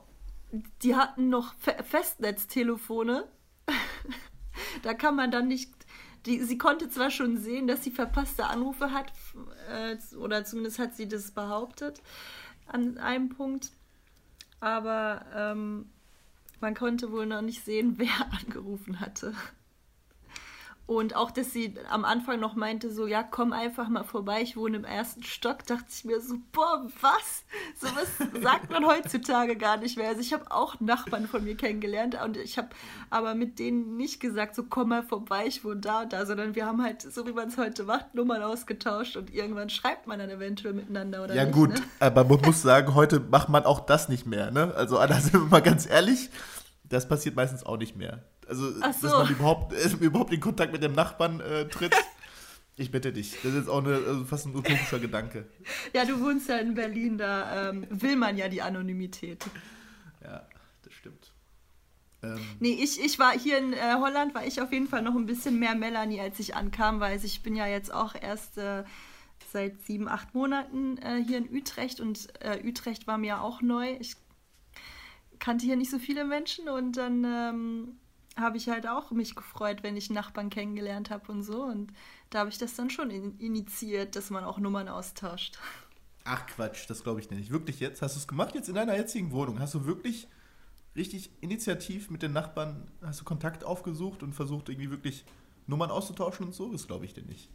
die 0.81 0.95
hatten 0.95 1.29
noch 1.29 1.53
Festnetztelefone. 1.55 3.27
da 4.83 4.93
kann 4.93 5.15
man 5.15 5.31
dann 5.31 5.47
nicht 5.47 5.71
die, 6.25 6.41
sie 6.41 6.57
konnte 6.57 6.89
zwar 6.89 7.11
schon 7.11 7.37
sehen, 7.37 7.67
dass 7.67 7.83
sie 7.83 7.91
verpasste 7.91 8.47
Anrufe 8.47 8.91
hat, 8.91 9.13
äh, 9.69 9.95
oder 10.15 10.43
zumindest 10.43 10.79
hat 10.79 10.95
sie 10.95 11.07
das 11.07 11.31
behauptet 11.31 12.01
an 12.67 12.97
einem 12.97 13.29
Punkt, 13.29 13.71
aber 14.59 15.25
ähm, 15.35 15.89
man 16.61 16.73
konnte 16.73 17.11
wohl 17.11 17.27
noch 17.27 17.41
nicht 17.41 17.63
sehen, 17.63 17.93
wer 17.97 18.31
angerufen 18.31 18.99
hatte. 18.99 19.33
Und 20.87 21.15
auch, 21.15 21.31
dass 21.31 21.51
sie 21.51 21.73
am 21.89 22.05
Anfang 22.05 22.39
noch 22.39 22.55
meinte, 22.55 22.91
so, 22.91 23.07
ja, 23.07 23.23
komm 23.23 23.53
einfach 23.53 23.89
mal 23.89 24.03
vorbei, 24.03 24.41
ich 24.43 24.55
wohne 24.55 24.77
im 24.77 24.83
ersten 24.83 25.23
Stock, 25.23 25.65
dachte 25.65 25.85
ich 25.89 26.05
mir 26.05 26.21
so, 26.21 26.35
boah, 26.51 26.85
was? 27.01 27.43
So 27.75 27.87
was 27.95 28.41
sagt 28.43 28.69
man 28.69 28.85
heutzutage 28.85 29.55
gar 29.55 29.77
nicht 29.77 29.97
mehr. 29.97 30.09
Also 30.09 30.21
ich 30.21 30.31
habe 30.31 30.51
auch 30.51 30.79
Nachbarn 30.79 31.27
von 31.27 31.43
mir 31.43 31.57
kennengelernt 31.57 32.17
und 32.23 32.37
ich 32.37 32.59
habe 32.59 32.69
aber 33.09 33.33
mit 33.33 33.57
denen 33.57 33.97
nicht 33.97 34.19
gesagt, 34.19 34.53
so, 34.53 34.63
komm 34.63 34.89
mal 34.89 35.01
vorbei, 35.01 35.45
ich 35.47 35.65
wohne 35.65 35.81
da 35.81 36.03
und 36.03 36.13
da, 36.13 36.27
sondern 36.27 36.53
wir 36.53 36.67
haben 36.67 36.83
halt, 36.83 37.01
so 37.01 37.25
wie 37.25 37.33
man 37.33 37.47
es 37.47 37.57
heute 37.57 37.83
macht, 37.83 38.13
Nummern 38.13 38.43
ausgetauscht 38.43 39.17
und 39.17 39.33
irgendwann 39.33 39.69
schreibt 39.69 40.05
man 40.05 40.19
dann 40.19 40.29
eventuell 40.29 40.73
miteinander 40.73 41.23
oder 41.23 41.33
Ja 41.33 41.45
nicht, 41.45 41.55
gut, 41.55 41.69
ne? 41.69 41.81
aber 41.99 42.23
man 42.25 42.41
muss 42.41 42.61
sagen, 42.61 42.93
heute 42.93 43.19
macht 43.19 43.49
man 43.49 43.65
auch 43.65 43.79
das 43.79 44.07
nicht 44.07 44.27
mehr, 44.27 44.51
ne? 44.51 44.71
Also, 44.75 44.97
da 45.07 45.19
sind 45.19 45.33
wir 45.33 45.39
mal 45.41 45.61
ganz 45.61 45.89
ehrlich, 45.89 46.29
das 46.83 47.07
passiert 47.07 47.35
meistens 47.35 47.65
auch 47.65 47.77
nicht 47.77 47.95
mehr. 47.95 48.23
Also, 48.47 48.71
so. 48.71 48.79
dass 48.79 49.01
man 49.01 49.29
überhaupt, 49.29 49.73
äh, 49.73 49.89
überhaupt 49.99 50.33
in 50.33 50.39
Kontakt 50.39 50.71
mit 50.71 50.83
dem 50.83 50.93
Nachbarn 50.93 51.39
äh, 51.39 51.67
tritt. 51.67 51.95
Ich 52.77 52.91
bitte 52.91 53.13
dich. 53.13 53.31
Das 53.31 53.45
ist 53.45 53.55
jetzt 53.55 53.69
auch 53.69 53.83
eine, 53.83 53.95
also 53.95 54.25
fast 54.25 54.47
ein 54.47 54.55
utopischer 54.55 54.99
Gedanke. 54.99 55.47
Ja, 55.93 56.03
du 56.03 56.19
wohnst 56.19 56.49
ja 56.49 56.57
in 56.57 56.73
Berlin, 56.73 57.17
da 57.17 57.69
ähm, 57.69 57.87
will 57.89 58.17
man 58.17 58.37
ja 58.37 58.49
die 58.49 58.61
Anonymität. 58.61 59.45
Ja, 60.21 60.45
das 60.83 60.93
stimmt. 60.93 61.31
Ähm, 62.21 62.39
nee, 62.59 62.73
ich, 62.73 62.99
ich 62.99 63.17
war 63.17 63.37
hier 63.37 63.57
in 63.59 63.73
äh, 63.73 63.95
Holland, 63.99 64.35
war 64.35 64.45
ich 64.45 64.61
auf 64.61 64.73
jeden 64.73 64.87
Fall 64.87 65.03
noch 65.03 65.15
ein 65.15 65.25
bisschen 65.25 65.57
mehr 65.57 65.75
Melanie, 65.75 66.19
als 66.19 66.39
ich 66.39 66.55
ankam, 66.55 66.99
weil 66.99 67.23
ich 67.23 67.43
bin 67.43 67.55
ja 67.55 67.65
jetzt 67.65 67.93
auch 67.93 68.13
erst 68.13 68.57
äh, 68.57 68.83
seit 69.53 69.81
sieben, 69.83 70.09
acht 70.09 70.33
Monaten 70.33 70.97
äh, 70.97 71.23
hier 71.25 71.37
in 71.37 71.49
Utrecht 71.55 72.01
und 72.01 72.27
äh, 72.41 72.59
Utrecht 72.67 73.07
war 73.07 73.17
mir 73.17 73.41
auch 73.41 73.61
neu. 73.61 73.95
Ich 73.99 74.15
kannte 75.39 75.65
hier 75.65 75.77
nicht 75.77 75.91
so 75.91 75.99
viele 75.99 76.25
Menschen 76.25 76.67
und 76.67 76.97
dann 76.97 77.23
ähm, 77.23 77.99
habe 78.37 78.57
ich 78.57 78.69
halt 78.69 78.87
auch 78.87 79.11
mich 79.11 79.35
gefreut, 79.35 79.81
wenn 79.81 79.95
ich 79.95 80.09
Nachbarn 80.09 80.49
kennengelernt 80.49 81.09
habe 81.09 81.31
und 81.31 81.43
so. 81.43 81.63
Und 81.63 81.93
da 82.29 82.39
habe 82.39 82.49
ich 82.49 82.57
das 82.57 82.75
dann 82.75 82.89
schon 82.89 83.09
in, 83.09 83.37
initiiert, 83.39 84.15
dass 84.15 84.29
man 84.29 84.43
auch 84.43 84.59
Nummern 84.59 84.89
austauscht. 84.89 85.57
Ach 86.25 86.45
Quatsch, 86.47 86.89
das 86.89 87.03
glaube 87.03 87.19
ich 87.19 87.29
nicht. 87.29 87.51
Wirklich 87.51 87.79
jetzt? 87.79 88.01
Hast 88.01 88.15
du 88.15 88.19
es 88.19 88.27
gemacht 88.27 88.55
jetzt 88.55 88.67
in 88.67 88.75
deiner 88.75 88.95
jetzigen 88.95 89.31
Wohnung? 89.31 89.59
Hast 89.59 89.73
du 89.73 89.85
wirklich 89.85 90.27
richtig 90.95 91.29
initiativ 91.41 92.09
mit 92.09 92.23
den 92.23 92.33
Nachbarn, 92.33 92.89
hast 93.01 93.21
du 93.21 93.25
Kontakt 93.25 93.63
aufgesucht 93.63 94.23
und 94.23 94.33
versucht 94.33 94.69
irgendwie 94.69 94.89
wirklich 94.89 95.25
Nummern 95.67 95.91
auszutauschen 95.91 96.47
und 96.47 96.53
so? 96.53 96.71
Das 96.71 96.87
glaube 96.87 97.05
ich 97.05 97.13
dir 97.13 97.23
nicht. 97.23 97.49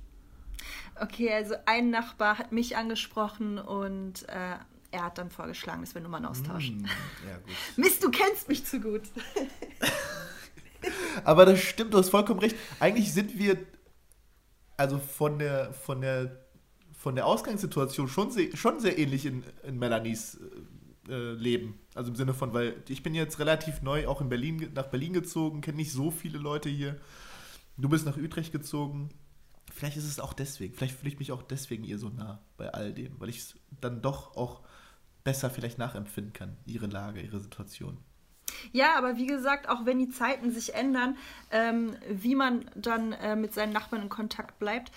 Okay, 1.01 1.33
also 1.33 1.55
ein 1.67 1.91
Nachbar 1.91 2.39
hat 2.39 2.53
mich 2.53 2.77
angesprochen 2.77 3.59
und 3.59 4.29
äh, 4.29 4.57
er 4.93 5.05
hat 5.05 5.19
dann 5.19 5.31
vorgeschlagen, 5.31 5.83
dass 5.83 5.95
wir 5.95 6.03
Nummern 6.03 6.27
austauschen. 6.27 6.83
Mm, 6.83 6.87
ja. 7.29 7.39
Mist, 7.77 8.03
du 8.03 8.11
kennst 8.11 8.49
mich 8.49 8.65
zu 8.65 8.81
gut. 8.81 9.03
Aber 11.25 11.47
das 11.47 11.61
stimmt, 11.61 11.95
du 11.95 11.99
hast 11.99 12.11
vollkommen 12.11 12.41
recht. 12.41 12.57
Eigentlich 12.79 13.13
sind 13.13 13.39
wir, 13.39 13.59
also 14.77 14.99
von 14.99 15.39
der, 15.39 15.73
von 15.73 16.01
der, 16.01 16.45
von 16.93 17.15
der 17.15 17.27
Ausgangssituation 17.27 18.09
schon 18.09 18.31
sehr, 18.31 18.57
schon 18.57 18.81
sehr 18.81 18.99
ähnlich 18.99 19.27
in, 19.27 19.43
in 19.63 19.79
Melanies 19.79 20.39
äh, 21.09 21.33
Leben. 21.33 21.79
Also 21.95 22.11
im 22.11 22.17
Sinne 22.17 22.35
von, 22.35 22.53
weil 22.53 22.83
ich 22.89 23.03
bin 23.03 23.15
jetzt 23.15 23.39
relativ 23.39 23.83
neu 23.83 24.07
auch 24.07 24.21
in 24.21 24.29
Berlin, 24.29 24.71
nach 24.75 24.87
Berlin 24.87 25.13
gezogen, 25.13 25.61
kenne 25.61 25.79
nicht 25.79 25.93
so 25.93 26.11
viele 26.11 26.39
Leute 26.39 26.69
hier. 26.69 26.99
Du 27.77 27.89
bist 27.89 28.05
nach 28.05 28.17
Utrecht 28.17 28.53
gezogen. 28.53 29.09
Vielleicht 29.73 29.97
ist 29.97 30.05
es 30.05 30.21
auch 30.21 30.33
deswegen, 30.33 30.75
vielleicht 30.75 30.97
fühle 30.97 31.13
ich 31.13 31.19
mich 31.19 31.33
auch 31.33 31.43
deswegen 31.43 31.85
ihr 31.85 31.99
so 31.99 32.09
nah 32.09 32.43
bei 32.57 32.73
all 32.75 32.93
dem, 32.93 33.19
weil 33.21 33.29
ich 33.29 33.39
es 33.39 33.55
dann 33.81 34.03
doch 34.03 34.37
auch 34.37 34.63
besser 35.25 35.49
vielleicht 35.49 35.79
nachempfinden 35.79 36.33
kann, 36.33 36.57
ihre 36.67 36.87
Lage, 36.87 37.21
ihre 37.21 37.39
Situation. 37.39 37.99
Ja, 38.73 38.97
aber 38.97 39.17
wie 39.17 39.27
gesagt, 39.27 39.69
auch 39.69 39.87
wenn 39.87 39.99
die 39.99 40.11
Zeiten 40.11 40.51
sich 40.51 40.75
ändern, 40.75 41.17
ähm, 41.51 41.97
wie 42.09 42.35
man 42.35 42.71
dann 42.75 43.13
äh, 43.13 43.37
mit 43.37 43.55
seinen 43.55 43.73
Nachbarn 43.73 44.03
in 44.03 44.09
Kontakt 44.09 44.59
bleibt, 44.59 44.93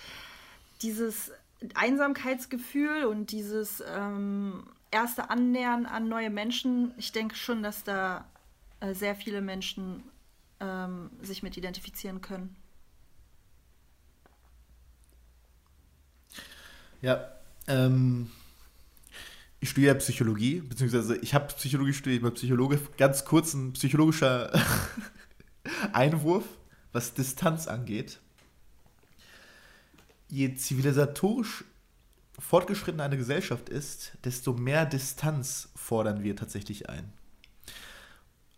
dieses 0.82 1.32
Einsamkeitsgefühl 1.74 3.04
und 3.04 3.30
dieses 3.32 3.82
ähm, 3.86 4.64
erste 4.90 5.30
Annähern 5.30 5.86
an 5.86 6.08
neue 6.08 6.30
Menschen, 6.30 6.92
ich 6.96 7.12
denke 7.12 7.34
schon, 7.34 7.62
dass 7.62 7.84
da 7.84 8.24
äh, 8.80 8.94
sehr 8.94 9.14
viele 9.14 9.40
Menschen 9.40 10.02
ähm, 10.60 11.10
sich 11.22 11.42
mit 11.42 11.56
identifizieren 11.56 12.20
können. 12.20 12.54
Ja, 17.00 17.28
ähm, 17.66 18.30
ich 19.64 19.70
studiere 19.70 19.94
Psychologie, 19.94 20.60
beziehungsweise 20.60 21.16
ich 21.16 21.32
habe 21.32 21.46
Psychologie 21.46 21.94
studiert, 21.94 22.16
ich 22.16 22.22
bin 22.22 22.34
Psychologe. 22.34 22.78
Ganz 22.98 23.24
kurz 23.24 23.54
ein 23.54 23.72
psychologischer 23.72 24.52
Einwurf, 25.94 26.44
was 26.92 27.14
Distanz 27.14 27.66
angeht. 27.66 28.20
Je 30.28 30.54
zivilisatorisch 30.54 31.64
fortgeschritten 32.38 33.00
eine 33.00 33.16
Gesellschaft 33.16 33.70
ist, 33.70 34.12
desto 34.22 34.52
mehr 34.52 34.84
Distanz 34.84 35.70
fordern 35.74 36.22
wir 36.22 36.36
tatsächlich 36.36 36.90
ein. 36.90 37.10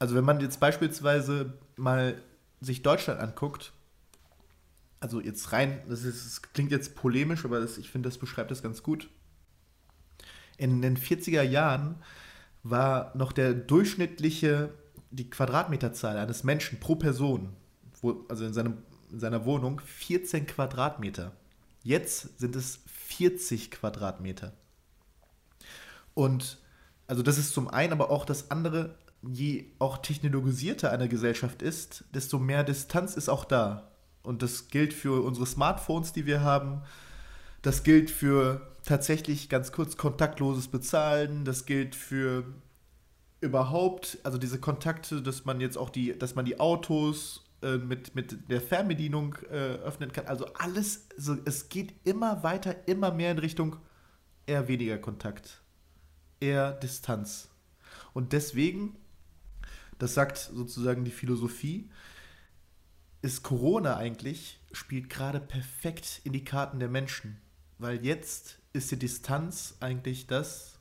Also 0.00 0.16
wenn 0.16 0.24
man 0.24 0.40
jetzt 0.40 0.58
beispielsweise 0.58 1.52
mal 1.76 2.20
sich 2.60 2.82
Deutschland 2.82 3.20
anguckt, 3.20 3.72
also 4.98 5.20
jetzt 5.20 5.52
rein, 5.52 5.82
das, 5.88 6.02
ist, 6.02 6.26
das 6.26 6.42
klingt 6.52 6.72
jetzt 6.72 6.96
polemisch, 6.96 7.44
aber 7.44 7.60
das, 7.60 7.78
ich 7.78 7.90
finde, 7.90 8.08
das 8.08 8.18
beschreibt 8.18 8.50
das 8.50 8.60
ganz 8.60 8.82
gut. 8.82 9.08
In 10.56 10.82
den 10.82 10.96
40er 10.96 11.42
Jahren 11.42 11.96
war 12.62 13.12
noch 13.16 13.32
der 13.32 13.54
durchschnittliche, 13.54 14.70
die 15.10 15.30
Quadratmeterzahl 15.30 16.16
eines 16.16 16.44
Menschen 16.44 16.80
pro 16.80 16.96
Person, 16.96 17.50
wo, 18.00 18.24
also 18.28 18.44
in, 18.44 18.52
seinem, 18.52 18.78
in 19.10 19.20
seiner 19.20 19.44
Wohnung, 19.44 19.80
14 19.80 20.46
Quadratmeter. 20.46 21.32
Jetzt 21.82 22.38
sind 22.38 22.56
es 22.56 22.80
40 22.86 23.70
Quadratmeter. 23.70 24.52
Und 26.14 26.58
also 27.06 27.22
das 27.22 27.38
ist 27.38 27.52
zum 27.52 27.68
einen, 27.68 27.92
aber 27.92 28.10
auch 28.10 28.24
das 28.24 28.50
andere, 28.50 28.96
je 29.22 29.66
auch 29.78 29.98
technologisierter 29.98 30.90
eine 30.90 31.08
Gesellschaft 31.08 31.62
ist, 31.62 32.04
desto 32.14 32.38
mehr 32.38 32.64
Distanz 32.64 33.16
ist 33.16 33.28
auch 33.28 33.44
da. 33.44 33.92
Und 34.22 34.42
das 34.42 34.68
gilt 34.68 34.92
für 34.92 35.22
unsere 35.24 35.46
Smartphones, 35.46 36.12
die 36.12 36.26
wir 36.26 36.40
haben. 36.40 36.82
Das 37.62 37.84
gilt 37.84 38.10
für 38.10 38.75
tatsächlich 38.86 39.50
ganz 39.50 39.72
kurz 39.72 39.98
kontaktloses 39.98 40.68
Bezahlen. 40.68 41.44
Das 41.44 41.66
gilt 41.66 41.94
für 41.94 42.44
überhaupt, 43.40 44.18
also 44.22 44.38
diese 44.38 44.58
Kontakte, 44.58 45.20
dass 45.20 45.44
man 45.44 45.60
jetzt 45.60 45.76
auch 45.76 45.90
die, 45.90 46.18
dass 46.18 46.34
man 46.34 46.46
die 46.46 46.58
Autos 46.58 47.44
äh, 47.62 47.76
mit, 47.76 48.14
mit 48.14 48.50
der 48.50 48.62
Fernbedienung 48.62 49.34
äh, 49.50 49.74
öffnen 49.74 50.12
kann. 50.12 50.26
Also 50.26 50.46
alles, 50.54 51.08
also 51.16 51.36
es 51.44 51.68
geht 51.68 51.94
immer 52.04 52.42
weiter, 52.42 52.88
immer 52.88 53.12
mehr 53.12 53.32
in 53.32 53.38
Richtung 53.38 53.76
eher 54.46 54.68
weniger 54.68 54.98
Kontakt, 54.98 55.60
eher 56.40 56.72
Distanz. 56.72 57.50
Und 58.14 58.32
deswegen, 58.32 58.96
das 59.98 60.14
sagt 60.14 60.38
sozusagen 60.38 61.04
die 61.04 61.10
Philosophie, 61.10 61.90
ist 63.20 63.42
Corona 63.42 63.96
eigentlich, 63.96 64.60
spielt 64.72 65.10
gerade 65.10 65.40
perfekt 65.40 66.20
in 66.22 66.32
die 66.32 66.44
Karten 66.44 66.78
der 66.78 66.88
Menschen. 66.88 67.40
Weil 67.78 68.04
jetzt 68.04 68.58
ist 68.72 68.90
die 68.90 68.98
Distanz 68.98 69.76
eigentlich 69.80 70.26
das, 70.26 70.78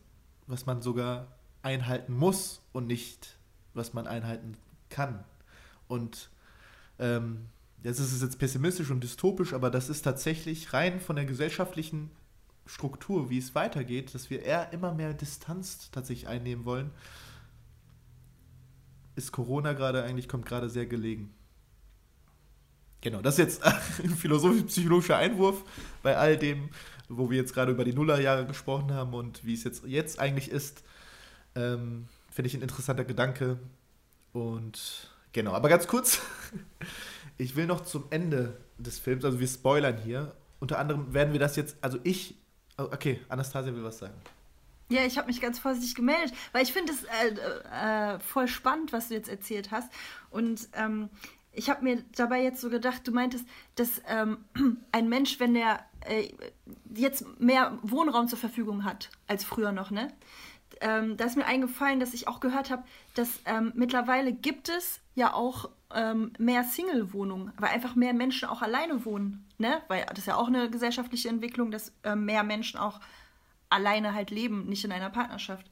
was 0.47 0.65
man 0.65 0.81
sogar 0.81 1.27
einhalten 1.61 2.13
muss 2.13 2.61
und 2.71 2.87
nicht, 2.87 3.37
was 3.73 3.93
man 3.93 4.07
einhalten 4.07 4.57
kann. 4.89 5.23
Und 5.87 6.29
ähm, 6.99 7.47
jetzt 7.83 7.99
ist 7.99 8.13
es 8.13 8.21
jetzt 8.21 8.39
pessimistisch 8.39 8.91
und 8.91 9.03
dystopisch, 9.03 9.53
aber 9.53 9.69
das 9.69 9.89
ist 9.89 10.03
tatsächlich 10.03 10.73
rein 10.73 10.99
von 10.99 11.15
der 11.15 11.25
gesellschaftlichen 11.25 12.11
Struktur, 12.65 13.29
wie 13.29 13.37
es 13.37 13.53
weitergeht, 13.53 14.15
dass 14.15 14.29
wir 14.29 14.41
eher 14.41 14.73
immer 14.73 14.93
mehr 14.93 15.13
Distanz 15.13 15.91
tatsächlich 15.91 16.27
einnehmen 16.27 16.65
wollen, 16.65 16.91
ist 19.15 19.31
Corona 19.31 19.73
gerade 19.73 20.03
eigentlich, 20.03 20.27
kommt 20.27 20.45
gerade 20.45 20.69
sehr 20.69 20.85
gelegen. 20.85 21.33
Genau, 23.05 23.21
das 23.21 23.37
ist 23.37 23.61
jetzt 23.61 23.63
ein 24.03 24.09
philosophisch-psychologischer 24.09 25.15
Einwurf 25.15 25.63
bei 26.01 26.17
all 26.17 26.37
dem, 26.37 26.71
wo 27.07 27.29
wir 27.29 27.37
jetzt 27.37 27.53
gerade 27.53 27.71
über 27.71 27.85
die 27.85 27.93
Nullerjahre 27.93 28.47
gesprochen 28.47 28.95
haben 28.95 29.13
und 29.13 29.45
wie 29.45 29.53
es 29.53 29.63
jetzt, 29.63 29.85
jetzt 29.85 30.17
eigentlich 30.17 30.49
ist. 30.49 30.81
Ähm, 31.53 32.07
Finde 32.31 32.47
ich 32.47 32.55
ein 32.55 32.63
interessanter 32.63 33.05
Gedanke. 33.05 33.59
Und 34.33 35.11
genau, 35.33 35.51
aber 35.51 35.69
ganz 35.69 35.85
kurz, 35.85 36.19
ich 37.37 37.55
will 37.55 37.67
noch 37.67 37.81
zum 37.81 38.05
Ende 38.09 38.57
des 38.79 38.97
Films, 38.97 39.23
also 39.23 39.39
wir 39.39 39.47
spoilern 39.47 39.99
hier. 39.99 40.33
Unter 40.59 40.79
anderem 40.79 41.13
werden 41.13 41.31
wir 41.31 41.39
das 41.39 41.55
jetzt, 41.57 41.77
also 41.81 41.99
ich, 42.01 42.33
oh, 42.79 42.85
okay, 42.85 43.19
Anastasia 43.29 43.71
will 43.75 43.83
was 43.83 43.99
sagen. 43.99 44.15
Ja, 44.89 45.03
ich 45.03 45.17
habe 45.17 45.27
mich 45.27 45.41
ganz 45.41 45.57
vorsichtig 45.57 45.93
gemeldet, 45.93 46.31
weil 46.53 46.63
ich 46.63 46.71
finde 46.73 46.91
es 46.91 47.03
äh, 47.03 48.15
äh, 48.15 48.19
voll 48.19 48.47
spannend, 48.47 48.93
was 48.93 49.09
du 49.09 49.15
jetzt 49.15 49.29
erzählt 49.29 49.69
hast. 49.69 49.91
Und 50.29 50.69
ähm, 50.73 51.09
ich 51.55 51.69
habe 51.69 51.83
mir 51.83 52.03
dabei 52.15 52.43
jetzt 52.43 52.61
so 52.61 52.69
gedacht, 52.69 53.07
du 53.07 53.11
meintest, 53.11 53.45
dass 53.75 54.01
ähm, 54.07 54.37
ein 54.91 55.09
Mensch, 55.09 55.39
wenn 55.39 55.53
der 55.53 55.85
äh, 56.01 56.29
jetzt 56.93 57.39
mehr 57.39 57.77
Wohnraum 57.81 58.27
zur 58.27 58.39
Verfügung 58.39 58.83
hat 58.83 59.09
als 59.27 59.43
früher 59.43 59.71
noch, 59.71 59.91
ne? 59.91 60.09
Ähm, 60.81 61.15
da 61.15 61.25
ist 61.25 61.37
mir 61.37 61.45
eingefallen, 61.45 61.99
dass 61.99 62.13
ich 62.13 62.27
auch 62.27 62.41
gehört 62.41 62.69
habe, 62.69 62.83
dass 63.13 63.39
ähm, 63.45 63.71
mittlerweile 63.75 64.33
gibt 64.33 64.67
es 64.67 64.99
ja 65.13 65.33
auch 65.33 65.69
ähm, 65.93 66.33
mehr 66.37 66.65
Single-Wohnungen, 66.65 67.53
weil 67.57 67.69
einfach 67.69 67.95
mehr 67.95 68.13
Menschen 68.13 68.49
auch 68.49 68.61
alleine 68.61 69.05
wohnen, 69.05 69.45
ne? 69.57 69.81
Weil 69.87 70.05
das 70.09 70.19
ist 70.19 70.27
ja 70.27 70.35
auch 70.35 70.47
eine 70.47 70.69
gesellschaftliche 70.69 71.29
Entwicklung, 71.29 71.71
dass 71.71 71.93
äh, 72.03 72.15
mehr 72.15 72.43
Menschen 72.43 72.79
auch 72.79 72.99
alleine 73.69 74.13
halt 74.13 74.31
leben, 74.31 74.65
nicht 74.67 74.83
in 74.83 74.91
einer 74.91 75.09
Partnerschaft. 75.09 75.65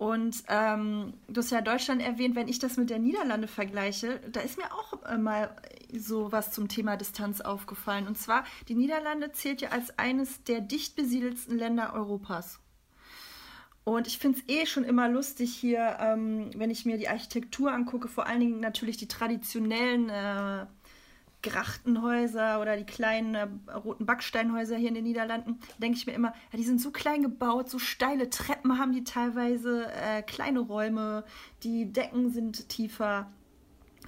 Und 0.00 0.44
ähm, 0.48 1.12
du 1.28 1.42
hast 1.42 1.50
ja 1.50 1.60
Deutschland 1.60 2.00
erwähnt, 2.00 2.34
wenn 2.34 2.48
ich 2.48 2.58
das 2.58 2.78
mit 2.78 2.88
der 2.88 2.98
Niederlande 2.98 3.46
vergleiche, 3.46 4.18
da 4.32 4.40
ist 4.40 4.56
mir 4.56 4.72
auch 4.72 5.02
äh, 5.02 5.18
mal 5.18 5.54
so 5.92 6.32
was 6.32 6.52
zum 6.52 6.68
Thema 6.68 6.96
Distanz 6.96 7.42
aufgefallen. 7.42 8.06
Und 8.06 8.16
zwar, 8.16 8.44
die 8.68 8.74
Niederlande 8.74 9.30
zählt 9.32 9.60
ja 9.60 9.68
als 9.68 9.98
eines 9.98 10.42
der 10.44 10.62
dicht 10.62 10.96
besiedelsten 10.96 11.58
Länder 11.58 11.92
Europas. 11.92 12.60
Und 13.84 14.06
ich 14.06 14.16
finde 14.16 14.38
es 14.38 14.48
eh 14.48 14.64
schon 14.64 14.84
immer 14.84 15.06
lustig 15.06 15.54
hier, 15.54 15.98
ähm, 16.00 16.48
wenn 16.56 16.70
ich 16.70 16.86
mir 16.86 16.96
die 16.96 17.10
Architektur 17.10 17.70
angucke, 17.70 18.08
vor 18.08 18.26
allen 18.26 18.40
Dingen 18.40 18.60
natürlich 18.60 18.96
die 18.96 19.08
traditionellen 19.08 20.08
äh, 20.08 20.64
Grachtenhäuser 21.42 22.60
oder 22.60 22.76
die 22.76 22.84
kleinen 22.84 23.34
äh, 23.34 23.48
roten 23.72 24.06
Backsteinhäuser 24.06 24.76
hier 24.76 24.88
in 24.88 24.94
den 24.94 25.04
Niederlanden, 25.04 25.58
denke 25.78 25.98
ich 25.98 26.06
mir 26.06 26.12
immer, 26.12 26.34
ja, 26.52 26.58
die 26.58 26.64
sind 26.64 26.80
so 26.80 26.90
klein 26.90 27.22
gebaut, 27.22 27.70
so 27.70 27.78
steile 27.78 28.30
Treppen 28.30 28.78
haben 28.78 28.92
die 28.92 29.04
teilweise, 29.04 29.90
äh, 29.92 30.22
kleine 30.22 30.60
Räume, 30.60 31.24
die 31.62 31.92
Decken 31.92 32.30
sind 32.30 32.68
tiefer, 32.68 33.30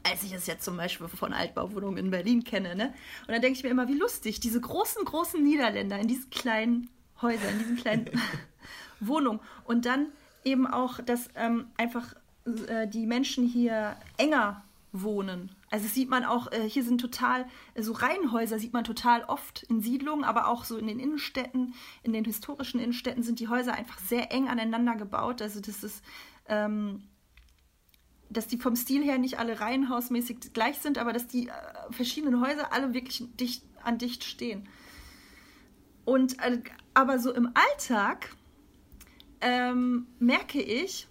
als 0.03 0.22
ich 0.22 0.33
es 0.33 0.47
jetzt 0.47 0.64
zum 0.64 0.76
Beispiel 0.76 1.09
von 1.09 1.33
Altbauwohnungen 1.33 2.07
in 2.07 2.11
Berlin 2.11 2.45
kenne. 2.45 2.74
Ne? 2.74 2.93
Und 3.22 3.28
dann 3.28 3.41
denke 3.41 3.57
ich 3.57 3.62
mir 3.62 3.70
immer, 3.70 3.89
wie 3.89 3.97
lustig, 3.97 4.41
diese 4.41 4.61
großen, 4.61 5.05
großen 5.05 5.43
Niederländer 5.43 5.99
in 5.99 6.09
diesen 6.09 6.30
kleinen 6.30 6.91
Häusern, 7.20 7.51
in 7.51 7.59
diesen 7.59 7.76
kleinen 7.76 8.11
Wohnungen. 9.01 9.41
Und 9.64 9.87
dann 9.87 10.07
eben 10.45 10.66
auch, 10.66 11.01
dass 11.01 11.28
ähm, 11.37 11.66
einfach 11.76 12.14
äh, 12.66 12.89
die 12.89 13.07
Menschen 13.07 13.47
hier 13.47 13.97
enger 14.16 14.64
wohnen. 14.93 15.51
Also 15.73 15.89
sieht 15.89 16.11
man 16.11 16.27
auch, 16.27 16.53
äh, 16.53 16.68
hier 16.68 16.85
sind 16.85 17.01
total, 17.01 17.47
äh, 17.73 17.83
so 17.83 17.93
Reihenhäuser 17.93 18.59
sieht 18.59 18.75
man 18.75 18.85
total 18.85 19.25
oft 19.25 19.62
in 19.62 19.81
Siedlungen, 19.81 20.23
aber 20.23 20.49
auch 20.49 20.64
so 20.66 20.77
in 20.77 20.87
den 20.87 21.01
Innenstädten, 21.01 21.73
in 22.03 22.12
den 22.12 22.27
historischen 22.27 22.79
Innenstädten 22.79 23.23
sind 23.23 23.41
die 23.41 23.49
Häuser 23.49 23.73
einfach 23.73 23.99
sehr 23.99 24.31
eng 24.33 24.49
aneinander 24.49 24.97
gebaut. 24.97 25.41
Also 25.41 25.61
das 25.61 25.83
ist, 25.83 26.05
ähm, 26.47 27.05
dass 28.29 28.49
die 28.49 28.59
vom 28.59 28.77
Stil 28.77 29.03
her 29.03 29.16
nicht 29.16 29.39
alle 29.39 29.61
reihenhausmäßig 29.61 30.53
gleich 30.53 30.77
sind, 30.77 30.99
aber 30.99 31.14
dass 31.14 31.27
die 31.27 31.49
äh, 31.49 31.53
verschiedenen 31.89 32.47
Häuser 32.47 32.70
alle 32.75 32.93
wirklich 32.93 33.25
dicht 33.41 33.64
an 33.83 33.97
dicht 33.97 34.25
stehen. 34.25 34.68
Und 36.05 36.39
äh, 36.43 36.61
aber 36.93 37.18
so 37.18 37.33
im 37.33 37.51
Alltag 37.55 38.37
ähm, 39.41 40.07
merke 40.18 40.61
ich, 40.61 41.09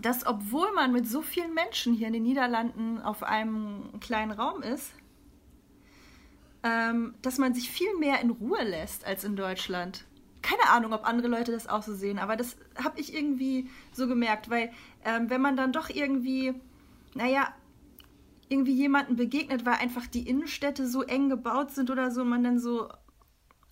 dass 0.00 0.26
obwohl 0.26 0.72
man 0.72 0.92
mit 0.92 1.06
so 1.06 1.22
vielen 1.22 1.54
Menschen 1.54 1.94
hier 1.94 2.06
in 2.06 2.14
den 2.14 2.22
Niederlanden 2.22 3.00
auf 3.00 3.22
einem 3.22 4.00
kleinen 4.00 4.32
Raum 4.32 4.62
ist, 4.62 4.92
ähm, 6.62 7.14
dass 7.22 7.38
man 7.38 7.54
sich 7.54 7.70
viel 7.70 7.94
mehr 7.98 8.20
in 8.20 8.30
Ruhe 8.30 8.62
lässt 8.62 9.04
als 9.04 9.24
in 9.24 9.36
Deutschland. 9.36 10.04
Keine 10.40 10.70
Ahnung, 10.70 10.92
ob 10.92 11.06
andere 11.06 11.28
Leute 11.28 11.52
das 11.52 11.68
auch 11.68 11.82
so 11.82 11.94
sehen, 11.94 12.18
aber 12.18 12.36
das 12.36 12.56
habe 12.82 12.98
ich 12.98 13.14
irgendwie 13.14 13.68
so 13.92 14.08
gemerkt, 14.08 14.50
weil 14.50 14.72
ähm, 15.04 15.28
wenn 15.30 15.40
man 15.40 15.56
dann 15.56 15.72
doch 15.72 15.88
irgendwie, 15.88 16.54
naja, 17.14 17.54
irgendwie 18.48 18.74
jemanden 18.74 19.16
begegnet, 19.16 19.64
weil 19.64 19.74
einfach 19.74 20.06
die 20.06 20.28
Innenstädte 20.28 20.86
so 20.86 21.02
eng 21.02 21.28
gebaut 21.28 21.70
sind 21.70 21.90
oder 21.90 22.10
so, 22.10 22.24
man 22.24 22.44
dann 22.44 22.58
so 22.58 22.88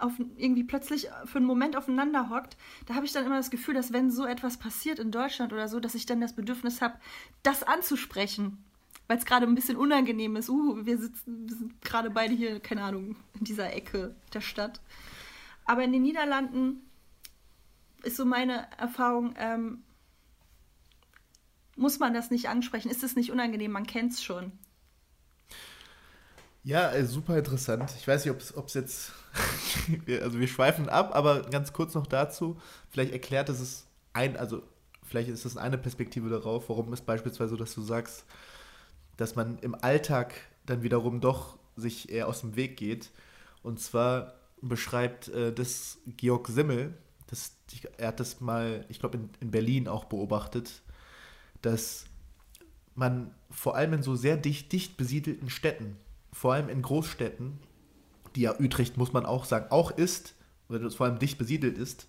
auf, 0.01 0.13
irgendwie 0.37 0.65
plötzlich 0.65 1.09
für 1.25 1.39
einen 1.39 1.47
Moment 1.47 1.77
aufeinander 1.77 2.31
hockt, 2.31 2.57
da 2.87 2.95
habe 2.95 3.07
ich 3.07 3.13
dann 3.13 3.27
immer 3.27 3.37
das 3.37 3.51
Gefühl, 3.51 3.75
dass 3.75 3.93
wenn 3.93 4.11
so 4.11 4.27
etwas 4.27 4.59
passiert 4.59 4.99
in 4.99 5.11
Deutschland 5.11 5.53
oder 5.53 5.69
so, 5.69 5.81
dass 5.81 5.95
ich 5.95 6.07
dann 6.07 6.21
das 6.21 6.35
Bedürfnis 6.35 6.81
habe, 6.81 6.99
das 7.43 7.63
anzusprechen. 7.63 8.65
Weil 9.07 9.19
es 9.19 9.25
gerade 9.25 9.47
ein 9.47 9.57
bisschen 9.57 9.77
unangenehm 9.77 10.37
ist. 10.37 10.49
Uh, 10.49 10.87
wir 10.87 10.97
sitzen, 10.97 11.49
sind 11.49 11.83
gerade 11.83 12.11
beide 12.11 12.33
hier, 12.33 12.61
keine 12.61 12.85
Ahnung, 12.85 13.17
in 13.39 13.45
dieser 13.45 13.73
Ecke 13.73 14.15
der 14.33 14.41
Stadt. 14.41 14.81
Aber 15.65 15.83
in 15.83 15.93
den 15.93 16.03
Niederlanden 16.03 16.89
ist 18.05 18.17
so 18.17 18.25
meine 18.25 18.69
Erfahrung, 18.79 19.35
ähm, 19.37 19.83
muss 21.77 21.99
man 21.99 22.15
das 22.15 22.31
nicht 22.31 22.49
ansprechen? 22.49 22.91
Ist 22.91 23.03
es 23.03 23.17
nicht 23.17 23.33
unangenehm? 23.33 23.73
Man 23.73 23.87
kennt 23.87 24.13
es 24.13 24.23
schon. 24.23 24.53
Ja, 26.63 26.93
äh, 26.93 27.07
super 27.07 27.39
interessant. 27.39 27.91
Ich 27.99 28.07
weiß 28.07 28.25
nicht, 28.25 28.55
ob 28.57 28.67
es 28.67 28.75
jetzt, 28.75 29.13
also 30.23 30.39
wir 30.39 30.49
schweifen 30.49 30.89
ab, 30.89 31.15
aber 31.15 31.43
ganz 31.43 31.73
kurz 31.73 31.95
noch 31.95 32.07
dazu. 32.07 32.61
Vielleicht 32.91 33.13
erklärt 33.13 33.49
es 33.49 33.87
ein, 34.13 34.37
also 34.37 34.63
vielleicht 35.05 35.31
ist 35.31 35.45
das 35.45 35.57
eine 35.57 35.79
Perspektive 35.79 36.29
darauf, 36.29 36.69
warum 36.69 36.93
es 36.93 37.01
beispielsweise 37.01 37.51
so, 37.51 37.57
dass 37.57 37.75
du 37.75 37.83
sagst, 37.83 38.25
dass 39.17 39.37
man 39.37 39.59
im 39.61 39.75
Alltag 39.75 40.35
dann 40.67 40.83
wiederum 40.83 41.21
doch 41.21 41.59
sich 41.77 42.11
eher 42.11 42.29
aus 42.29 42.43
dem 42.43 42.57
Weg 42.57 42.77
geht. 42.77 43.11
Und 43.63 43.81
zwar 43.81 44.35
beschreibt 44.61 45.29
äh, 45.29 45.53
das 45.53 45.99
Georg 46.07 46.49
Simmel, 46.49 46.95
das, 47.29 47.53
er 47.97 48.09
hat 48.09 48.21
das 48.21 48.41
mal, 48.41 48.85
ich 48.89 48.99
glaube, 48.99 49.17
in, 49.17 49.31
in 49.41 49.51
Berlin 49.51 49.89
auch 49.89 50.05
beobachtet, 50.05 50.83
dass 51.63 52.05
man 52.95 53.35
vor 53.51 53.77
allem 53.77 53.95
in 53.95 54.03
so 54.03 54.17
sehr 54.17 54.37
dicht, 54.37 54.73
dicht 54.73 54.97
besiedelten 54.97 55.49
Städten, 55.49 55.97
vor 56.33 56.55
allem 56.55 56.69
in 56.69 56.83
Großstädten, 56.83 57.59
die 58.35 58.43
ja 58.43 58.59
Utrecht, 58.59 58.97
muss 58.97 59.13
man 59.13 59.27
auch 59.27 59.45
sagen, 59.45 59.67
auch 59.71 59.91
ist, 59.91 60.35
es 60.69 60.95
vor 60.95 61.07
allem 61.07 61.19
dicht 61.19 61.39
besiedelt 61.39 61.77
ist, 61.79 62.07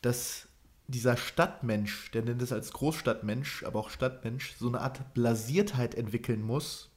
dass 0.00 0.48
dieser 0.88 1.16
Stadtmensch, 1.16 2.10
der 2.10 2.22
nennt 2.22 2.42
es 2.42 2.52
als 2.52 2.72
Großstadtmensch, 2.72 3.64
aber 3.64 3.78
auch 3.80 3.90
Stadtmensch, 3.90 4.54
so 4.58 4.68
eine 4.68 4.80
Art 4.80 5.14
Blasiertheit 5.14 5.94
entwickeln 5.94 6.42
muss, 6.42 6.90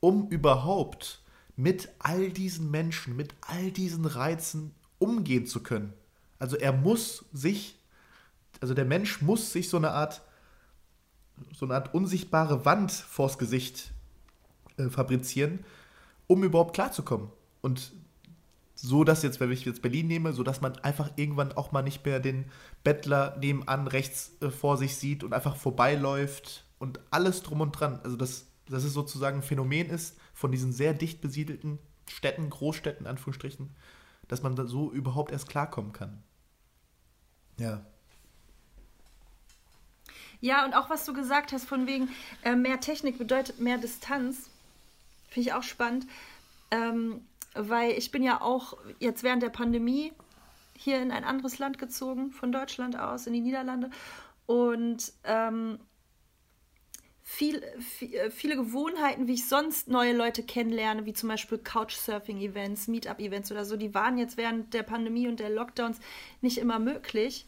um 0.00 0.28
überhaupt 0.28 1.22
mit 1.56 1.88
all 1.98 2.30
diesen 2.30 2.70
Menschen, 2.70 3.16
mit 3.16 3.34
all 3.40 3.70
diesen 3.70 4.04
Reizen 4.04 4.74
umgehen 4.98 5.46
zu 5.46 5.62
können. 5.62 5.92
Also 6.38 6.56
er 6.56 6.72
muss 6.72 7.24
sich, 7.32 7.78
also 8.60 8.74
der 8.74 8.84
Mensch 8.84 9.20
muss 9.20 9.52
sich 9.52 9.68
so 9.68 9.76
eine 9.76 9.90
Art, 9.90 10.22
so 11.54 11.66
eine 11.66 11.74
Art 11.74 11.94
unsichtbare 11.94 12.64
Wand 12.64 12.92
vors 12.92 13.38
Gesicht 13.38 13.92
äh, 14.80 14.90
fabrizieren, 14.90 15.64
um 16.26 16.44
überhaupt 16.44 16.74
klarzukommen. 16.74 17.28
Und 17.60 17.92
so, 18.74 19.04
dass 19.04 19.22
jetzt, 19.22 19.40
wenn 19.40 19.52
ich 19.52 19.64
jetzt 19.64 19.82
Berlin 19.82 20.06
nehme, 20.06 20.32
so 20.32 20.42
dass 20.42 20.60
man 20.60 20.78
einfach 20.78 21.10
irgendwann 21.16 21.52
auch 21.52 21.72
mal 21.72 21.82
nicht 21.82 22.04
mehr 22.04 22.18
den 22.18 22.46
Bettler 22.82 23.36
nebenan 23.38 23.86
rechts 23.86 24.32
äh, 24.40 24.50
vor 24.50 24.76
sich 24.76 24.96
sieht 24.96 25.22
und 25.22 25.34
einfach 25.34 25.56
vorbeiläuft 25.56 26.64
und 26.78 27.00
alles 27.10 27.42
drum 27.42 27.60
und 27.60 27.72
dran. 27.72 28.00
Also 28.04 28.16
dass, 28.16 28.46
dass 28.66 28.84
es 28.84 28.94
sozusagen 28.94 29.38
ein 29.38 29.42
Phänomen 29.42 29.90
ist 29.90 30.18
von 30.32 30.50
diesen 30.50 30.72
sehr 30.72 30.94
dicht 30.94 31.20
besiedelten 31.20 31.78
Städten, 32.08 32.48
Großstädten, 32.48 33.06
Anführungsstrichen, 33.06 33.70
dass 34.28 34.42
man 34.42 34.56
da 34.56 34.66
so 34.66 34.90
überhaupt 34.90 35.32
erst 35.32 35.48
klarkommen 35.48 35.92
kann. 35.92 36.22
Ja. 37.58 37.84
Ja, 40.40 40.64
und 40.64 40.72
auch 40.72 40.88
was 40.88 41.04
du 41.04 41.12
gesagt 41.12 41.52
hast, 41.52 41.66
von 41.66 41.86
wegen 41.86 42.08
äh, 42.42 42.56
mehr 42.56 42.80
Technik 42.80 43.18
bedeutet 43.18 43.60
mehr 43.60 43.76
Distanz, 43.76 44.48
finde 45.30 45.48
ich 45.48 45.54
auch 45.54 45.62
spannend. 45.62 46.06
Ähm, 46.70 47.26
weil 47.54 47.92
ich 47.92 48.10
bin 48.10 48.22
ja 48.22 48.40
auch 48.40 48.76
jetzt 48.98 49.22
während 49.22 49.42
der 49.42 49.48
Pandemie 49.50 50.12
hier 50.76 51.00
in 51.02 51.10
ein 51.10 51.24
anderes 51.24 51.58
Land 51.58 51.78
gezogen, 51.78 52.30
von 52.30 52.52
Deutschland 52.52 52.98
aus, 52.98 53.26
in 53.26 53.32
die 53.32 53.40
Niederlande. 53.40 53.90
Und 54.46 55.12
ähm, 55.24 55.78
viel, 57.22 57.62
viel, 57.78 58.14
äh, 58.14 58.30
viele 58.30 58.56
Gewohnheiten, 58.56 59.28
wie 59.28 59.34
ich 59.34 59.48
sonst 59.48 59.88
neue 59.88 60.16
Leute 60.16 60.42
kennenlerne, 60.42 61.06
wie 61.06 61.12
zum 61.12 61.28
Beispiel 61.28 61.58
Couchsurfing-Events, 61.58 62.88
Meetup-Events 62.88 63.52
oder 63.52 63.64
so, 63.64 63.76
die 63.76 63.94
waren 63.94 64.18
jetzt 64.18 64.36
während 64.36 64.74
der 64.74 64.82
Pandemie 64.82 65.28
und 65.28 65.38
der 65.38 65.50
Lockdowns 65.50 66.00
nicht 66.40 66.58
immer 66.58 66.78
möglich. 66.78 67.46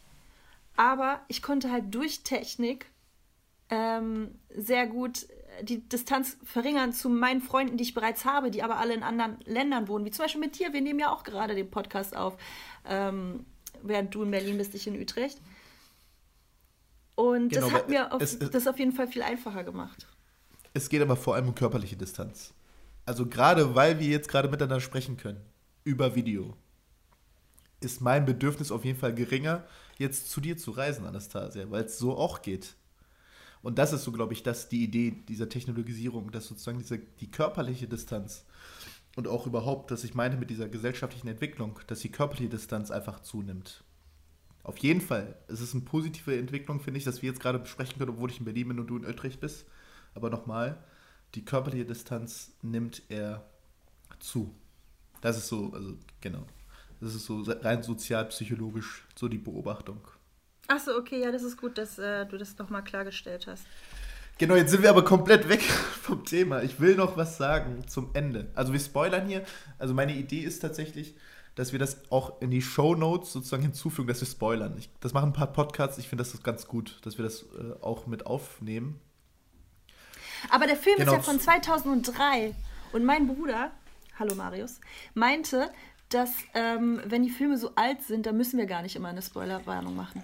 Aber 0.77 1.21
ich 1.27 1.41
konnte 1.41 1.71
halt 1.71 1.93
durch 1.93 2.23
Technik 2.23 2.85
ähm, 3.69 4.39
sehr 4.55 4.87
gut 4.87 5.27
die 5.61 5.87
Distanz 5.87 6.37
verringern 6.43 6.93
zu 6.93 7.09
meinen 7.09 7.41
Freunden, 7.41 7.77
die 7.77 7.83
ich 7.83 7.93
bereits 7.93 8.25
habe, 8.25 8.51
die 8.51 8.63
aber 8.63 8.77
alle 8.77 8.93
in 8.93 9.03
anderen 9.03 9.37
Ländern 9.45 9.87
wohnen, 9.87 10.05
wie 10.05 10.11
zum 10.11 10.25
Beispiel 10.25 10.41
mit 10.41 10.57
dir. 10.57 10.73
Wir 10.73 10.81
nehmen 10.81 10.99
ja 10.99 11.11
auch 11.11 11.23
gerade 11.23 11.55
den 11.55 11.69
Podcast 11.69 12.15
auf, 12.15 12.37
ähm, 12.85 13.45
während 13.81 14.13
du 14.13 14.23
in 14.23 14.31
Berlin 14.31 14.57
bist, 14.57 14.73
ich 14.75 14.87
in 14.87 14.99
Utrecht. 14.99 15.39
Und 17.15 17.49
genau, 17.49 17.67
das 17.67 17.73
hat 17.73 17.89
mir 17.89 18.11
auf, 18.11 18.21
es, 18.21 18.39
das 18.39 18.67
auf 18.67 18.79
jeden 18.79 18.91
Fall 18.91 19.07
viel 19.07 19.21
einfacher 19.21 19.63
gemacht. 19.63 20.07
Es 20.73 20.89
geht 20.89 21.01
aber 21.01 21.15
vor 21.15 21.35
allem 21.35 21.49
um 21.49 21.55
körperliche 21.55 21.95
Distanz. 21.95 22.53
Also 23.05 23.27
gerade 23.27 23.75
weil 23.75 23.99
wir 23.99 24.07
jetzt 24.07 24.29
gerade 24.29 24.49
miteinander 24.49 24.79
sprechen 24.79 25.17
können, 25.17 25.41
über 25.83 26.15
Video, 26.15 26.55
ist 27.81 28.01
mein 28.01 28.25
Bedürfnis 28.25 28.71
auf 28.71 28.85
jeden 28.85 28.97
Fall 28.97 29.13
geringer, 29.13 29.65
jetzt 29.97 30.31
zu 30.31 30.41
dir 30.41 30.57
zu 30.57 30.71
reisen, 30.71 31.05
Anastasia, 31.05 31.69
weil 31.69 31.83
es 31.83 31.97
so 31.97 32.17
auch 32.17 32.41
geht. 32.41 32.75
Und 33.63 33.79
das 33.79 33.93
ist 33.93 34.03
so, 34.03 34.11
glaube 34.11 34.33
ich, 34.33 34.43
das 34.43 34.69
die 34.69 34.83
Idee 34.83 35.23
dieser 35.27 35.49
Technologisierung, 35.49 36.31
dass 36.31 36.47
sozusagen 36.47 36.77
diese, 36.77 36.99
die 36.99 37.31
körperliche 37.31 37.87
Distanz 37.87 38.45
und 39.15 39.27
auch 39.27 39.47
überhaupt, 39.47 39.89
dass 39.89 40.03
ich 40.03 40.13
meine 40.13 40.35
mit 40.35 40.49
dieser 40.49 40.67
gesellschaftlichen 40.67 41.29
Entwicklung, 41.29 41.79
dass 41.87 42.01
die 42.01 42.11
körperliche 42.11 42.49
Distanz 42.49 42.91
einfach 42.91 43.21
zunimmt. 43.21 43.83
Auf 44.63 44.77
jeden 44.77 45.01
Fall. 45.01 45.35
Es 45.47 45.61
ist 45.61 45.73
eine 45.73 45.83
positive 45.83 46.37
Entwicklung, 46.37 46.81
finde 46.81 46.97
ich, 46.97 47.03
dass 47.05 47.21
wir 47.21 47.29
jetzt 47.29 47.41
gerade 47.41 47.59
besprechen 47.59 47.97
können, 47.97 48.11
obwohl 48.11 48.29
ich 48.29 48.39
in 48.39 48.45
Berlin 48.45 48.67
bin 48.67 48.79
und 48.79 48.87
du 48.87 48.97
in 48.97 49.05
Utrecht 49.05 49.39
bist. 49.39 49.65
Aber 50.13 50.29
nochmal, 50.29 50.83
die 51.35 51.45
körperliche 51.45 51.85
Distanz 51.85 52.51
nimmt 52.61 53.01
er 53.09 53.45
zu. 54.19 54.53
Das 55.21 55.37
ist 55.37 55.47
so, 55.47 55.71
also 55.73 55.95
genau. 56.21 56.45
Das 56.99 57.15
ist 57.15 57.25
so 57.25 57.41
rein 57.41 57.83
sozialpsychologisch 57.83 59.05
so 59.15 59.27
die 59.27 59.37
Beobachtung. 59.37 59.99
Achso, 60.67 60.95
okay, 60.97 61.21
ja, 61.21 61.31
das 61.31 61.43
ist 61.43 61.57
gut, 61.57 61.77
dass 61.77 61.99
äh, 61.99 62.25
du 62.25 62.37
das 62.37 62.57
nochmal 62.57 62.83
klargestellt 62.83 63.47
hast. 63.47 63.65
Genau, 64.37 64.55
jetzt 64.55 64.71
sind 64.71 64.81
wir 64.81 64.89
aber 64.89 65.03
komplett 65.03 65.47
weg 65.49 65.61
vom 66.01 66.25
Thema. 66.25 66.63
Ich 66.63 66.79
will 66.79 66.95
noch 66.95 67.17
was 67.17 67.37
sagen 67.37 67.87
zum 67.87 68.09
Ende. 68.13 68.49
Also 68.55 68.73
wir 68.73 68.79
spoilern 68.79 69.27
hier. 69.27 69.43
Also 69.77 69.93
meine 69.93 70.13
Idee 70.13 70.39
ist 70.39 70.59
tatsächlich, 70.59 71.15
dass 71.55 71.71
wir 71.71 71.79
das 71.79 72.09
auch 72.09 72.41
in 72.41 72.49
die 72.49 72.61
Show 72.61 72.95
Notes 72.95 73.31
sozusagen 73.31 73.61
hinzufügen, 73.61 74.07
dass 74.07 74.21
wir 74.21 74.27
spoilern. 74.27 74.75
Ich, 74.77 74.89
das 75.01 75.13
machen 75.13 75.29
ein 75.29 75.33
paar 75.33 75.53
Podcasts, 75.53 75.97
ich 75.97 76.07
finde 76.07 76.23
das 76.23 76.33
ist 76.33 76.43
ganz 76.43 76.67
gut, 76.67 76.99
dass 77.03 77.17
wir 77.17 77.23
das 77.23 77.43
äh, 77.43 77.81
auch 77.81 78.07
mit 78.07 78.25
aufnehmen. 78.25 78.99
Aber 80.49 80.65
der 80.65 80.75
Film 80.75 80.97
genau. 80.97 81.11
ist 81.11 81.17
ja 81.17 81.23
von 81.23 81.39
2003 81.39 82.55
und 82.91 83.05
mein 83.05 83.27
Bruder, 83.27 83.71
hallo 84.17 84.35
Marius, 84.35 84.79
meinte, 85.13 85.69
dass 86.09 86.31
ähm, 86.53 87.01
wenn 87.05 87.23
die 87.23 87.29
Filme 87.29 87.57
so 87.57 87.71
alt 87.75 88.01
sind, 88.01 88.25
dann 88.25 88.35
müssen 88.35 88.57
wir 88.57 88.65
gar 88.65 88.81
nicht 88.81 88.95
immer 88.95 89.09
eine 89.09 89.21
Spoilerwarnung 89.21 89.95
machen. 89.95 90.23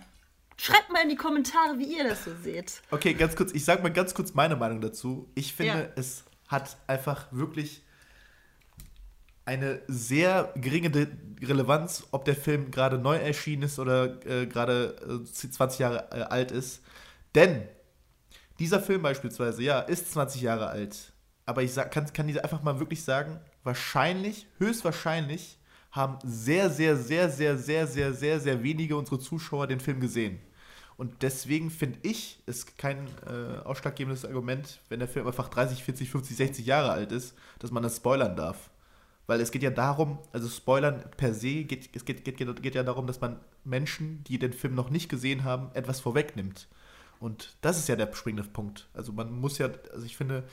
Schreibt 0.60 0.92
mal 0.92 1.04
in 1.04 1.10
die 1.10 1.16
Kommentare, 1.16 1.80
wie 1.80 1.98
ihr 1.98 2.04
das 2.04 2.26
so 2.26 2.32
seht. 2.44 2.82
Okay, 2.92 3.14
ganz 3.14 3.34
kurz, 3.38 3.54
ich 3.54 3.64
sage 3.64 3.82
mal 3.82 3.94
ganz 3.94 4.14
kurz 4.14 4.34
meine 4.34 4.58
Meinung 4.58 4.82
dazu. 4.82 5.32
Ich 5.34 5.54
finde, 5.54 5.80
ja. 5.80 5.88
es 5.96 6.26
hat 6.50 6.76
einfach 6.86 7.32
wirklich 7.32 7.82
eine 9.46 9.82
sehr 9.88 10.52
geringe 10.58 10.90
De 10.90 11.08
Relevanz, 11.42 12.08
ob 12.12 12.26
der 12.26 12.36
Film 12.36 12.72
gerade 12.72 12.98
neu 12.98 13.16
erschienen 13.16 13.64
ist 13.64 13.80
oder 13.80 14.20
äh, 14.26 14.48
gerade 14.48 15.24
äh, 15.24 15.24
20 15.24 15.80
Jahre 15.80 16.10
äh, 16.12 16.24
alt 16.24 16.52
ist. 16.52 16.82
Denn 17.36 17.64
dieser 18.60 18.82
Film 18.82 19.02
beispielsweise, 19.02 19.64
ja, 19.64 19.80
ist 19.80 20.12
20 20.12 20.42
Jahre 20.42 20.68
alt. 20.68 21.14
Aber 21.46 21.64
ich 21.64 21.72
sag, 21.72 21.90
kann, 21.92 22.12
kann 22.12 22.28
diese 22.28 22.44
einfach 22.44 22.64
mal 22.64 22.82
wirklich 22.82 23.06
sagen, 23.06 23.40
wahrscheinlich, 23.64 24.46
höchstwahrscheinlich 24.58 25.58
haben 25.92 26.20
sehr, 26.22 26.70
sehr, 26.70 26.98
sehr, 26.98 27.30
sehr, 27.30 27.58
sehr, 27.58 27.88
sehr, 27.88 28.14
sehr, 28.14 28.40
sehr 28.42 28.62
wenige 28.62 28.98
unserer 28.98 29.20
Zuschauer 29.20 29.66
den 29.66 29.80
Film 29.80 30.02
gesehen. 30.02 30.42
Und 31.00 31.24
deswegen 31.24 31.72
finde 31.72 31.98
ich 32.02 32.44
es 32.46 32.76
kein 32.76 33.08
äh, 33.26 33.60
ausschlaggebendes 33.64 34.26
Argument, 34.26 34.82
wenn 34.90 35.00
der 35.00 35.08
Film 35.08 35.28
einfach 35.28 35.48
30, 35.48 35.82
40, 35.82 36.10
50, 36.12 36.36
60 36.36 36.66
Jahre 36.66 36.92
alt 36.92 37.14
ist, 37.14 37.38
dass 37.60 37.72
man 37.72 37.84
das 37.84 37.96
spoilern 37.96 38.36
darf. 38.36 38.70
Weil 39.26 39.40
es 39.40 39.52
geht 39.52 39.64
ja 39.64 39.70
darum, 39.70 40.20
also 40.34 40.50
Spoilern 40.50 41.10
per 41.16 41.34
se, 41.34 41.64
geht, 41.64 41.90
es 41.96 42.04
geht, 42.04 42.26
geht, 42.26 42.36
geht, 42.36 42.62
geht 42.62 42.76
ja 42.76 42.84
darum, 42.84 43.08
dass 43.08 43.22
man 43.22 43.40
Menschen, 43.64 44.26
die 44.26 44.40
den 44.40 44.52
Film 44.52 44.76
noch 44.76 44.90
nicht 44.90 45.08
gesehen 45.08 45.46
haben, 45.46 45.74
etwas 45.74 46.02
vorwegnimmt. 46.02 46.68
Und 47.22 47.56
das 47.62 47.80
ist 47.80 47.88
ja 47.88 47.96
der 47.96 48.14
springende 48.14 48.50
Punkt. 48.50 48.90
Also 48.94 49.14
man 49.14 49.32
muss 49.32 49.58
ja, 49.58 49.70
also 49.94 50.06
ich 50.06 50.18
finde, 50.18 50.44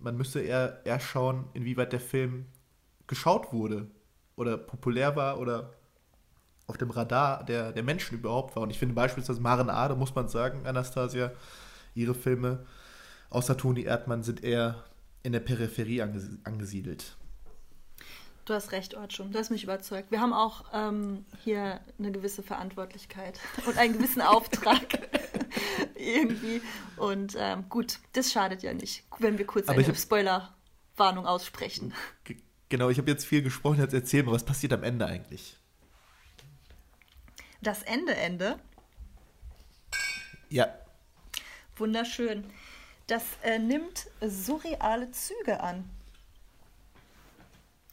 man 0.00 0.16
müsste 0.16 0.40
eher, 0.40 0.80
eher 0.86 1.00
schauen, 1.00 1.44
inwieweit 1.52 1.92
der 1.92 2.00
Film 2.00 2.46
geschaut 3.08 3.52
wurde 3.52 3.88
oder 4.36 4.56
populär 4.56 5.16
war 5.16 5.38
oder 5.38 5.74
auf 6.66 6.78
dem 6.78 6.90
Radar 6.90 7.44
der, 7.44 7.72
der 7.72 7.82
Menschen 7.82 8.18
überhaupt 8.18 8.56
war. 8.56 8.62
Und 8.62 8.70
ich 8.70 8.78
finde 8.78 8.94
beispielsweise 8.94 9.40
Maren 9.40 9.70
Ade, 9.70 9.94
muss 9.94 10.14
man 10.14 10.28
sagen, 10.28 10.66
Anastasia, 10.66 11.32
ihre 11.94 12.14
Filme, 12.14 12.64
außer 13.30 13.56
Toni 13.56 13.82
Erdmann, 13.82 14.22
sind 14.22 14.42
eher 14.42 14.84
in 15.22 15.32
der 15.32 15.40
Peripherie 15.40 16.02
angesiedelt. 16.02 17.16
Du 18.44 18.54
hast 18.54 18.72
recht, 18.72 18.96
Ortschum, 18.96 19.30
du 19.30 19.38
hast 19.38 19.50
mich 19.50 19.62
überzeugt. 19.62 20.10
Wir 20.10 20.20
haben 20.20 20.32
auch 20.32 20.64
ähm, 20.74 21.24
hier 21.44 21.80
eine 21.98 22.10
gewisse 22.10 22.42
Verantwortlichkeit 22.42 23.38
und 23.66 23.78
einen 23.78 23.92
gewissen 23.94 24.20
Auftrag 24.20 24.98
irgendwie. 25.94 26.60
Und 26.96 27.36
ähm, 27.38 27.68
gut, 27.68 28.00
das 28.14 28.32
schadet 28.32 28.62
ja 28.62 28.74
nicht, 28.74 29.04
wenn 29.20 29.38
wir 29.38 29.46
kurz 29.46 29.68
Aber 29.68 29.78
eine 29.78 29.94
Spoiler-Warnung 29.94 31.26
aussprechen. 31.26 31.94
Genau, 32.68 32.88
ich 32.88 32.98
habe 32.98 33.10
jetzt 33.10 33.26
viel 33.26 33.42
gesprochen, 33.42 33.78
jetzt 33.78 33.94
erzähl 33.94 34.24
mal, 34.24 34.32
was 34.32 34.44
passiert 34.44 34.72
am 34.72 34.82
Ende 34.82 35.06
eigentlich? 35.06 35.56
Das 37.62 37.84
Ende, 37.84 38.14
Ende? 38.16 38.58
Ja. 40.48 40.76
Wunderschön. 41.76 42.44
Das 43.06 43.22
äh, 43.42 43.60
nimmt 43.60 44.08
surreale 44.20 45.12
Züge 45.12 45.60
an. 45.60 45.88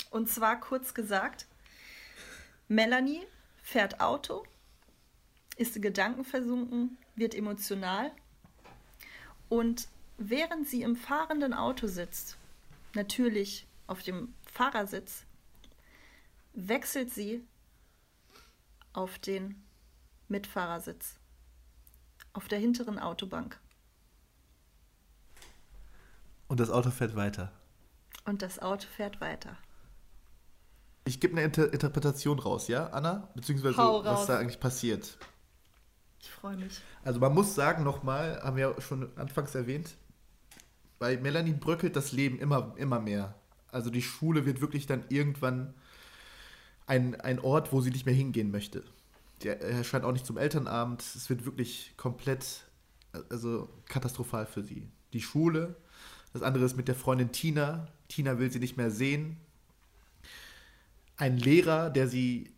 Und 0.09 0.27
zwar 0.27 0.59
kurz 0.59 0.95
gesagt, 0.95 1.45
Melanie 2.67 3.21
fährt 3.61 4.01
Auto, 4.01 4.43
ist 5.55 5.75
in 5.75 5.83
Gedanken 5.83 6.25
versunken, 6.25 6.97
wird 7.15 7.35
emotional 7.35 8.11
und 9.49 9.87
während 10.17 10.67
sie 10.67 10.81
im 10.81 10.95
fahrenden 10.95 11.53
Auto 11.53 11.85
sitzt, 11.85 12.37
natürlich 12.95 13.67
auf 13.85 14.01
dem 14.01 14.33
Fahrersitz, 14.51 15.25
wechselt 16.53 17.13
sie 17.13 17.43
auf 18.93 19.19
den 19.19 19.63
Mitfahrersitz, 20.27 21.15
auf 22.33 22.47
der 22.47 22.59
hinteren 22.59 22.99
Autobank. 22.99 23.59
Und 26.47 26.59
das 26.59 26.69
Auto 26.69 26.89
fährt 26.91 27.15
weiter. 27.15 27.51
Und 28.25 28.41
das 28.41 28.59
Auto 28.59 28.87
fährt 28.87 29.21
weiter. 29.21 29.57
Ich 31.05 31.19
gebe 31.19 31.33
eine 31.33 31.43
Inter 31.43 31.71
Interpretation 31.71 32.39
raus, 32.39 32.67
ja, 32.67 32.87
Anna? 32.87 33.29
Beziehungsweise, 33.35 33.77
was 33.77 34.27
da 34.27 34.37
eigentlich 34.37 34.59
passiert. 34.59 35.17
Ich 36.21 36.29
freue 36.29 36.57
mich. 36.57 36.81
Also 37.03 37.19
man 37.19 37.33
muss 37.33 37.55
sagen 37.55 37.83
nochmal, 37.83 38.41
haben 38.43 38.57
wir 38.57 38.69
ja 38.69 38.81
schon 38.81 39.09
anfangs 39.17 39.55
erwähnt, 39.55 39.95
bei 40.99 41.17
Melanie 41.17 41.53
bröckelt 41.53 41.95
das 41.95 42.11
Leben 42.11 42.39
immer, 42.39 42.73
immer 42.77 42.99
mehr. 42.99 43.35
Also 43.71 43.89
die 43.89 44.01
Schule 44.01 44.45
wird 44.45 44.61
wirklich 44.61 44.85
dann 44.85 45.05
irgendwann 45.09 45.73
ein, 46.89 47.19
ein 47.21 47.39
Ort, 47.39 47.71
wo 47.71 47.81
sie 47.81 47.91
nicht 47.91 48.05
mehr 48.05 48.15
hingehen 48.15 48.51
möchte. 48.51 48.83
Der 49.43 49.61
erscheint 49.61 50.03
auch 50.03 50.11
nicht 50.11 50.25
zum 50.25 50.37
Elternabend. 50.37 51.01
Es 51.01 51.29
wird 51.29 51.45
wirklich 51.45 51.93
komplett, 51.95 52.65
also 53.29 53.69
katastrophal 53.85 54.45
für 54.45 54.63
sie. 54.63 54.87
Die 55.13 55.21
Schule, 55.21 55.75
das 56.33 56.41
andere 56.41 56.65
ist 56.65 56.75
mit 56.75 56.87
der 56.87 56.95
Freundin 56.95 57.31
Tina. 57.31 57.87
Tina 58.07 58.39
will 58.39 58.51
sie 58.51 58.59
nicht 58.59 58.75
mehr 58.75 58.91
sehen. 58.91 59.37
Ein 61.15 61.37
Lehrer, 61.37 61.89
der 61.89 62.07
sie 62.07 62.51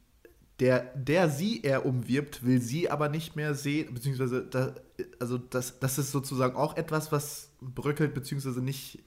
der, 0.62 0.94
der 0.96 1.28
sie 1.28 1.62
eher 1.62 1.88
umwirbt, 1.88 2.46
will 2.46 2.62
sie 2.62 2.88
aber 2.88 3.10
nicht 3.10 3.36
mehr 3.36 3.56
sehen, 3.56 3.96
beziehungsweise 3.96 4.46
da, 4.46 4.76
also 5.20 5.40
das, 5.40 5.80
das 5.80 5.98
ist 5.98 6.12
sozusagen 6.12 6.56
auch 6.56 6.78
etwas, 6.78 7.12
was 7.12 7.50
bröckelt, 7.62 8.14
beziehungsweise 8.14 8.62
nicht, 8.62 9.00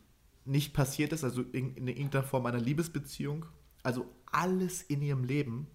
nicht 0.45 0.75
passiert 0.75 1.13
ist, 1.13 1.23
also 1.23 1.43
in, 1.43 1.77
in 1.77 1.87
irgendeiner 1.87 2.25
Form 2.25 2.47
einer 2.47 2.59
Liebesbeziehung. 2.59 3.47
Also 3.85 4.05
alles 4.35 4.83
in 4.83 5.03
ihrem 5.03 5.25
Leben 5.25 5.67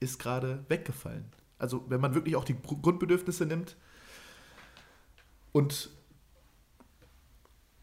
ist 0.00 0.18
gerade 0.18 0.64
weggefallen. 0.68 1.26
Also 1.58 1.84
wenn 1.88 2.00
man 2.00 2.14
wirklich 2.14 2.36
auch 2.36 2.44
die 2.44 2.54
Gru- 2.54 2.80
Grundbedürfnisse 2.80 3.46
nimmt 3.46 3.76
und 5.52 5.90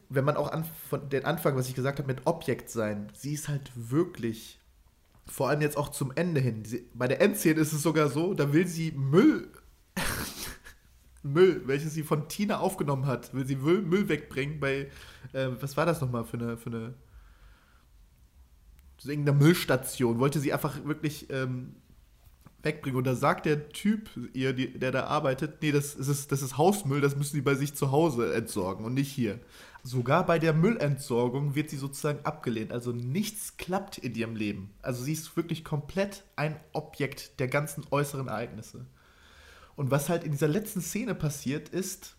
wenn 0.09 0.25
man 0.25 0.37
auch 0.37 0.51
an, 0.51 0.63
von 0.89 1.09
den 1.09 1.25
Anfang, 1.25 1.55
was 1.55 1.67
ich 1.67 1.75
gesagt 1.75 1.99
habe, 1.99 2.07
mit 2.07 2.25
Objekt 2.25 2.69
sein, 2.69 3.11
sie 3.13 3.33
ist 3.33 3.49
halt 3.49 3.71
wirklich 3.75 4.59
vor 5.25 5.49
allem 5.49 5.61
jetzt 5.61 5.75
auch 5.77 5.89
zum 5.89 6.13
Ende 6.15 6.39
hin. 6.39 6.63
Sie, 6.63 6.89
bei 6.93 7.07
der 7.09 7.19
Endszene 7.21 7.59
ist 7.59 7.73
es 7.73 7.83
sogar 7.83 8.09
so, 8.09 8.33
da 8.33 8.53
will 8.53 8.65
sie 8.65 8.93
Müll, 8.93 9.51
Müll, 11.23 11.61
welches 11.65 11.93
sie 11.93 12.03
von 12.03 12.29
Tina 12.29 12.59
aufgenommen 12.59 13.05
hat, 13.05 13.33
will 13.33 13.45
sie 13.45 13.57
Müll, 13.57 13.81
Müll 13.81 14.07
wegbringen 14.07 14.59
bei, 14.61 14.89
äh, 15.33 15.49
was 15.59 15.75
war 15.75 15.85
das 15.85 15.99
nochmal 15.99 16.23
für 16.23 16.37
eine, 16.37 16.57
für 16.57 16.69
eine, 16.69 16.93
so 18.97 19.09
irgendeine 19.09 19.37
Müllstation, 19.37 20.19
wollte 20.19 20.39
sie 20.39 20.53
einfach 20.53 20.83
wirklich 20.85 21.29
ähm, 21.29 21.75
wegbringen. 22.63 22.97
Und 22.97 23.07
da 23.07 23.15
sagt 23.15 23.45
der 23.45 23.69
Typ 23.69 24.09
ihr, 24.33 24.53
die, 24.53 24.77
der 24.77 24.91
da 24.91 25.05
arbeitet, 25.05 25.61
nee, 25.61 25.71
das 25.71 25.95
ist, 25.95 26.31
das 26.31 26.41
ist 26.41 26.57
Hausmüll, 26.57 27.01
das 27.01 27.15
müssen 27.15 27.35
sie 27.35 27.41
bei 27.41 27.55
sich 27.55 27.73
zu 27.73 27.91
Hause 27.91 28.33
entsorgen 28.33 28.85
und 28.85 28.93
nicht 28.93 29.11
hier. 29.11 29.39
Sogar 29.83 30.25
bei 30.25 30.39
der 30.39 30.53
Müllentsorgung 30.53 31.55
wird 31.55 31.69
sie 31.69 31.77
sozusagen 31.77 32.25
abgelehnt. 32.25 32.71
Also 32.71 32.91
nichts 32.91 33.57
klappt 33.57 33.97
in 33.97 34.15
ihrem 34.15 34.35
Leben. 34.35 34.73
Also 34.81 35.03
sie 35.03 35.13
ist 35.13 35.37
wirklich 35.37 35.63
komplett 35.63 36.23
ein 36.35 36.59
Objekt 36.73 37.39
der 37.39 37.47
ganzen 37.47 37.85
äußeren 37.89 38.27
Ereignisse. 38.27 38.85
Und 39.75 39.91
was 39.91 40.09
halt 40.09 40.23
in 40.23 40.31
dieser 40.31 40.47
letzten 40.47 40.81
Szene 40.81 41.15
passiert, 41.15 41.69
ist, 41.69 42.17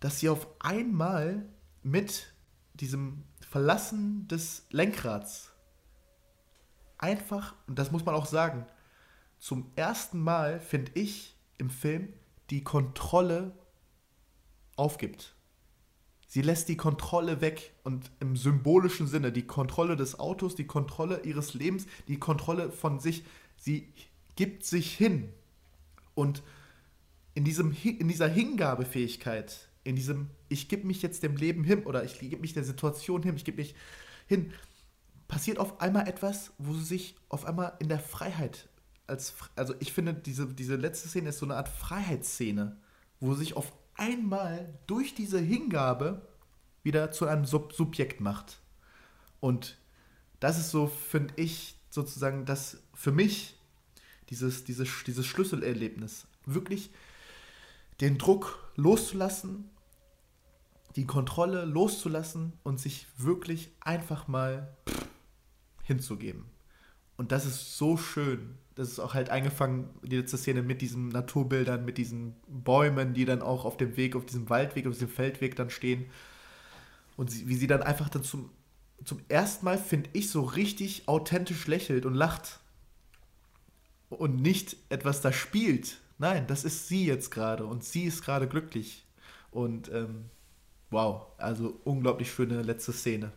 dass 0.00 0.20
sie 0.20 0.28
auf 0.28 0.48
einmal 0.58 1.46
mit 1.82 2.32
diesem 2.80 3.24
Verlassen 3.40 4.28
des 4.28 4.66
Lenkrads 4.70 5.52
einfach, 6.98 7.54
und 7.66 7.78
das 7.78 7.90
muss 7.92 8.04
man 8.04 8.14
auch 8.14 8.26
sagen, 8.26 8.66
zum 9.38 9.70
ersten 9.76 10.20
Mal, 10.20 10.60
finde 10.60 10.92
ich, 10.94 11.36
im 11.58 11.70
Film 11.70 12.12
die 12.50 12.64
Kontrolle 12.64 13.52
aufgibt. 14.76 15.34
Sie 16.26 16.42
lässt 16.42 16.68
die 16.68 16.76
Kontrolle 16.76 17.40
weg 17.40 17.74
und 17.84 18.10
im 18.20 18.36
symbolischen 18.36 19.06
Sinne 19.06 19.32
die 19.32 19.46
Kontrolle 19.46 19.96
des 19.96 20.18
Autos, 20.18 20.54
die 20.54 20.66
Kontrolle 20.66 21.22
ihres 21.24 21.54
Lebens, 21.54 21.86
die 22.06 22.18
Kontrolle 22.18 22.70
von 22.70 23.00
sich. 23.00 23.24
Sie 23.56 23.92
gibt 24.36 24.64
sich 24.64 24.94
hin. 24.94 25.32
Und 26.14 26.42
in, 27.34 27.44
diesem, 27.44 27.72
in 27.72 28.08
dieser 28.08 28.28
Hingabefähigkeit, 28.28 29.67
in 29.88 29.96
diesem 29.96 30.30
Ich 30.48 30.68
gebe 30.68 30.86
mich 30.86 31.02
jetzt 31.02 31.22
dem 31.22 31.36
Leben 31.36 31.64
hin 31.64 31.84
oder 31.84 32.04
ich 32.04 32.18
gebe 32.18 32.40
mich 32.40 32.52
der 32.52 32.64
Situation 32.64 33.22
hin, 33.22 33.36
ich 33.36 33.44
gebe 33.44 33.58
mich 33.58 33.74
hin, 34.26 34.52
passiert 35.26 35.58
auf 35.58 35.80
einmal 35.80 36.08
etwas, 36.08 36.52
wo 36.58 36.74
sie 36.74 36.84
sich 36.84 37.16
auf 37.28 37.44
einmal 37.44 37.74
in 37.80 37.88
der 37.88 38.00
Freiheit 38.00 38.68
als, 39.08 39.34
also 39.56 39.74
ich 39.80 39.92
finde, 39.92 40.14
diese, 40.14 40.46
diese 40.46 40.76
letzte 40.76 41.08
Szene 41.08 41.30
ist 41.30 41.38
so 41.38 41.46
eine 41.46 41.56
Art 41.56 41.68
Freiheitsszene, 41.68 42.76
wo 43.20 43.34
sich 43.34 43.56
auf 43.56 43.72
einmal 43.94 44.78
durch 44.86 45.14
diese 45.14 45.40
Hingabe 45.40 46.28
wieder 46.82 47.10
zu 47.10 47.26
einem 47.26 47.44
Sub 47.44 47.72
Subjekt 47.72 48.20
macht. 48.20 48.60
Und 49.40 49.78
das 50.40 50.58
ist 50.58 50.70
so, 50.70 50.86
finde 50.86 51.34
ich, 51.36 51.76
sozusagen 51.90 52.44
das 52.44 52.82
für 52.94 53.10
mich 53.10 53.56
dieses, 54.30 54.64
dieses, 54.64 55.04
dieses 55.04 55.26
Schlüsselerlebnis. 55.26 56.26
Wirklich 56.44 56.90
den 58.00 58.18
Druck 58.18 58.70
loszulassen, 58.76 59.70
die 60.98 61.06
Kontrolle 61.06 61.64
loszulassen 61.64 62.54
und 62.64 62.80
sich 62.80 63.06
wirklich 63.16 63.70
einfach 63.78 64.26
mal 64.26 64.76
hinzugeben. 65.84 66.46
Und 67.16 67.30
das 67.30 67.46
ist 67.46 67.78
so 67.78 67.96
schön. 67.96 68.58
Das 68.74 68.88
ist 68.88 68.98
auch 68.98 69.14
halt 69.14 69.30
eingefangen, 69.30 69.90
die 70.02 70.16
letzte 70.16 70.36
Szene 70.36 70.60
mit 70.60 70.80
diesen 70.80 71.10
Naturbildern, 71.10 71.84
mit 71.84 71.98
diesen 71.98 72.34
Bäumen, 72.48 73.14
die 73.14 73.24
dann 73.24 73.42
auch 73.42 73.64
auf 73.64 73.76
dem 73.76 73.96
Weg, 73.96 74.16
auf 74.16 74.26
diesem 74.26 74.50
Waldweg, 74.50 74.88
auf 74.88 74.94
diesem 74.94 75.08
Feldweg 75.08 75.54
dann 75.54 75.70
stehen. 75.70 76.06
Und 77.16 77.30
sie, 77.30 77.46
wie 77.46 77.54
sie 77.54 77.68
dann 77.68 77.84
einfach 77.84 78.08
dann 78.08 78.24
zum, 78.24 78.50
zum 79.04 79.20
ersten 79.28 79.66
Mal, 79.66 79.78
finde 79.78 80.10
ich, 80.14 80.30
so 80.30 80.42
richtig 80.42 81.06
authentisch 81.06 81.68
lächelt 81.68 82.06
und 82.06 82.14
lacht. 82.14 82.58
Und 84.08 84.42
nicht 84.42 84.76
etwas 84.88 85.20
da 85.20 85.32
spielt. 85.32 85.98
Nein, 86.18 86.48
das 86.48 86.64
ist 86.64 86.88
sie 86.88 87.06
jetzt 87.06 87.30
gerade 87.30 87.66
und 87.66 87.84
sie 87.84 88.02
ist 88.02 88.24
gerade 88.24 88.48
glücklich. 88.48 89.06
Und 89.52 89.92
ähm, 89.92 90.24
wow, 90.90 91.26
also 91.38 91.78
unglaublich 91.84 92.30
schöne 92.30 92.62
letzte 92.62 92.92
Szene. 92.92 93.32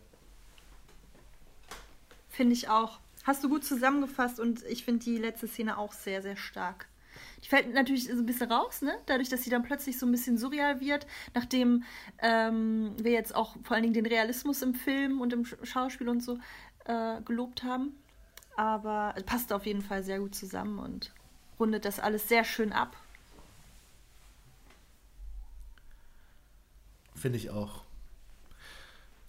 Finde 2.30 2.54
ich 2.54 2.70
auch. 2.70 3.00
Hast 3.24 3.44
du 3.44 3.50
gut 3.50 3.64
zusammengefasst 3.64 4.40
und 4.40 4.64
ich 4.64 4.84
finde 4.84 5.04
die 5.04 5.18
letzte 5.18 5.48
Szene 5.48 5.78
auch 5.78 5.94
sehr, 5.94 6.22
sehr 6.22 6.38
stark. 6.38 6.88
Die 7.44 7.50
fällt 7.50 7.74
natürlich 7.74 8.08
so 8.08 8.14
ein 8.14 8.26
bisschen 8.26 8.52
raus, 8.52 8.82
ne? 8.82 8.94
Dadurch, 9.06 9.30
dass 9.30 9.44
sie 9.44 9.50
dann 9.50 9.64
plötzlich 9.64 10.00
so 10.00 10.06
ein 10.06 10.12
bisschen 10.12 10.38
surreal 10.38 10.80
wird, 10.80 11.06
nachdem 11.34 11.84
ähm, 12.20 12.94
wir 12.98 13.12
jetzt 13.12 13.36
auch 13.36 13.58
vor 13.64 13.76
allen 13.76 13.84
Dingen 13.84 13.94
den 13.94 14.06
Realismus 14.06 14.62
im 14.62 14.74
Film 14.74 15.22
und 15.22 15.34
im 15.34 15.44
Sch- 15.44 15.64
Schauspiel 15.66 16.08
und 16.10 16.24
so 16.24 16.40
äh, 16.86 17.22
gelobt 17.22 17.64
haben. 17.64 17.96
Aber 18.56 19.14
es 19.18 19.24
passt 19.24 19.54
auf 19.54 19.66
jeden 19.66 19.82
Fall 19.82 20.04
sehr 20.04 20.20
gut 20.20 20.36
zusammen 20.36 20.80
und 20.80 21.14
rundet 21.60 21.86
das 21.86 22.00
alles 22.00 22.28
sehr 22.28 22.44
schön 22.44 22.74
ab. 22.74 22.96
Finde 27.22 27.38
ich 27.38 27.52
auch. 27.52 27.84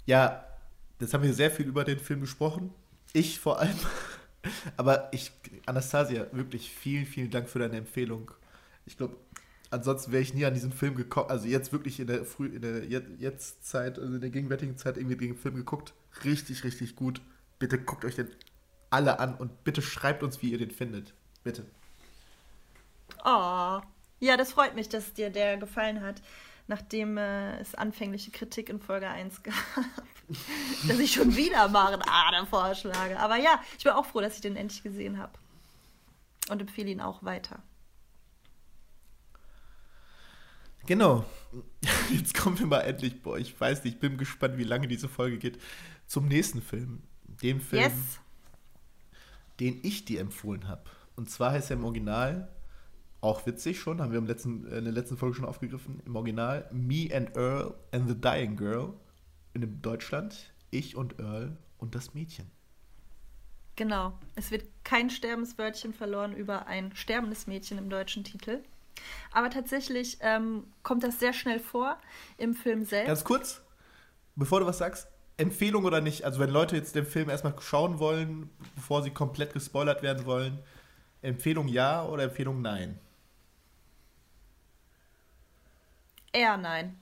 Ja, 0.06 0.46
jetzt 1.00 1.14
haben 1.14 1.22
wir 1.22 1.34
sehr 1.34 1.50
viel 1.50 1.66
über 1.66 1.84
den 1.84 1.98
Film 1.98 2.20
gesprochen. 2.20 2.72
Ich 3.12 3.38
vor 3.38 3.60
allem. 3.60 3.76
Aber 4.76 5.08
ich, 5.12 5.30
Anastasia, 5.66 6.26
wirklich 6.32 6.70
vielen, 6.70 7.06
vielen 7.06 7.30
Dank 7.30 7.48
für 7.48 7.58
deine 7.58 7.76
Empfehlung. 7.76 8.30
Ich 8.86 8.96
glaube, 8.96 9.16
ansonsten 9.70 10.10
wäre 10.10 10.22
ich 10.22 10.34
nie 10.34 10.44
an 10.46 10.54
diesen 10.54 10.72
Film 10.72 10.94
gekommen. 10.94 11.30
Also 11.30 11.46
jetzt 11.46 11.72
wirklich 11.72 12.00
in 12.00 12.06
der 12.06 12.24
früh, 12.24 12.46
in 12.46 12.62
der 12.62 12.84
Jet- 12.86 13.20
jetzt 13.20 13.66
Zeit, 13.66 13.98
also 13.98 14.14
in 14.14 14.20
der 14.22 14.30
gegenwärtigen 14.30 14.76
Zeit 14.78 14.96
irgendwie 14.96 15.16
den 15.16 15.36
Film 15.36 15.54
geguckt. 15.54 15.94
Richtig, 16.24 16.64
richtig 16.64 16.96
gut. 16.96 17.20
Bitte 17.58 17.78
guckt 17.78 18.04
euch 18.04 18.16
den 18.16 18.30
alle 18.90 19.20
an 19.20 19.34
und 19.34 19.64
bitte 19.64 19.82
schreibt 19.82 20.22
uns, 20.22 20.42
wie 20.42 20.50
ihr 20.52 20.58
den 20.58 20.70
findet. 20.70 21.14
Bitte. 21.44 21.64
Oh, 23.24 23.80
ja, 24.20 24.36
das 24.36 24.52
freut 24.52 24.74
mich, 24.74 24.88
dass 24.88 25.14
dir 25.14 25.30
der 25.30 25.56
gefallen 25.56 26.00
hat, 26.02 26.22
nachdem 26.66 27.16
äh, 27.18 27.58
es 27.58 27.74
anfängliche 27.74 28.30
Kritik 28.30 28.68
in 28.68 28.80
Folge 28.80 29.08
1 29.08 29.42
gab, 29.42 29.54
dass 30.88 30.98
ich 30.98 31.12
schon 31.12 31.36
wieder 31.36 31.68
Maren 31.68 32.02
Ader 32.02 32.46
vorschlage. 32.46 33.18
Aber 33.18 33.36
ja, 33.36 33.60
ich 33.76 33.84
bin 33.84 33.92
auch 33.92 34.06
froh, 34.06 34.20
dass 34.20 34.36
ich 34.36 34.40
den 34.40 34.56
endlich 34.56 34.82
gesehen 34.82 35.18
habe 35.18 35.32
und 36.48 36.60
empfehle 36.60 36.90
ihn 36.90 37.00
auch 37.00 37.22
weiter. 37.22 37.62
Genau. 40.86 41.24
Jetzt 42.10 42.34
kommen 42.34 42.58
wir 42.58 42.66
mal 42.66 42.80
endlich, 42.80 43.22
boah, 43.22 43.38
ich 43.38 43.58
weiß 43.58 43.84
nicht, 43.84 43.94
ich 43.94 44.00
bin 44.00 44.16
gespannt, 44.16 44.58
wie 44.58 44.64
lange 44.64 44.88
diese 44.88 45.08
Folge 45.08 45.38
geht, 45.38 45.60
zum 46.06 46.26
nächsten 46.26 46.60
Film. 46.60 47.02
dem 47.42 47.60
Film, 47.60 47.82
yes. 47.82 48.20
den 49.60 49.80
ich 49.82 50.04
dir 50.04 50.20
empfohlen 50.20 50.68
habe. 50.68 50.82
Und 51.16 51.30
zwar 51.30 51.52
heißt 51.52 51.70
er 51.70 51.76
im 51.76 51.84
Original, 51.84 52.48
auch 53.22 53.46
witzig 53.46 53.80
schon, 53.80 54.02
haben 54.02 54.10
wir 54.10 54.18
im 54.18 54.26
letzten, 54.26 54.66
in 54.66 54.84
der 54.84 54.92
letzten 54.92 55.16
Folge 55.16 55.36
schon 55.36 55.44
aufgegriffen, 55.46 56.02
im 56.04 56.16
Original 56.16 56.68
Me 56.72 57.08
and 57.14 57.34
Earl 57.36 57.74
and 57.92 58.08
the 58.08 58.20
Dying 58.20 58.56
Girl. 58.56 58.92
In 59.54 59.80
Deutschland, 59.80 60.52
ich 60.70 60.96
und 60.96 61.18
Earl 61.20 61.56
und 61.78 61.94
das 61.94 62.14
Mädchen. 62.14 62.50
Genau. 63.76 64.12
Es 64.34 64.50
wird 64.50 64.64
kein 64.84 65.08
Sterbenswörtchen 65.08 65.94
verloren 65.94 66.34
über 66.34 66.66
ein 66.66 66.94
sterbendes 66.94 67.46
Mädchen 67.46 67.78
im 67.78 67.88
deutschen 67.88 68.24
Titel. 68.24 68.60
Aber 69.30 69.50
tatsächlich 69.50 70.18
ähm, 70.20 70.64
kommt 70.82 71.04
das 71.04 71.20
sehr 71.20 71.32
schnell 71.32 71.60
vor 71.60 71.98
im 72.38 72.54
Film 72.54 72.84
selbst. 72.84 73.06
Ganz 73.06 73.24
kurz, 73.24 73.62
bevor 74.34 74.60
du 74.60 74.66
was 74.66 74.78
sagst, 74.78 75.08
Empfehlung 75.36 75.84
oder 75.84 76.00
nicht? 76.00 76.24
Also 76.24 76.40
wenn 76.40 76.50
Leute 76.50 76.76
jetzt 76.76 76.94
den 76.94 77.06
Film 77.06 77.30
erstmal 77.30 77.54
schauen 77.60 77.98
wollen, 77.98 78.50
bevor 78.74 79.02
sie 79.02 79.10
komplett 79.10 79.52
gespoilert 79.52 80.02
werden 80.02 80.26
wollen, 80.26 80.58
Empfehlung 81.22 81.68
ja 81.68 82.04
oder 82.04 82.24
Empfehlung 82.24 82.62
nein? 82.62 82.98
Eher 86.32 86.56
nein. 86.56 86.98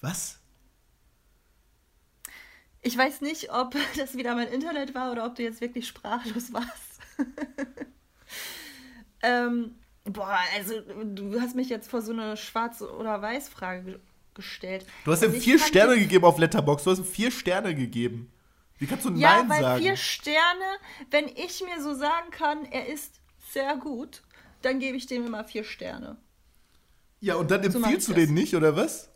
Was? 0.00 0.40
Ich 2.82 2.98
weiß 2.98 3.20
nicht, 3.20 3.52
ob 3.52 3.76
das 3.96 4.16
wieder 4.16 4.34
mein 4.34 4.48
Internet 4.48 4.94
war 4.94 5.12
oder 5.12 5.24
ob 5.24 5.36
du 5.36 5.42
jetzt 5.42 5.60
wirklich 5.60 5.86
sprachlos 5.86 6.52
warst. 6.52 7.00
ähm, 9.22 9.76
boah, 10.04 10.38
also 10.56 10.80
du 10.80 11.40
hast 11.40 11.54
mich 11.54 11.68
jetzt 11.68 11.88
vor 11.88 12.02
so 12.02 12.12
eine 12.12 12.36
Schwarz- 12.36 12.82
oder 12.82 13.22
Weiß-Frage 13.22 14.00
gestellt. 14.34 14.86
Du 15.04 15.12
hast 15.12 15.22
ihm 15.22 15.32
vier 15.32 15.58
Sterne 15.58 15.98
gegeben 15.98 16.24
auf 16.24 16.38
Letterbox. 16.38 16.84
Du 16.84 16.90
hast 16.90 16.98
ihm 16.98 17.04
vier 17.04 17.30
Sterne 17.30 17.74
gegeben. 17.74 18.31
Wie 18.82 18.86
kannst 18.88 19.04
du 19.04 19.10
ja, 19.10 19.38
Nein 19.38 19.48
weil 19.48 19.60
sagen? 19.60 19.80
vier 19.80 19.96
Sterne, 19.96 20.64
wenn 21.12 21.28
ich 21.28 21.62
mir 21.62 21.80
so 21.80 21.94
sagen 21.94 22.32
kann, 22.32 22.64
er 22.64 22.88
ist 22.88 23.20
sehr 23.52 23.76
gut, 23.76 24.22
dann 24.62 24.80
gebe 24.80 24.96
ich 24.96 25.06
dem 25.06 25.24
immer 25.24 25.44
vier 25.44 25.62
Sterne. 25.62 26.16
Ja, 27.20 27.36
und 27.36 27.52
dann 27.52 27.62
empfiehlst 27.62 28.08
so 28.08 28.12
du 28.12 28.20
den 28.20 28.34
nicht, 28.34 28.56
oder 28.56 28.74
was? 28.74 29.08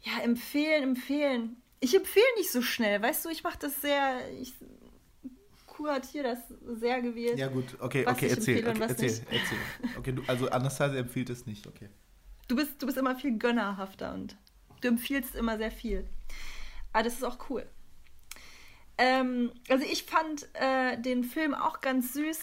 Ja, 0.00 0.20
empfehlen, 0.24 0.82
empfehlen. 0.82 1.62
Ich 1.78 1.94
empfehle 1.94 2.26
nicht 2.38 2.50
so 2.50 2.60
schnell, 2.60 3.00
weißt 3.00 3.24
du, 3.24 3.28
ich 3.28 3.44
mache 3.44 3.58
das 3.60 3.80
sehr, 3.82 4.18
ich 4.40 4.54
kuratiere 5.68 6.24
das 6.24 6.38
sehr 6.80 7.00
gewählt. 7.02 7.38
Ja 7.38 7.46
gut, 7.46 7.66
okay, 7.78 8.04
okay, 8.04 8.30
erzähl, 8.30 8.68
okay, 8.68 8.80
erzähl, 8.80 9.10
nicht. 9.10 9.22
erzähl. 9.30 9.58
Okay, 9.96 10.10
du, 10.10 10.24
also 10.26 10.50
Anastasia 10.50 10.98
empfiehlt 10.98 11.30
es 11.30 11.46
nicht, 11.46 11.68
okay. 11.68 11.88
Du 12.48 12.56
bist, 12.56 12.82
du 12.82 12.86
bist 12.86 12.98
immer 12.98 13.14
viel 13.14 13.38
gönnerhafter 13.38 14.12
und 14.12 14.36
du 14.80 14.88
empfiehlst 14.88 15.36
immer 15.36 15.56
sehr 15.56 15.70
viel. 15.70 16.04
Aber 16.92 17.02
das 17.02 17.14
ist 17.14 17.24
auch 17.24 17.50
cool. 17.50 17.68
Ähm, 18.96 19.52
also 19.68 19.84
ich 19.84 20.04
fand 20.04 20.48
äh, 20.54 21.00
den 21.00 21.24
Film 21.24 21.54
auch 21.54 21.80
ganz 21.80 22.12
süß, 22.14 22.38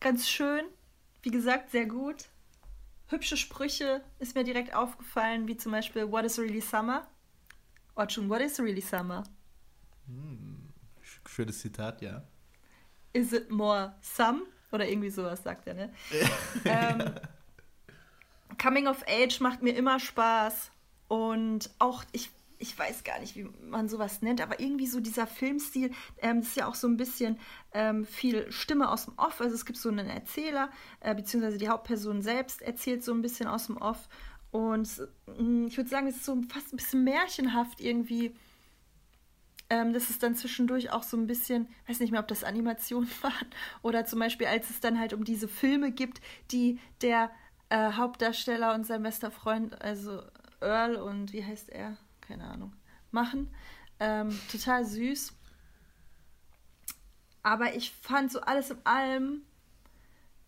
ganz 0.00 0.28
schön. 0.28 0.64
Wie 1.22 1.30
gesagt, 1.30 1.70
sehr 1.70 1.86
gut 1.86 2.28
hübsche 3.08 3.36
Sprüche 3.36 4.02
ist 4.18 4.34
mir 4.34 4.44
direkt 4.44 4.74
aufgefallen, 4.74 5.48
wie 5.48 5.56
zum 5.56 5.72
Beispiel 5.72 6.10
What 6.10 6.24
is 6.24 6.38
really 6.38 6.60
summer? 6.60 7.06
Orchun, 7.94 8.28
what 8.28 8.40
is 8.40 8.60
really 8.60 8.80
summer? 8.80 9.24
Hm, 10.06 10.72
schönes 11.26 11.60
Zitat, 11.60 12.00
ja. 12.00 12.22
Is 13.12 13.32
it 13.32 13.50
more 13.50 13.94
some? 14.00 14.42
Oder 14.70 14.88
irgendwie 14.88 15.10
sowas 15.10 15.42
sagt 15.42 15.66
er, 15.66 15.74
ne? 15.74 15.92
ähm, 16.64 17.14
Coming 18.62 18.86
of 18.86 19.02
Age 19.08 19.40
macht 19.40 19.62
mir 19.62 19.74
immer 19.74 19.98
Spaß. 19.98 20.70
Und 21.08 21.70
auch, 21.78 22.04
ich 22.12 22.30
ich 22.58 22.78
weiß 22.78 23.04
gar 23.04 23.20
nicht, 23.20 23.36
wie 23.36 23.48
man 23.62 23.88
sowas 23.88 24.22
nennt, 24.22 24.40
aber 24.40 24.60
irgendwie 24.60 24.86
so 24.86 25.00
dieser 25.00 25.26
Filmstil, 25.26 25.92
ähm, 26.18 26.40
ist 26.40 26.56
ja 26.56 26.66
auch 26.66 26.74
so 26.74 26.88
ein 26.88 26.96
bisschen 26.96 27.38
ähm, 27.72 28.04
viel 28.04 28.50
Stimme 28.50 28.90
aus 28.90 29.04
dem 29.04 29.14
Off. 29.16 29.40
Also 29.40 29.54
es 29.54 29.64
gibt 29.64 29.78
so 29.78 29.88
einen 29.88 30.08
Erzähler, 30.08 30.70
äh, 31.00 31.14
beziehungsweise 31.14 31.58
die 31.58 31.68
Hauptperson 31.68 32.22
selbst 32.22 32.62
erzählt 32.62 33.04
so 33.04 33.12
ein 33.12 33.22
bisschen 33.22 33.46
aus 33.46 33.66
dem 33.66 33.76
Off. 33.76 34.08
Und 34.50 34.88
hm, 35.26 35.66
ich 35.68 35.76
würde 35.76 35.90
sagen, 35.90 36.06
es 36.06 36.16
ist 36.16 36.24
so 36.24 36.40
fast 36.48 36.72
ein 36.72 36.76
bisschen 36.76 37.04
märchenhaft 37.04 37.80
irgendwie. 37.80 38.34
Ähm, 39.70 39.92
das 39.92 40.10
ist 40.10 40.22
dann 40.22 40.34
zwischendurch 40.34 40.90
auch 40.90 41.02
so 41.02 41.16
ein 41.16 41.26
bisschen, 41.26 41.68
weiß 41.86 42.00
nicht 42.00 42.10
mehr, 42.10 42.20
ob 42.20 42.28
das 42.28 42.44
Animationen 42.44 43.10
waren 43.22 43.46
oder 43.82 44.04
zum 44.04 44.18
Beispiel, 44.18 44.46
als 44.46 44.70
es 44.70 44.80
dann 44.80 44.98
halt 44.98 45.12
um 45.12 45.24
diese 45.24 45.46
Filme 45.48 45.92
gibt, 45.92 46.20
die 46.50 46.80
der 47.02 47.30
äh, 47.68 47.92
Hauptdarsteller 47.92 48.74
und 48.74 48.86
sein 48.86 49.02
bester 49.02 49.30
Freund, 49.30 49.80
also 49.82 50.22
Earl 50.60 50.96
und 50.96 51.32
wie 51.32 51.44
heißt 51.44 51.68
er? 51.68 51.98
Keine 52.28 52.44
Ahnung, 52.44 52.76
machen. 53.10 53.52
Ähm, 53.98 54.38
total 54.52 54.84
süß. 54.84 55.32
Aber 57.42 57.74
ich 57.74 57.92
fand 57.92 58.30
so 58.30 58.40
alles 58.42 58.70
in 58.70 58.78
allem 58.84 59.42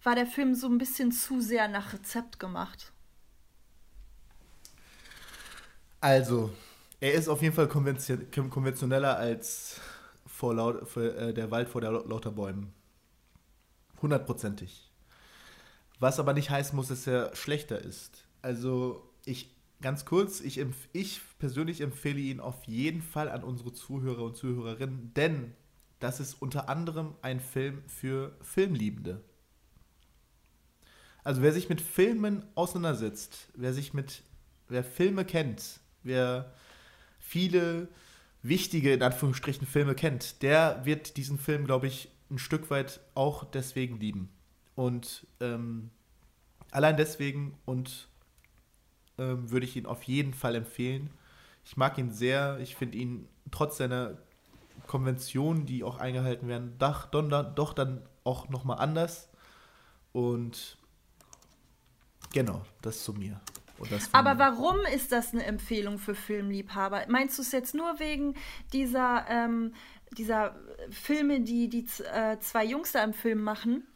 war 0.02 0.14
der 0.14 0.26
Film 0.26 0.54
so 0.54 0.66
ein 0.68 0.78
bisschen 0.78 1.12
zu 1.12 1.40
sehr 1.40 1.68
nach 1.68 1.92
Rezept 1.92 2.38
gemacht. 2.38 2.92
Also, 6.00 6.50
er 7.00 7.12
ist 7.12 7.28
auf 7.28 7.42
jeden 7.42 7.54
Fall 7.54 7.68
konventioneller 7.68 9.16
als 9.16 9.80
vor 10.26 10.54
laut, 10.54 10.88
für, 10.88 11.14
äh, 11.16 11.34
der 11.34 11.50
Wald 11.50 11.68
vor 11.68 11.82
der 11.82 11.92
lauter 11.92 12.30
Bäumen. 12.30 12.72
Hundertprozentig. 14.00 14.90
Was 15.98 16.18
aber 16.18 16.32
nicht 16.32 16.48
heißen 16.48 16.74
muss, 16.74 16.88
dass 16.88 17.06
er 17.06 17.36
schlechter 17.36 17.78
ist. 17.78 18.24
Also, 18.40 19.06
ich 19.26 19.59
ganz 19.80 20.04
kurz, 20.04 20.40
ich, 20.40 20.64
ich 20.92 21.20
persönlich 21.38 21.80
empfehle 21.80 22.20
ihn 22.20 22.40
auf 22.40 22.64
jeden 22.64 23.02
Fall 23.02 23.28
an 23.28 23.44
unsere 23.44 23.72
Zuhörer 23.72 24.24
und 24.24 24.36
Zuhörerinnen, 24.36 25.12
denn 25.14 25.54
das 25.98 26.20
ist 26.20 26.40
unter 26.40 26.68
anderem 26.68 27.14
ein 27.22 27.40
Film 27.40 27.82
für 27.86 28.36
Filmliebende. 28.40 29.22
Also 31.22 31.42
wer 31.42 31.52
sich 31.52 31.68
mit 31.68 31.80
Filmen 31.80 32.44
auseinandersetzt, 32.54 33.48
wer 33.54 33.74
sich 33.74 33.92
mit, 33.92 34.22
wer 34.68 34.82
Filme 34.82 35.24
kennt, 35.24 35.80
wer 36.02 36.52
viele 37.18 37.88
wichtige, 38.42 38.94
in 38.94 39.02
Anführungsstrichen, 39.02 39.66
Filme 39.66 39.94
kennt, 39.94 40.42
der 40.42 40.84
wird 40.84 41.18
diesen 41.18 41.38
Film, 41.38 41.66
glaube 41.66 41.86
ich, 41.86 42.08
ein 42.30 42.38
Stück 42.38 42.70
weit 42.70 43.00
auch 43.14 43.44
deswegen 43.44 43.98
lieben. 44.00 44.30
Und 44.74 45.26
ähm, 45.40 45.90
allein 46.70 46.96
deswegen 46.96 47.58
und 47.66 48.08
ähm, 49.20 49.50
würde 49.50 49.66
ich 49.66 49.76
ihn 49.76 49.86
auf 49.86 50.02
jeden 50.04 50.34
Fall 50.34 50.54
empfehlen. 50.54 51.10
Ich 51.64 51.76
mag 51.76 51.98
ihn 51.98 52.10
sehr. 52.10 52.58
Ich 52.60 52.74
finde 52.74 52.96
ihn 52.98 53.28
trotz 53.50 53.76
seiner 53.76 54.16
Konventionen, 54.86 55.66
die 55.66 55.84
auch 55.84 55.98
eingehalten 55.98 56.48
werden, 56.48 56.74
doch, 56.78 57.06
doch, 57.06 57.74
dann 57.74 58.02
auch 58.24 58.48
nochmal 58.48 58.78
anders. 58.78 59.28
Und 60.12 60.78
genau, 62.32 62.62
das 62.82 63.04
zu 63.04 63.12
mir. 63.12 63.40
Aber 64.12 64.38
warum 64.38 64.76
ist 64.94 65.12
das 65.12 65.32
eine 65.32 65.44
Empfehlung 65.44 65.98
für 65.98 66.14
Filmliebhaber? 66.14 67.04
Meinst 67.08 67.38
du 67.38 67.42
es 67.42 67.52
jetzt 67.52 67.74
nur 67.74 67.98
wegen 67.98 68.34
dieser, 68.72 69.24
ähm, 69.28 69.74
dieser 70.18 70.54
Filme, 70.90 71.40
die 71.40 71.68
die 71.68 71.86
äh, 72.12 72.38
zwei 72.40 72.64
Jungs 72.64 72.92
da 72.92 73.02
im 73.04 73.14
Film 73.14 73.42
machen? 73.42 73.86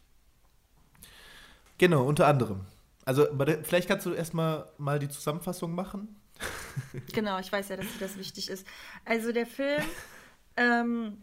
Genau, 1.77 2.05
unter 2.05 2.27
anderem. 2.27 2.61
Also, 3.05 3.27
vielleicht 3.63 3.87
kannst 3.87 4.05
du 4.05 4.13
erstmal 4.13 4.67
mal 4.77 4.99
die 4.99 5.09
Zusammenfassung 5.09 5.73
machen. 5.73 6.19
genau, 7.13 7.39
ich 7.39 7.51
weiß 7.51 7.69
ja, 7.69 7.77
dass 7.77 7.85
das 7.99 8.17
wichtig 8.17 8.49
ist. 8.49 8.67
Also, 9.05 9.31
der 9.31 9.45
Film 9.45 9.83
ähm, 10.57 11.21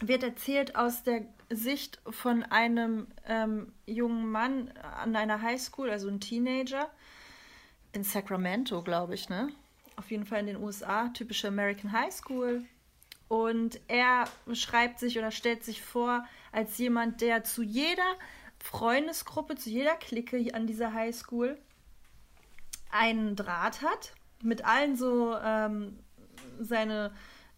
wird 0.00 0.22
erzählt 0.22 0.74
aus 0.74 1.02
der 1.02 1.22
Sicht 1.50 2.00
von 2.08 2.42
einem 2.44 3.06
ähm, 3.26 3.72
jungen 3.86 4.30
Mann 4.30 4.70
an 5.02 5.16
einer 5.16 5.42
Highschool, 5.42 5.90
also 5.90 6.08
ein 6.08 6.20
Teenager, 6.20 6.90
in 7.92 8.04
Sacramento, 8.04 8.82
glaube 8.82 9.14
ich, 9.14 9.28
ne? 9.28 9.48
Auf 9.96 10.10
jeden 10.10 10.26
Fall 10.26 10.40
in 10.40 10.46
den 10.46 10.56
USA, 10.56 11.08
typische 11.08 11.48
American 11.48 11.92
High 11.92 12.12
School. 12.12 12.64
Und 13.28 13.80
er 13.88 14.24
beschreibt 14.46 15.00
sich 15.00 15.18
oder 15.18 15.30
stellt 15.30 15.64
sich 15.64 15.82
vor 15.82 16.24
als 16.52 16.78
jemand, 16.78 17.20
der 17.20 17.44
zu 17.44 17.62
jeder 17.62 18.14
Freundesgruppe, 18.60 19.56
zu 19.56 19.70
jeder 19.70 19.94
Clique 19.96 20.54
an 20.54 20.66
dieser 20.66 20.92
Highschool 20.92 21.58
einen 22.90 23.36
Draht 23.36 23.82
hat, 23.82 24.12
mit 24.42 24.64
allen 24.64 24.96
so 24.96 25.36
ähm, 25.36 25.98
seine 26.58 27.12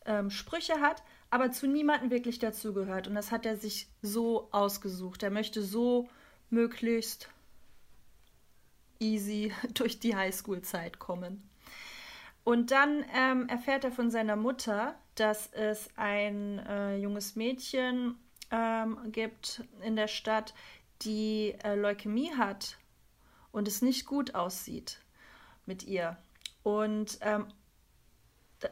ähm, 0.07 0.31
Sprüche 0.31 0.81
hat, 0.81 1.03
aber 1.31 1.53
zu 1.53 1.67
niemandem 1.67 2.11
wirklich 2.11 2.39
dazugehört. 2.39 3.07
Und 3.07 3.15
das 3.15 3.31
hat 3.31 3.47
er 3.47 3.57
sich 3.57 3.89
so 4.03 4.49
ausgesucht. 4.51 5.23
Er 5.23 5.31
möchte 5.31 5.63
so 5.63 6.09
möglichst 6.51 7.29
easy 8.99 9.53
durch 9.75 10.01
die 10.01 10.17
Highschool-Zeit 10.17 10.99
kommen. 10.99 11.49
Und 12.43 12.71
dann 12.71 13.05
ähm, 13.15 13.49
erfährt 13.49 13.85
er 13.85 13.93
von 13.93 14.11
seiner 14.11 14.37
Mutter, 14.37 14.95
dass 15.15 15.53
es 15.53 15.89
ein 15.97 16.59
äh, 16.61 16.97
junges 16.97 17.37
Mädchen 17.37 18.17
ähm, 18.51 18.99
gibt 19.13 19.63
in 19.83 19.95
der 19.95 20.09
Stadt, 20.09 20.55
die 21.03 21.55
äh, 21.63 21.75
Leukämie 21.75 22.33
hat 22.37 22.79
und 23.53 23.69
es 23.69 23.83
nicht 23.83 24.07
gut 24.07 24.35
aussieht 24.35 25.01
mit 25.67 25.85
ihr. 25.85 26.17
Und 26.63 27.19
ähm, 27.23 27.47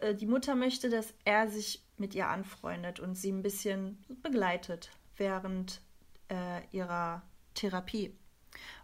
äh, 0.00 0.14
die 0.14 0.26
Mutter 0.26 0.54
möchte, 0.54 0.90
dass 0.90 1.14
er 1.24 1.48
sich 1.48 1.82
mit 1.96 2.14
ihr 2.14 2.28
anfreundet 2.28 3.00
und 3.00 3.16
sie 3.16 3.32
ein 3.32 3.42
bisschen 3.42 4.04
begleitet 4.22 4.90
während 5.16 5.80
äh, 6.30 6.64
ihrer 6.70 7.22
Therapie. 7.54 8.16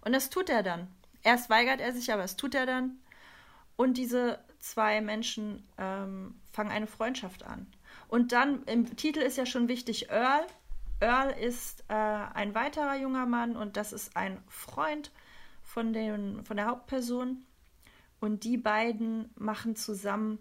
Und 0.01 0.13
das 0.13 0.31
tut 0.31 0.49
er 0.49 0.63
dann. 0.63 0.89
Erst 1.23 1.49
weigert 1.49 1.81
er 1.81 1.93
sich, 1.93 2.13
aber 2.13 2.25
es 2.25 2.37
tut 2.37 2.55
er 2.55 2.67
dann. 2.67 2.99
Und 3.77 3.97
diese 3.97 4.39
zwei 4.59 5.01
Menschen 5.01 5.67
ähm, 5.79 6.41
fangen 6.53 6.71
eine 6.71 6.87
Freundschaft 6.87 7.43
an. 7.43 7.67
Und 8.09 8.33
dann 8.33 8.65
im 8.65 8.97
Titel 8.97 9.21
ist 9.21 9.37
ja 9.37 9.47
schon 9.47 9.69
wichtig 9.69 10.11
Earl. 10.11 10.47
Earl 11.01 11.31
ist 11.31 11.85
äh, 11.89 11.95
ein 11.95 12.55
weiterer 12.55 12.97
junger 12.97 13.27
Mann 13.27 13.57
und 13.57 13.77
das 13.77 13.93
ist 13.93 14.17
ein 14.17 14.43
Freund 14.49 15.11
von, 15.63 15.93
den, 15.93 16.45
von 16.45 16.57
der 16.57 16.67
Hauptperson. 16.67 17.45
Und 18.21 18.45
die 18.45 18.57
beiden 18.57 19.31
machen 19.37 19.77
zusammen 19.77 20.39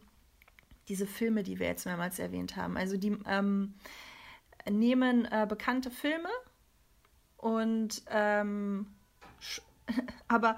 diese 0.87 1.07
Filme, 1.07 1.43
die 1.43 1.59
wir 1.59 1.67
jetzt 1.67 1.85
mehrmals 1.85 2.19
erwähnt 2.19 2.55
haben. 2.55 2.77
Also 2.77 2.97
die 2.97 3.17
ähm, 3.25 3.73
nehmen 4.69 5.25
äh, 5.25 5.45
bekannte 5.47 5.91
Filme 5.91 6.29
und 7.37 8.03
ähm, 8.09 8.87
aber 10.27 10.57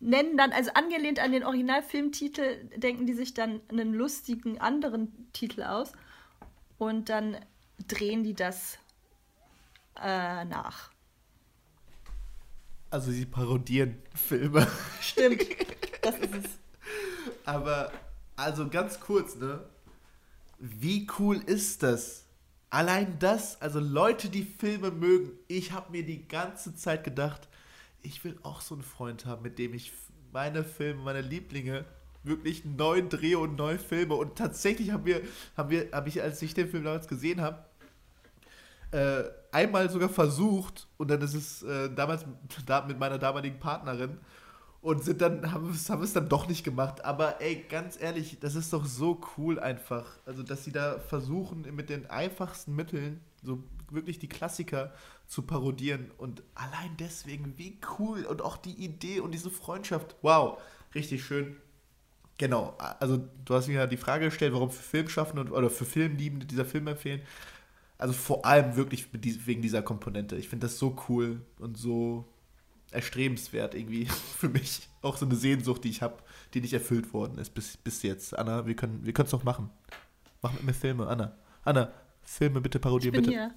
nennen 0.00 0.36
dann, 0.36 0.52
also 0.52 0.70
angelehnt 0.74 1.18
an 1.18 1.32
den 1.32 1.44
Originalfilmtitel, 1.44 2.68
denken 2.76 3.06
die 3.06 3.14
sich 3.14 3.34
dann 3.34 3.60
einen 3.68 3.94
lustigen 3.94 4.60
anderen 4.60 5.30
Titel 5.32 5.62
aus 5.62 5.92
und 6.78 7.08
dann 7.08 7.38
drehen 7.88 8.24
die 8.24 8.34
das 8.34 8.78
äh, 10.00 10.44
nach. 10.44 10.90
Also 12.90 13.10
sie 13.10 13.26
parodieren 13.26 14.00
Filme. 14.14 14.66
Stimmt, 15.00 15.44
das 16.02 16.18
ist 16.18 16.34
es. 16.34 16.50
Aber, 17.44 17.92
also 18.36 18.68
ganz 18.68 19.00
kurz, 19.00 19.36
ne? 19.36 19.64
Wie 20.58 21.06
cool 21.18 21.36
ist 21.38 21.82
das? 21.82 22.24
Allein 22.70 23.18
das, 23.18 23.60
also 23.60 23.78
Leute, 23.80 24.28
die 24.28 24.44
Filme 24.44 24.90
mögen, 24.90 25.32
ich 25.48 25.72
habe 25.72 25.92
mir 25.92 26.04
die 26.04 26.26
ganze 26.26 26.74
Zeit 26.74 27.04
gedacht, 27.04 27.48
ich 28.02 28.24
will 28.24 28.38
auch 28.42 28.60
so 28.60 28.74
einen 28.74 28.82
Freund 28.82 29.26
haben, 29.26 29.42
mit 29.42 29.58
dem 29.58 29.74
ich 29.74 29.92
meine 30.32 30.64
Filme, 30.64 31.02
meine 31.02 31.20
Lieblinge 31.20 31.84
wirklich 32.24 32.64
neu 32.64 33.02
drehe 33.02 33.38
und 33.38 33.56
neu 33.56 33.78
filme. 33.78 34.14
Und 34.14 34.36
tatsächlich 34.36 34.90
haben 34.90 35.06
wir, 35.06 35.22
haben 35.56 35.70
wir, 35.70 35.90
habe 35.92 36.08
ich, 36.08 36.22
als 36.22 36.42
ich 36.42 36.54
den 36.54 36.68
Film 36.68 36.84
damals 36.84 37.08
gesehen 37.08 37.40
habe, 37.40 37.64
äh, 38.90 39.24
einmal 39.52 39.90
sogar 39.90 40.08
versucht, 40.08 40.88
und 40.96 41.10
dann 41.10 41.20
ist 41.20 41.34
es 41.34 41.62
äh, 41.62 41.90
damals 41.94 42.24
da, 42.66 42.84
mit 42.86 42.98
meiner 42.98 43.18
damaligen 43.18 43.58
Partnerin, 43.58 44.18
und 44.82 45.02
sind 45.02 45.20
dann, 45.20 45.52
haben 45.52 45.70
es, 45.70 45.90
haben 45.90 46.08
dann 46.14 46.28
doch 46.28 46.46
nicht 46.46 46.62
gemacht. 46.62 47.04
Aber 47.04 47.40
ey, 47.40 47.64
ganz 47.68 48.00
ehrlich, 48.00 48.38
das 48.38 48.54
ist 48.54 48.72
doch 48.72 48.84
so 48.84 49.20
cool 49.36 49.58
einfach. 49.58 50.06
Also, 50.26 50.44
dass 50.44 50.64
sie 50.64 50.70
da 50.70 51.00
versuchen, 51.00 51.62
mit 51.74 51.90
den 51.90 52.08
einfachsten 52.08 52.76
Mitteln 52.76 53.20
so 53.42 53.64
wirklich 53.90 54.20
die 54.20 54.28
Klassiker 54.28 54.92
zu 55.26 55.42
parodieren. 55.42 56.12
Und 56.18 56.44
allein 56.54 56.96
deswegen, 57.00 57.54
wie 57.56 57.80
cool. 57.98 58.24
Und 58.26 58.42
auch 58.42 58.56
die 58.56 58.74
Idee 58.74 59.18
und 59.18 59.32
diese 59.32 59.50
Freundschaft. 59.50 60.14
Wow, 60.22 60.62
richtig 60.94 61.24
schön. 61.24 61.56
Genau, 62.38 62.76
also 63.00 63.28
du 63.44 63.54
hast 63.54 63.66
mir 63.66 63.74
ja 63.74 63.86
die 63.86 63.96
Frage 63.96 64.26
gestellt, 64.26 64.52
warum 64.52 64.70
für 64.70 64.82
Filmschaffende 64.82 65.50
oder 65.50 65.70
für 65.70 65.86
Filmliebende 65.86 66.44
dieser 66.44 66.66
Film 66.66 66.86
empfehlen. 66.86 67.22
Also 67.98 68.12
vor 68.12 68.44
allem 68.44 68.76
wirklich 68.76 69.08
wegen 69.12 69.62
dieser 69.62 69.82
Komponente. 69.82 70.36
Ich 70.36 70.48
finde 70.48 70.66
das 70.66 70.78
so 70.78 70.96
cool 71.08 71.40
und 71.58 71.78
so 71.78 72.26
erstrebenswert 72.90 73.74
irgendwie 73.74 74.06
für 74.38 74.48
mich. 74.48 74.88
Auch 75.02 75.16
so 75.16 75.26
eine 75.26 75.36
Sehnsucht, 75.36 75.84
die 75.84 75.90
ich 75.90 76.02
habe, 76.02 76.18
die 76.54 76.60
nicht 76.60 76.72
erfüllt 76.72 77.12
worden 77.12 77.38
ist 77.38 77.54
bis, 77.54 77.76
bis 77.76 78.02
jetzt. 78.02 78.38
Anna, 78.38 78.66
wir 78.66 78.74
können 78.74 79.04
wir 79.04 79.18
es 79.18 79.30
doch 79.30 79.44
machen. 79.44 79.70
Mach 80.42 80.52
mit 80.52 80.64
mir 80.64 80.74
Filme, 80.74 81.06
Anna. 81.06 81.36
Anna, 81.64 81.92
Filme 82.22 82.60
bitte 82.60 82.78
parodieren, 82.78 83.16
bitte. 83.16 83.30
Hier. 83.30 83.54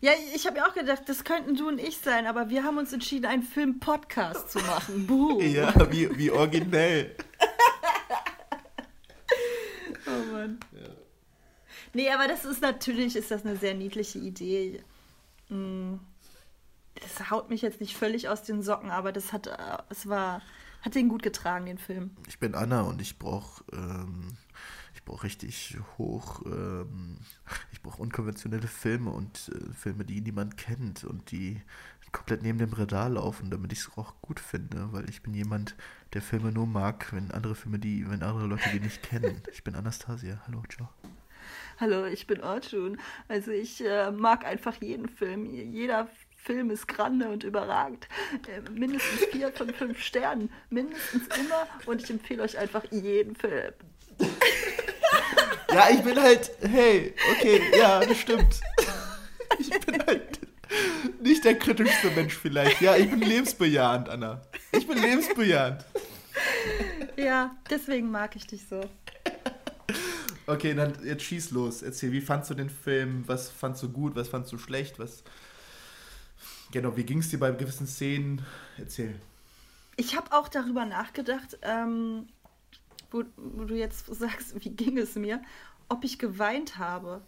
Ja, 0.00 0.12
ich 0.34 0.46
habe 0.46 0.58
ja 0.58 0.66
auch 0.66 0.74
gedacht, 0.74 1.02
das 1.06 1.24
könnten 1.24 1.56
du 1.56 1.68
und 1.68 1.80
ich 1.80 1.98
sein, 1.98 2.26
aber 2.26 2.50
wir 2.50 2.64
haben 2.64 2.78
uns 2.78 2.92
entschieden, 2.92 3.26
einen 3.26 3.42
Film-Podcast 3.42 4.50
zu 4.50 4.58
machen. 4.60 5.06
Buh. 5.06 5.40
ja, 5.40 5.72
wie, 5.90 6.16
wie 6.18 6.30
originell. 6.30 7.16
oh 10.06 10.32
Mann. 10.32 10.60
Ja. 10.72 10.99
Nee, 11.92 12.10
aber 12.10 12.28
das 12.28 12.44
ist 12.44 12.62
natürlich, 12.62 13.16
ist 13.16 13.30
das 13.30 13.44
eine 13.44 13.56
sehr 13.56 13.74
niedliche 13.74 14.18
Idee. 14.18 14.82
Mm. 15.48 15.94
Das 16.94 17.30
haut 17.30 17.50
mich 17.50 17.62
jetzt 17.62 17.80
nicht 17.80 17.96
völlig 17.96 18.28
aus 18.28 18.42
den 18.42 18.62
Socken, 18.62 18.90
aber 18.90 19.12
das 19.12 19.32
hat, 19.32 19.46
äh, 19.46 19.78
es 19.88 20.08
war, 20.08 20.42
hat 20.82 20.94
den 20.94 21.08
gut 21.08 21.22
getragen, 21.22 21.66
den 21.66 21.78
Film. 21.78 22.10
Ich 22.26 22.38
bin 22.38 22.54
Anna 22.54 22.82
und 22.82 23.00
ich 23.00 23.18
brauche 23.18 23.64
ähm, 23.72 24.36
ich 24.94 25.04
brauche 25.04 25.24
richtig 25.24 25.78
hoch, 25.96 26.42
ähm, 26.44 27.18
ich 27.72 27.80
brauche 27.80 28.02
unkonventionelle 28.02 28.68
Filme 28.68 29.10
und 29.10 29.50
äh, 29.54 29.72
Filme, 29.72 30.04
die 30.04 30.20
niemand 30.20 30.56
kennt 30.56 31.04
und 31.04 31.30
die 31.30 31.62
komplett 32.12 32.42
neben 32.42 32.58
dem 32.58 32.72
Radar 32.72 33.08
laufen, 33.08 33.50
damit 33.50 33.72
ich 33.72 33.80
es 33.80 33.90
auch 33.96 34.20
gut 34.20 34.40
finde, 34.40 34.92
weil 34.92 35.08
ich 35.08 35.22
bin 35.22 35.32
jemand, 35.32 35.76
der 36.12 36.22
Filme 36.22 36.52
nur 36.52 36.66
mag, 36.66 37.12
wenn 37.12 37.30
andere 37.30 37.54
Filme 37.54 37.78
die, 37.78 38.08
wenn 38.10 38.22
andere 38.22 38.46
Leute 38.46 38.68
die 38.72 38.80
nicht 38.80 39.02
kennen. 39.02 39.42
Ich 39.52 39.62
bin 39.62 39.74
Anastasia. 39.74 40.42
Hallo, 40.46 40.62
ciao. 40.68 40.88
Hallo, 41.80 42.04
ich 42.04 42.26
bin 42.26 42.42
Orchun. 42.42 43.00
Also 43.26 43.52
ich 43.52 43.82
äh, 43.82 44.10
mag 44.10 44.44
einfach 44.44 44.74
jeden 44.82 45.08
Film. 45.08 45.46
Jeder 45.46 46.08
Film 46.36 46.68
ist 46.68 46.86
grande 46.86 47.30
und 47.30 47.42
überragend. 47.42 48.06
Äh, 48.54 48.68
mindestens 48.70 49.24
vier 49.32 49.50
von 49.50 49.72
fünf 49.72 49.98
Sternen. 50.02 50.52
Mindestens 50.68 51.22
immer. 51.38 51.66
Und 51.86 52.02
ich 52.02 52.10
empfehle 52.10 52.42
euch 52.42 52.58
einfach 52.58 52.84
jeden 52.90 53.34
Film. 53.34 53.72
Ja, 55.72 55.88
ich 55.90 56.02
bin 56.02 56.20
halt, 56.20 56.50
hey, 56.60 57.14
okay, 57.32 57.62
ja, 57.78 58.00
das 58.00 58.18
stimmt. 58.18 58.60
Ich 59.58 59.70
bin 59.70 60.04
halt 60.06 60.38
nicht 61.20 61.44
der 61.46 61.58
kritischste 61.58 62.10
Mensch 62.10 62.34
vielleicht. 62.34 62.82
Ja, 62.82 62.96
ich 62.96 63.08
bin 63.08 63.20
lebensbejahend, 63.20 64.10
Anna. 64.10 64.42
Ich 64.72 64.86
bin 64.86 65.00
lebensbejahend. 65.00 65.82
Ja, 67.16 67.56
deswegen 67.70 68.10
mag 68.10 68.36
ich 68.36 68.46
dich 68.46 68.66
so. 68.68 68.82
Okay, 70.50 70.74
dann 70.74 70.94
jetzt 71.04 71.22
schieß 71.22 71.52
los. 71.52 71.82
Erzähl, 71.82 72.10
wie 72.10 72.20
fandst 72.20 72.50
du 72.50 72.54
den 72.54 72.70
Film? 72.70 73.22
Was 73.28 73.48
fandst 73.48 73.84
du 73.84 73.88
gut? 73.88 74.16
Was 74.16 74.28
fandst 74.28 74.50
du 74.52 74.58
schlecht? 74.58 74.98
Was. 74.98 75.22
Genau, 76.72 76.96
wie 76.96 77.04
ging 77.04 77.18
es 77.18 77.28
dir 77.28 77.38
bei 77.38 77.52
gewissen 77.52 77.86
Szenen? 77.86 78.42
Erzähl. 78.76 79.14
Ich 79.96 80.16
habe 80.16 80.32
auch 80.32 80.48
darüber 80.48 80.86
nachgedacht, 80.86 81.56
ähm, 81.62 82.26
wo, 83.12 83.22
wo 83.36 83.64
du 83.64 83.76
jetzt 83.76 84.06
sagst, 84.12 84.64
wie 84.64 84.70
ging 84.70 84.98
es 84.98 85.14
mir, 85.14 85.40
ob 85.88 86.02
ich 86.02 86.18
geweint 86.18 86.78
habe. 86.78 87.22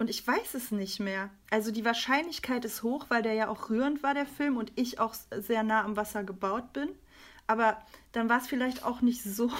Und 0.00 0.10
ich 0.10 0.26
weiß 0.26 0.54
es 0.54 0.72
nicht 0.72 0.98
mehr. 0.98 1.30
Also 1.50 1.70
die 1.70 1.84
Wahrscheinlichkeit 1.84 2.64
ist 2.64 2.82
hoch, 2.82 3.06
weil 3.08 3.22
der 3.22 3.34
ja 3.34 3.48
auch 3.48 3.70
rührend 3.70 4.02
war, 4.02 4.14
der 4.14 4.26
Film, 4.26 4.56
und 4.56 4.72
ich 4.74 4.98
auch 4.98 5.14
sehr 5.30 5.62
nah 5.62 5.84
am 5.84 5.96
Wasser 5.96 6.24
gebaut 6.24 6.72
bin. 6.72 6.88
Aber 7.46 7.78
dann 8.10 8.28
war 8.28 8.40
es 8.40 8.48
vielleicht 8.48 8.84
auch 8.84 9.00
nicht 9.00 9.22
so 9.22 9.52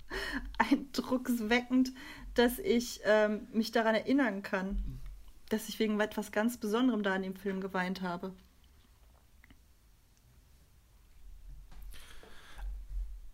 eindrucksweckend, 0.58 1.92
dass 2.38 2.58
ich 2.58 3.00
ähm, 3.04 3.48
mich 3.52 3.72
daran 3.72 3.94
erinnern 3.94 4.42
kann, 4.42 5.00
dass 5.48 5.68
ich 5.68 5.78
wegen 5.78 5.98
etwas 6.00 6.32
ganz 6.32 6.58
Besonderem 6.58 7.02
da 7.02 7.14
in 7.16 7.22
dem 7.22 7.36
Film 7.36 7.60
geweint 7.60 8.02
habe. 8.02 8.32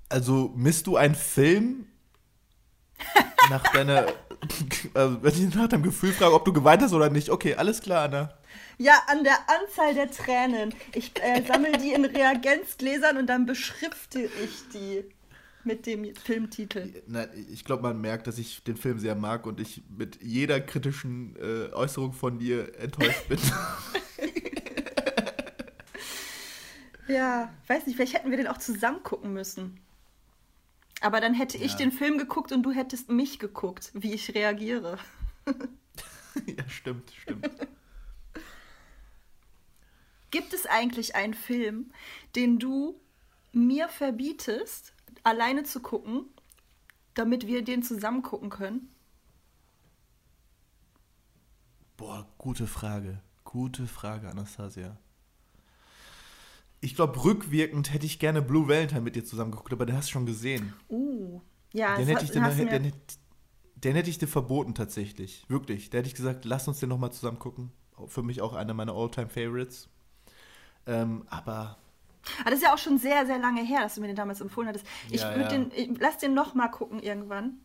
Also 0.08 0.52
misst 0.54 0.86
du 0.86 0.96
einen 0.96 1.14
Film 1.14 1.86
nach 3.50 3.62
deiner, 3.72 4.06
also 4.92 5.22
wenn 5.22 5.32
ich 5.32 5.54
nach 5.54 5.68
deinem 5.68 5.82
Gefühl 5.82 6.12
frage, 6.12 6.34
ob 6.34 6.44
du 6.44 6.52
geweint 6.52 6.82
hast 6.82 6.92
oder 6.92 7.08
nicht? 7.08 7.30
Okay, 7.30 7.54
alles 7.54 7.80
klar, 7.80 8.04
Anna. 8.04 8.34
Ja, 8.76 9.02
an 9.06 9.24
der 9.24 9.38
Anzahl 9.48 9.94
der 9.94 10.10
Tränen. 10.10 10.74
Ich 10.94 11.12
äh, 11.22 11.42
sammle 11.46 11.72
die 11.78 11.92
in 11.92 12.04
Reagenzgläsern 12.04 13.16
und 13.16 13.26
dann 13.26 13.46
beschrifte 13.46 14.20
ich 14.20 14.68
die 14.74 15.04
mit 15.64 15.86
dem 15.86 16.14
Filmtitel. 16.14 17.02
Nein, 17.06 17.28
ich 17.50 17.64
glaube, 17.64 17.82
man 17.82 18.00
merkt, 18.00 18.26
dass 18.26 18.38
ich 18.38 18.62
den 18.64 18.76
Film 18.76 18.98
sehr 18.98 19.14
mag 19.14 19.46
und 19.46 19.60
ich 19.60 19.82
mit 19.88 20.22
jeder 20.22 20.60
kritischen 20.60 21.36
äh, 21.36 21.72
Äußerung 21.72 22.12
von 22.12 22.38
dir 22.38 22.78
enttäuscht 22.78 23.28
bin. 23.28 23.38
ja, 27.08 27.52
weiß 27.66 27.86
nicht, 27.86 27.96
vielleicht 27.96 28.14
hätten 28.14 28.30
wir 28.30 28.36
den 28.36 28.48
auch 28.48 28.58
zusammen 28.58 29.02
gucken 29.02 29.32
müssen. 29.32 29.80
Aber 31.00 31.20
dann 31.20 31.34
hätte 31.34 31.58
ja. 31.58 31.64
ich 31.64 31.74
den 31.74 31.92
Film 31.92 32.18
geguckt 32.18 32.52
und 32.52 32.62
du 32.62 32.70
hättest 32.70 33.10
mich 33.10 33.38
geguckt, 33.38 33.90
wie 33.94 34.14
ich 34.14 34.34
reagiere. 34.34 34.98
ja, 35.46 36.68
stimmt, 36.68 37.12
stimmt. 37.20 37.50
Gibt 40.30 40.54
es 40.54 40.64
eigentlich 40.64 41.14
einen 41.14 41.34
Film, 41.34 41.92
den 42.36 42.58
du 42.58 42.98
mir 43.52 43.88
verbietest, 43.88 44.94
alleine 45.24 45.64
zu 45.64 45.80
gucken, 45.80 46.26
damit 47.14 47.46
wir 47.46 47.64
den 47.64 47.82
zusammen 47.82 48.22
gucken 48.22 48.50
können? 48.50 48.88
Boah, 51.96 52.26
gute 52.38 52.66
Frage. 52.66 53.22
Gute 53.44 53.86
Frage, 53.86 54.28
Anastasia. 54.28 54.98
ich 56.80 56.94
glaube, 56.96 57.22
rückwirkend 57.24 57.92
hätte 57.92 58.06
ich 58.06 58.18
gerne 58.18 58.42
Blue 58.42 58.68
Valentine 58.68 59.00
mit 59.02 59.14
dir 59.16 59.24
zusammen 59.24 59.52
geguckt, 59.52 59.72
aber 59.72 59.86
den 59.86 59.96
hast 59.96 60.08
du 60.08 60.12
schon 60.12 60.26
gesehen. 60.26 60.74
Uh, 60.88 61.40
ja, 61.72 61.96
Den 61.96 62.08
das 62.08 62.08
hätte 62.08 62.24
ich, 62.24 62.40
hat- 62.40 62.58
den, 62.58 62.68
den, 62.68 62.82
den, 62.82 62.92
den 63.76 63.94
hätte 63.94 64.10
ich 64.10 64.18
dir 64.18 64.26
verboten 64.28 64.74
tatsächlich. 64.74 65.44
Wirklich. 65.48 65.90
Da 65.90 65.98
hätte 65.98 66.08
ich 66.08 66.14
gesagt, 66.14 66.44
lass 66.44 66.68
uns 66.68 66.80
den 66.80 66.88
nochmal 66.88 67.12
zusammen 67.12 67.38
gucken. 67.38 67.72
Für 68.08 68.22
mich 68.22 68.40
auch 68.40 68.54
einer 68.54 68.74
meiner 68.74 68.94
All-Time-Favorites. 68.94 69.88
Ähm, 70.86 71.24
aber 71.28 71.78
Ah, 72.44 72.50
das 72.50 72.54
ist 72.54 72.62
ja 72.62 72.72
auch 72.74 72.78
schon 72.78 72.98
sehr, 72.98 73.26
sehr 73.26 73.38
lange 73.38 73.62
her, 73.62 73.80
dass 73.80 73.94
du 73.96 74.00
mir 74.00 74.06
den 74.08 74.16
damals 74.16 74.40
empfohlen 74.40 74.68
hattest. 74.68 74.86
Ich 75.10 75.20
Ja, 75.20 75.30
würde 75.30 75.42
ja. 75.42 75.48
den, 75.48 75.72
ich, 75.74 75.90
lass 76.00 76.18
den 76.18 76.34
noch 76.34 76.54
mal 76.54 76.68
gucken 76.68 77.00
irgendwann. 77.02 77.60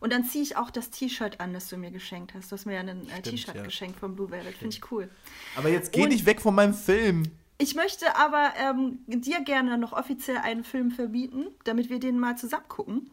Und 0.00 0.12
dann 0.12 0.24
ziehe 0.24 0.44
ich 0.44 0.56
auch 0.56 0.70
das 0.70 0.90
T-Shirt 0.90 1.40
an, 1.40 1.52
das 1.52 1.68
du 1.68 1.76
mir 1.76 1.90
geschenkt 1.90 2.32
hast. 2.34 2.50
Du 2.50 2.56
hast 2.56 2.66
mir 2.66 2.74
ja 2.74 2.80
ein 2.80 3.08
äh, 3.10 3.20
T-Shirt 3.22 3.56
ja. 3.56 3.62
geschenkt 3.64 3.98
vom 3.98 4.14
Blue 4.14 4.30
Velvet. 4.30 4.54
Finde 4.56 4.74
ich 4.76 4.90
cool. 4.92 5.10
Aber 5.56 5.68
jetzt 5.68 5.92
geh 5.92 6.02
Und- 6.04 6.10
nicht 6.10 6.24
weg 6.24 6.40
von 6.40 6.54
meinem 6.54 6.74
Film. 6.74 7.24
Ich 7.60 7.74
möchte 7.74 8.14
aber 8.14 8.52
ähm, 8.56 9.00
dir 9.08 9.40
gerne 9.42 9.76
noch 9.78 9.92
offiziell 9.92 10.38
einen 10.38 10.62
Film 10.62 10.92
verbieten, 10.92 11.48
damit 11.64 11.90
wir 11.90 11.98
den 11.98 12.16
mal 12.18 12.38
zusammen 12.38 12.68
gucken. 12.68 13.10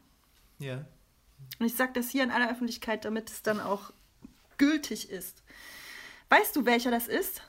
Ja. 0.59 0.85
Und 1.57 1.65
ich 1.65 1.75
sage 1.75 1.93
das 1.93 2.09
hier 2.11 2.23
in 2.23 2.29
aller 2.29 2.51
Öffentlichkeit, 2.51 3.05
damit 3.05 3.31
es 3.31 3.41
dann 3.41 3.59
auch 3.59 3.91
gültig 4.59 5.09
ist. 5.09 5.41
Weißt 6.29 6.55
du, 6.55 6.65
welcher 6.65 6.91
das 6.91 7.07
ist? 7.07 7.41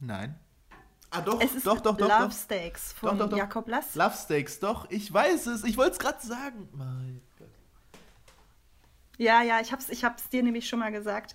Nein. 0.00 0.34
Ah, 1.10 1.20
doch, 1.20 1.40
Es 1.40 1.54
ist 1.54 1.66
doch, 1.66 1.80
doch, 1.80 1.96
doch, 1.96 2.08
Love 2.08 2.24
doch. 2.26 2.32
Steaks 2.32 2.92
von 2.92 3.18
doch, 3.18 3.28
doch. 3.28 3.36
Jakob 3.36 3.68
Lass. 3.68 3.94
Love 3.96 4.14
Steaks, 4.16 4.60
doch, 4.60 4.88
ich 4.90 5.12
weiß 5.12 5.46
es. 5.48 5.64
Ich 5.64 5.76
wollte 5.76 5.92
es 5.92 5.98
gerade 5.98 6.24
sagen. 6.24 6.68
Mein 6.72 7.20
Gott. 7.36 7.48
Ja, 9.18 9.42
ja, 9.42 9.60
ich 9.60 9.72
hab's, 9.72 9.88
ich 9.88 10.04
hab's 10.04 10.28
dir 10.28 10.42
nämlich 10.42 10.68
schon 10.68 10.78
mal 10.78 10.92
gesagt. 10.92 11.34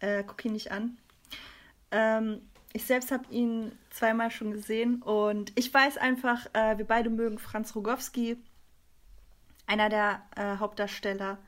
Äh, 0.00 0.24
guck 0.26 0.42
ihn 0.44 0.52
nicht 0.52 0.72
an. 0.72 0.96
Ähm, 1.90 2.40
ich 2.72 2.84
selbst 2.84 3.12
habe 3.12 3.24
ihn 3.30 3.78
zweimal 3.90 4.30
schon 4.30 4.50
gesehen 4.50 5.02
und 5.02 5.52
ich 5.56 5.72
weiß 5.72 5.98
einfach, 5.98 6.46
äh, 6.54 6.78
wir 6.78 6.86
beide 6.86 7.10
mögen 7.10 7.38
Franz 7.38 7.76
Rogowski, 7.76 8.38
einer 9.66 9.90
der 9.90 10.22
äh, 10.36 10.56
Hauptdarsteller. 10.56 11.38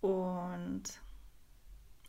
Und 0.00 0.82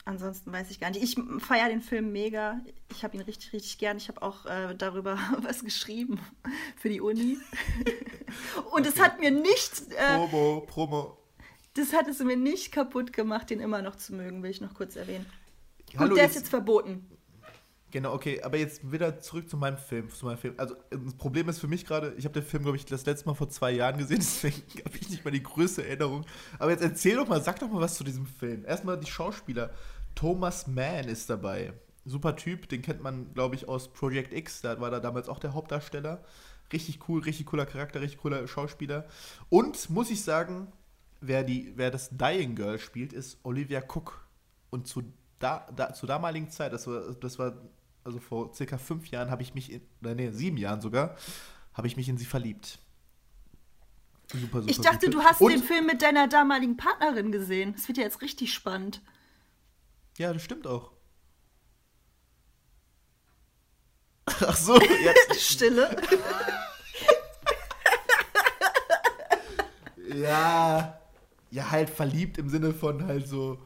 ansonsten 0.05 0.51
weiß 0.51 0.69
ich 0.71 0.79
gar 0.79 0.89
nicht. 0.89 1.01
Ich 1.03 1.15
feiere 1.43 1.69
den 1.69 1.81
Film 1.81 2.11
mega. 2.11 2.61
Ich 2.91 3.03
habe 3.03 3.15
ihn 3.15 3.21
richtig, 3.21 3.53
richtig 3.53 3.77
gern. 3.77 3.97
Ich 3.97 4.07
habe 4.09 4.21
auch 4.21 4.45
äh, 4.45 4.75
darüber 4.77 5.17
was 5.41 5.63
geschrieben 5.63 6.19
für 6.77 6.89
die 6.89 7.01
Uni. 7.01 7.37
und 8.71 8.85
es 8.85 8.93
Okay. 8.93 9.01
hat 9.03 9.19
mir 9.19 9.31
nicht 9.31 9.91
äh, 9.91 10.17
Promo, 10.17 10.61
Promo. 10.67 11.17
das 11.75 11.93
hat 11.93 12.07
es 12.07 12.19
mir 12.19 12.37
nicht 12.37 12.71
kaputt 12.71 13.13
gemacht, 13.13 13.49
den 13.49 13.59
immer 13.59 13.81
noch 13.81 13.95
zu 13.95 14.13
mögen, 14.13 14.43
will 14.43 14.51
ich 14.51 14.61
noch 14.61 14.73
kurz 14.73 14.95
erwähnen. 14.95 15.25
Hallo, 15.97 16.09
Gut, 16.09 16.17
der 16.17 16.25
ist 16.25 16.31
jetzt- 16.35 16.43
jetzt 16.43 16.49
verboten. 16.49 17.07
Genau, 17.93 18.11
okay, 18.11 18.41
aber 18.41 18.57
jetzt 18.57 18.91
wieder 18.91 19.19
zurück 19.19 19.47
zu 19.47 19.55
meinem 19.55 19.77
Film. 19.77 20.09
Zu 20.09 20.25
meinem 20.25 20.39
Film. 20.39 20.55
Also, 20.57 20.75
das 20.89 21.13
Problem 21.13 21.47
ist 21.47 21.59
für 21.59 21.67
mich 21.67 21.85
gerade, 21.85 22.15
ich 22.17 22.25
habe 22.25 22.33
den 22.33 22.43
Film, 22.43 22.63
glaube 22.63 22.75
ich, 22.75 22.85
das 22.85 23.05
letzte 23.05 23.27
Mal 23.27 23.35
vor 23.35 23.49
zwei 23.49 23.69
Jahren 23.69 23.99
gesehen, 23.99 24.17
deswegen 24.19 24.63
habe 24.83 24.97
ich 24.97 25.09
nicht 25.11 25.23
mal 25.23 25.29
die 25.29 25.43
größte 25.43 25.87
Erinnerung. 25.87 26.25
Aber 26.57 26.71
jetzt 26.71 26.81
erzähl 26.81 27.17
doch 27.17 27.27
mal, 27.27 27.39
sag 27.39 27.59
doch 27.59 27.69
mal 27.69 27.81
was 27.81 27.93
zu 27.93 28.03
diesem 28.03 28.25
Film. 28.25 28.65
Erstmal 28.65 28.99
die 28.99 29.05
Schauspieler. 29.05 29.69
Thomas 30.15 30.65
Mann 30.65 31.07
ist 31.07 31.29
dabei. 31.29 31.73
Super 32.03 32.35
Typ, 32.35 32.67
den 32.67 32.81
kennt 32.81 33.03
man, 33.03 33.31
glaube 33.35 33.53
ich, 33.53 33.69
aus 33.69 33.93
Project 33.93 34.33
X. 34.33 34.61
Da 34.61 34.81
war 34.81 34.91
er 34.91 34.99
damals 34.99 35.29
auch 35.29 35.37
der 35.37 35.53
Hauptdarsteller. 35.53 36.23
Richtig 36.71 37.07
cool, 37.07 37.21
richtig 37.21 37.45
cooler 37.45 37.67
Charakter, 37.67 38.01
richtig 38.01 38.21
cooler 38.21 38.47
Schauspieler. 38.47 39.05
Und 39.49 39.91
muss 39.91 40.09
ich 40.09 40.23
sagen, 40.23 40.73
wer, 41.21 41.43
die, 41.43 41.73
wer 41.75 41.91
das 41.91 42.09
Dying 42.09 42.55
Girl 42.55 42.79
spielt, 42.79 43.13
ist 43.13 43.37
Olivia 43.43 43.81
Cook. 43.81 44.27
Und 44.71 44.87
zu, 44.87 45.03
da, 45.37 45.67
da, 45.75 45.93
zur 45.93 46.07
damaligen 46.07 46.49
Zeit, 46.49 46.73
das 46.73 46.87
war, 46.87 47.13
das 47.13 47.37
war 47.37 47.53
also 48.03 48.19
vor 48.19 48.53
circa 48.53 48.77
fünf 48.77 49.07
Jahren, 49.07 49.29
habe 49.31 49.41
ich 49.43 49.53
mich, 49.53 49.71
in, 49.71 49.81
oder 50.01 50.15
nee, 50.15 50.29
sieben 50.31 50.57
Jahren 50.57 50.81
sogar, 50.81 51.15
habe 51.73 51.87
ich 51.87 51.95
mich 51.97 52.09
in 52.09 52.17
sie 52.17 52.25
verliebt. 52.25 52.79
Super, 54.31 54.61
super 54.61 54.71
Ich 54.71 54.79
dachte, 54.81 55.05
gut. 55.07 55.15
du 55.15 55.23
hast 55.23 55.41
Und- 55.41 55.51
den 55.51 55.63
Film 55.63 55.85
mit 55.85 56.01
deiner 56.01 56.27
damaligen 56.27 56.77
Partnerin 56.77 57.31
gesehen. 57.31 57.73
Das 57.73 57.87
wird 57.87 57.97
ja 57.97 58.03
jetzt 58.03 58.21
richtig 58.21 58.53
spannend. 58.53 59.01
Ja, 60.17 60.31
das 60.33 60.43
stimmt 60.43 60.65
auch. 60.67 60.91
Ach 64.25 64.55
so, 64.55 64.79
jetzt. 64.79 65.41
Stille. 65.53 65.95
Ja. 70.15 70.99
Ja, 71.51 71.71
halt 71.71 71.89
verliebt 71.89 72.37
im 72.37 72.49
Sinne 72.49 72.73
von 72.73 73.05
halt 73.05 73.27
so, 73.27 73.59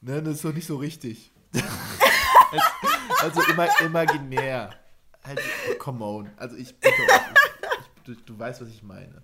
ne, 0.00 0.22
das 0.22 0.36
ist 0.36 0.44
doch 0.44 0.52
nicht 0.52 0.66
so 0.66 0.76
richtig. 0.76 1.32
also, 1.52 2.64
also 3.20 3.42
immer 3.50 3.68
imaginär. 3.80 4.70
Halt, 5.24 5.40
come 5.78 6.04
on. 6.04 6.30
Also 6.36 6.56
ich 6.56 6.74
bitte 6.74 6.94
euch, 6.94 7.20
du, 8.04 8.14
du 8.14 8.38
weißt, 8.38 8.60
was 8.60 8.68
ich 8.68 8.82
meine. 8.82 9.22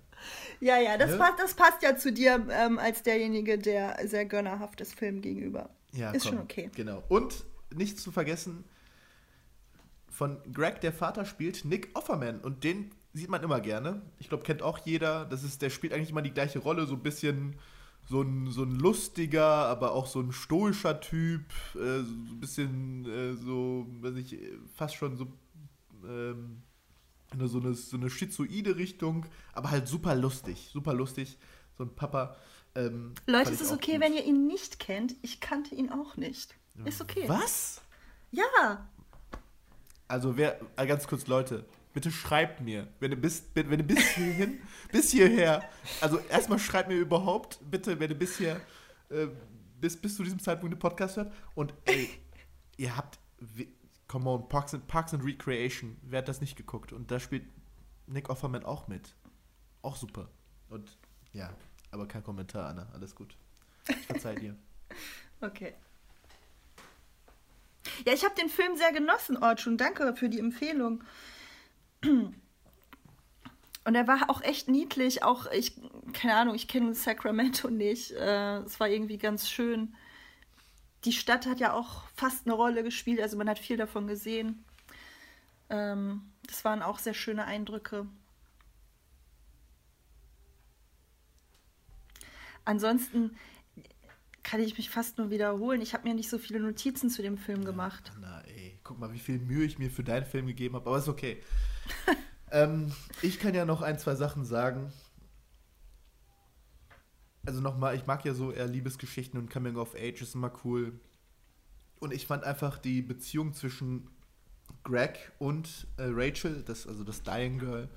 Ja, 0.59 0.77
ja, 0.77 0.97
das, 0.97 1.11
Ne? 1.11 1.17
passt, 1.17 1.39
das 1.39 1.53
passt 1.53 1.81
ja 1.81 1.95
zu 1.95 2.11
dir 2.11 2.45
ähm, 2.51 2.79
als 2.79 3.03
derjenige, 3.03 3.57
der 3.57 3.97
sehr 4.07 4.25
gönnerhaft 4.25 4.81
ist 4.81 4.93
Film 4.95 5.21
gegenüber. 5.21 5.69
Ja, 5.93 6.11
ist 6.11 6.23
komm, 6.23 6.33
schon 6.33 6.41
okay. 6.41 6.69
Genau. 6.75 7.03
Und 7.07 7.45
nicht 7.73 7.99
zu 7.99 8.11
vergessen, 8.11 8.63
von 10.09 10.37
Greg, 10.51 10.81
der 10.81 10.91
Vater, 10.91 11.23
spielt 11.25 11.63
Nick 11.65 11.89
Offerman. 11.93 12.39
Und 12.41 12.63
den 12.63 12.91
sieht 13.13 13.29
man 13.29 13.41
immer 13.41 13.61
gerne. 13.61 14.01
Ich 14.19 14.27
glaube, 14.27 14.43
kennt 14.43 14.61
auch 14.61 14.77
jeder. 14.79 15.25
Das 15.25 15.43
ist, 15.43 15.61
der 15.61 15.69
spielt 15.69 15.93
eigentlich 15.93 16.09
immer 16.09 16.21
die 16.21 16.33
gleiche 16.33 16.59
Rolle. 16.59 16.85
So 16.85 16.95
ein 16.95 17.03
bisschen 17.03 17.55
so 18.09 18.21
ein, 18.23 18.47
so 18.51 18.63
ein 18.63 18.71
lustiger, 18.71 19.45
aber 19.45 19.91
auch 19.93 20.07
so 20.07 20.19
ein 20.19 20.31
stoischer 20.31 20.99
Typ. 20.99 21.43
Äh, 21.75 22.01
so 22.01 22.11
ein 22.13 22.39
bisschen 22.39 23.05
äh, 23.05 23.33
so, 23.35 23.85
weiß 24.01 24.15
ich, 24.15 24.37
fast 24.75 24.95
schon 24.95 25.15
so. 25.15 25.27
Ähm, 26.05 26.63
eine- 27.31 27.47
so 27.47 27.59
eine, 27.59 27.75
so 27.75 27.95
eine 27.95 28.09
schizoide 28.09 28.75
Richtung, 28.77 29.25
aber 29.53 29.69
halt 29.69 29.87
super 29.87 30.15
lustig. 30.15 30.69
Super 30.73 30.93
lustig. 30.95 31.37
So 31.77 31.83
ein 31.83 31.93
Papa. 31.93 32.35
Ähm, 32.75 33.13
Leute, 33.27 33.51
es 33.51 33.61
ist 33.61 33.69
auch 33.71 33.75
okay, 33.75 33.93
gut. 33.93 34.01
wenn 34.01 34.13
ihr 34.13 34.25
ihn 34.25 34.47
nicht 34.47 34.79
kennt. 34.79 35.15
Ich 35.21 35.39
kannte 35.39 35.75
ihn 35.75 35.91
auch 35.91 36.17
nicht. 36.17 36.55
Ist 36.85 37.01
okay. 37.01 37.25
Was? 37.27 37.81
Ja. 38.31 38.89
Also 40.07 40.35
wer, 40.37 40.59
ganz 40.75 41.07
kurz 41.07 41.27
Leute, 41.27 41.65
bitte 41.99 42.11
schreibt 42.13 42.61
mir, 42.61 42.87
wenn 43.01 43.11
du 43.11 43.17
bis, 43.17 43.43
wenn 43.53 43.77
du 43.77 43.83
bis 43.83 43.99
hierhin, 44.11 44.61
bis 44.91 45.11
hierher, 45.11 45.69
also 45.99 46.17
erstmal 46.29 46.57
schreibt 46.57 46.87
mir 46.87 46.95
überhaupt, 46.95 47.59
bitte, 47.69 47.99
wenn 47.99 48.07
du 48.07 48.15
bis 48.15 48.37
hier, 48.37 48.61
äh, 49.09 49.27
bis, 49.81 49.99
bis 49.99 50.15
zu 50.15 50.23
diesem 50.23 50.39
Zeitpunkt 50.39 50.73
den 50.73 50.79
Podcast 50.79 51.17
hört 51.17 51.33
und 51.55 51.73
ey, 51.83 52.09
ihr 52.77 52.95
habt, 52.95 53.19
come 54.07 54.29
on, 54.29 54.47
Parks 54.47 54.73
and, 54.73 54.87
Parks 54.87 55.13
and 55.13 55.25
Recreation, 55.25 55.97
wer 56.03 56.19
hat 56.19 56.29
das 56.29 56.39
nicht 56.39 56.55
geguckt? 56.55 56.93
Und 56.93 57.11
da 57.11 57.19
spielt 57.19 57.43
Nick 58.07 58.29
Offerman 58.29 58.63
auch 58.63 58.87
mit. 58.87 59.13
Auch 59.81 59.97
super. 59.97 60.29
Und 60.69 60.97
ja, 61.33 61.53
aber 61.91 62.07
kein 62.07 62.23
Kommentar, 62.23 62.69
Anna, 62.69 62.87
alles 62.93 63.13
gut. 63.13 63.35
Ich 63.89 64.05
verzeih 64.05 64.35
dir. 64.35 64.55
Okay. 65.41 65.73
Ja, 68.05 68.11
ich 68.11 68.25
habe 68.25 68.35
den 68.35 68.49
Film 68.49 68.75
sehr 68.75 68.91
genossen, 68.91 69.37
Orchun. 69.37 69.77
Danke 69.77 70.13
für 70.13 70.27
die 70.27 70.39
Empfehlung. 70.39 71.01
Und 72.01 73.95
er 73.95 74.07
war 74.07 74.29
auch 74.29 74.41
echt 74.41 74.67
niedlich. 74.67 75.23
Auch 75.23 75.51
ich, 75.51 75.79
keine 76.13 76.35
Ahnung, 76.35 76.55
ich 76.55 76.67
kenne 76.67 76.93
Sacramento 76.93 77.69
nicht. 77.69 78.11
Äh, 78.11 78.59
es 78.59 78.79
war 78.79 78.87
irgendwie 78.87 79.17
ganz 79.17 79.49
schön. 79.49 79.95
Die 81.05 81.13
Stadt 81.13 81.45
hat 81.45 81.59
ja 81.59 81.73
auch 81.73 82.03
fast 82.13 82.45
eine 82.45 82.55
Rolle 82.55 82.83
gespielt, 82.83 83.21
also 83.21 83.37
man 83.37 83.49
hat 83.49 83.57
viel 83.57 83.77
davon 83.77 84.05
gesehen. 84.07 84.65
Ähm, 85.69 86.33
das 86.45 86.65
waren 86.65 86.81
auch 86.81 86.99
sehr 86.99 87.13
schöne 87.13 87.45
Eindrücke. 87.45 88.05
Ansonsten 92.65 93.37
kann 94.43 94.59
ich 94.59 94.77
mich 94.77 94.89
fast 94.89 95.17
nur 95.17 95.29
wiederholen. 95.29 95.81
Ich 95.81 95.93
habe 95.93 96.07
mir 96.07 96.13
nicht 96.13 96.29
so 96.29 96.37
viele 96.37 96.59
Notizen 96.59 97.09
zu 97.09 97.21
dem 97.21 97.37
Film 97.37 97.65
gemacht. 97.65 98.11
Na 98.19 98.41
ey, 98.41 98.79
guck 98.83 98.99
mal, 98.99 99.13
wie 99.13 99.19
viel 99.19 99.39
Mühe 99.39 99.65
ich 99.65 99.79
mir 99.79 99.89
für 99.89 100.03
deinen 100.03 100.25
Film 100.25 100.47
gegeben 100.47 100.75
habe, 100.75 100.89
aber 100.89 100.97
ist 100.97 101.07
okay. 101.07 101.41
ähm, 102.51 102.91
ich 103.21 103.39
kann 103.39 103.53
ja 103.53 103.65
noch 103.65 103.81
ein, 103.81 103.99
zwei 103.99 104.15
Sachen 104.15 104.45
sagen. 104.45 104.91
Also 107.45 107.61
nochmal, 107.61 107.95
ich 107.95 108.05
mag 108.05 108.25
ja 108.25 108.33
so 108.33 108.51
eher 108.51 108.67
Liebesgeschichten 108.67 109.39
und 109.39 109.49
Coming 109.49 109.77
of 109.77 109.95
Age 109.95 110.21
ist 110.21 110.35
immer 110.35 110.51
cool. 110.63 110.99
Und 111.99 112.13
ich 112.13 112.27
fand 112.27 112.43
einfach 112.43 112.77
die 112.77 113.01
Beziehung 113.01 113.53
zwischen 113.53 114.09
Greg 114.83 115.31
und 115.39 115.87
äh, 115.97 116.03
Rachel, 116.07 116.63
das, 116.63 116.87
also 116.87 117.03
das 117.03 117.23
Dying 117.23 117.59
Girl, 117.59 117.89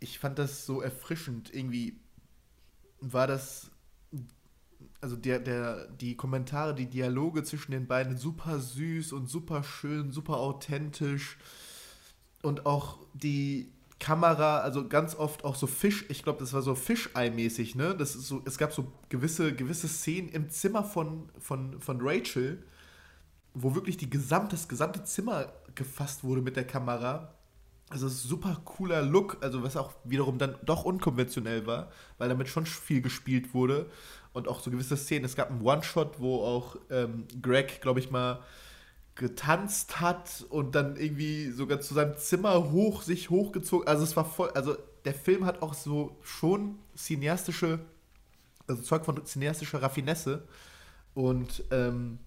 ich 0.00 0.18
fand 0.18 0.38
das 0.38 0.66
so 0.66 0.82
erfrischend. 0.82 1.54
Irgendwie 1.54 2.00
war 3.00 3.26
das 3.26 3.70
also 5.04 5.16
der, 5.16 5.38
der, 5.38 5.88
die 5.88 6.16
Kommentare, 6.16 6.74
die 6.74 6.88
Dialoge 6.88 7.44
zwischen 7.44 7.72
den 7.72 7.86
beiden 7.86 8.16
super 8.16 8.58
süß 8.58 9.12
und 9.12 9.28
super 9.28 9.62
schön, 9.62 10.10
super 10.12 10.38
authentisch. 10.38 11.36
Und 12.44 12.66
auch 12.66 12.98
die 13.14 13.72
Kamera, 13.98 14.58
also 14.58 14.86
ganz 14.86 15.14
oft 15.14 15.44
auch 15.44 15.54
so 15.54 15.66
Fisch, 15.66 16.04
ich 16.08 16.22
glaube, 16.22 16.40
das 16.40 16.52
war 16.52 16.62
so 16.62 16.74
Fischei-mäßig, 16.74 17.74
ne? 17.74 17.94
Das 17.96 18.14
ist 18.14 18.28
so, 18.28 18.42
es 18.44 18.58
gab 18.58 18.72
so 18.72 18.92
gewisse, 19.08 19.54
gewisse 19.54 19.88
Szenen 19.88 20.28
im 20.28 20.50
Zimmer 20.50 20.84
von, 20.84 21.30
von, 21.38 21.80
von 21.80 21.98
Rachel, 22.02 22.62
wo 23.54 23.74
wirklich 23.74 23.96
die 23.96 24.10
gesamte, 24.10 24.56
das 24.56 24.68
gesamte 24.68 25.04
Zimmer 25.04 25.52
gefasst 25.74 26.22
wurde 26.22 26.42
mit 26.42 26.56
der 26.56 26.66
Kamera. 26.66 27.32
Also 27.88 28.08
super 28.08 28.60
cooler 28.64 29.02
Look, 29.02 29.38
also 29.40 29.62
was 29.62 29.76
auch 29.76 29.92
wiederum 30.04 30.38
dann 30.38 30.56
doch 30.64 30.84
unkonventionell 30.84 31.66
war, 31.66 31.90
weil 32.18 32.28
damit 32.28 32.48
schon 32.48 32.66
viel 32.66 33.00
gespielt 33.00 33.54
wurde 33.54 33.86
und 34.32 34.48
auch 34.48 34.60
so 34.60 34.70
gewisse 34.70 34.96
Szenen. 34.96 35.24
Es 35.24 35.36
gab 35.36 35.50
einen 35.50 35.62
One-Shot, 35.62 36.20
wo 36.20 36.42
auch 36.44 36.76
ähm, 36.90 37.26
Greg, 37.40 37.80
glaube 37.80 38.00
ich 38.00 38.10
mal, 38.10 38.40
getanzt 39.14 40.00
hat 40.00 40.44
und 40.48 40.74
dann 40.74 40.96
irgendwie 40.96 41.50
sogar 41.50 41.80
zu 41.80 41.94
seinem 41.94 42.16
Zimmer 42.16 42.72
hoch 42.72 43.02
sich 43.02 43.30
hochgezogen. 43.30 43.86
Also 43.86 44.02
es 44.02 44.16
war 44.16 44.24
voll, 44.24 44.50
also 44.50 44.76
der 45.04 45.14
Film 45.14 45.44
hat 45.44 45.62
auch 45.62 45.74
so 45.74 46.16
schon 46.22 46.78
cineastische, 46.96 47.80
also 48.66 48.82
Zeug 48.82 49.04
von 49.04 49.24
cineastischer 49.24 49.82
Raffinesse 49.82 50.48
und 51.14 51.62
ähm, 51.70 52.18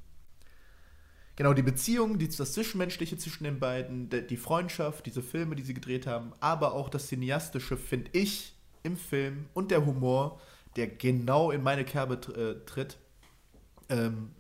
genau 1.36 1.54
die 1.54 1.62
Beziehung, 1.62 2.18
die, 2.20 2.30
das 2.30 2.54
Zwischenmenschliche 2.54 3.18
zwischen 3.18 3.44
den 3.44 3.60
beiden, 3.60 4.10
die, 4.10 4.26
die 4.26 4.38
Freundschaft, 4.38 5.06
diese 5.06 5.22
Filme, 5.22 5.56
die 5.56 5.64
sie 5.64 5.74
gedreht 5.74 6.08
haben, 6.08 6.32
aber 6.40 6.74
auch 6.74 6.88
das 6.88 7.08
cineastische 7.08 7.76
finde 7.76 8.12
ich 8.14 8.56
im 8.84 8.96
Film 8.96 9.46
und 9.54 9.72
der 9.72 9.86
Humor, 9.86 10.40
der 10.78 10.88
genau 10.88 11.52
in 11.52 11.64
meine 11.64 11.84
Kerbe 11.84 12.16
äh, 12.34 12.66
tritt. 12.66 12.98
Ähm, 13.90 14.32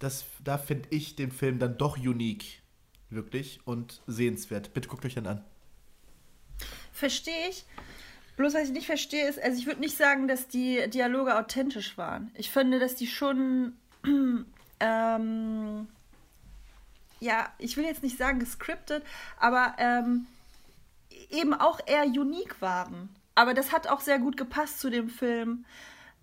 das, 0.00 0.24
da 0.42 0.58
finde 0.58 0.88
ich 0.90 1.14
den 1.14 1.30
Film 1.30 1.58
dann 1.60 1.78
doch 1.78 1.96
unique, 1.96 2.62
wirklich 3.10 3.60
und 3.64 4.02
sehenswert. 4.06 4.74
Bitte 4.74 4.88
guckt 4.88 5.04
euch 5.04 5.14
den 5.14 5.26
an. 5.26 5.44
Verstehe 6.92 7.48
ich. 7.48 7.64
Bloß 8.36 8.54
was 8.54 8.64
ich 8.64 8.70
nicht 8.70 8.86
verstehe 8.86 9.28
ist, 9.28 9.38
also 9.38 9.58
ich 9.58 9.66
würde 9.66 9.80
nicht 9.80 9.96
sagen, 9.96 10.26
dass 10.26 10.48
die 10.48 10.88
Dialoge 10.88 11.38
authentisch 11.38 11.98
waren. 11.98 12.30
Ich 12.34 12.50
finde, 12.50 12.78
dass 12.78 12.96
die 12.96 13.06
schon, 13.06 13.74
ähm, 14.80 15.88
ja, 17.20 17.52
ich 17.58 17.76
will 17.76 17.84
jetzt 17.84 18.02
nicht 18.02 18.16
sagen 18.16 18.40
gescriptet, 18.40 19.04
aber 19.38 19.74
ähm, 19.76 20.26
eben 21.28 21.52
auch 21.52 21.80
eher 21.84 22.04
unique 22.04 22.62
waren. 22.62 23.10
Aber 23.34 23.52
das 23.52 23.72
hat 23.72 23.88
auch 23.88 24.00
sehr 24.00 24.18
gut 24.18 24.38
gepasst 24.38 24.80
zu 24.80 24.88
dem 24.88 25.10
Film 25.10 25.66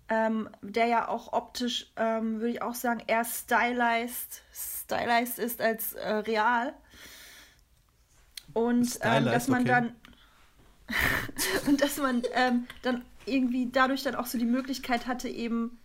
ähm, 0.08 0.48
der 0.62 0.86
ja 0.86 1.08
auch 1.08 1.32
optisch, 1.32 1.92
ähm, 1.96 2.40
würde 2.40 2.50
ich 2.50 2.62
auch 2.62 2.74
sagen, 2.74 3.02
eher 3.06 3.24
stylized, 3.24 4.42
stylized 4.52 5.38
ist 5.38 5.60
als 5.60 5.92
äh, 5.94 6.08
real. 6.08 6.72
Und 8.54 8.98
ähm, 9.02 9.26
dass 9.26 9.48
man 9.48 9.62
okay. 9.62 9.70
dann 9.70 9.96
und 11.66 11.82
dass 11.82 11.98
man 11.98 12.22
ähm, 12.32 12.66
dann 12.82 13.04
irgendwie 13.26 13.68
dadurch 13.70 14.02
dann 14.02 14.14
auch 14.14 14.26
so 14.26 14.38
die 14.38 14.46
Möglichkeit 14.46 15.06
hatte, 15.06 15.28
eben 15.28 15.78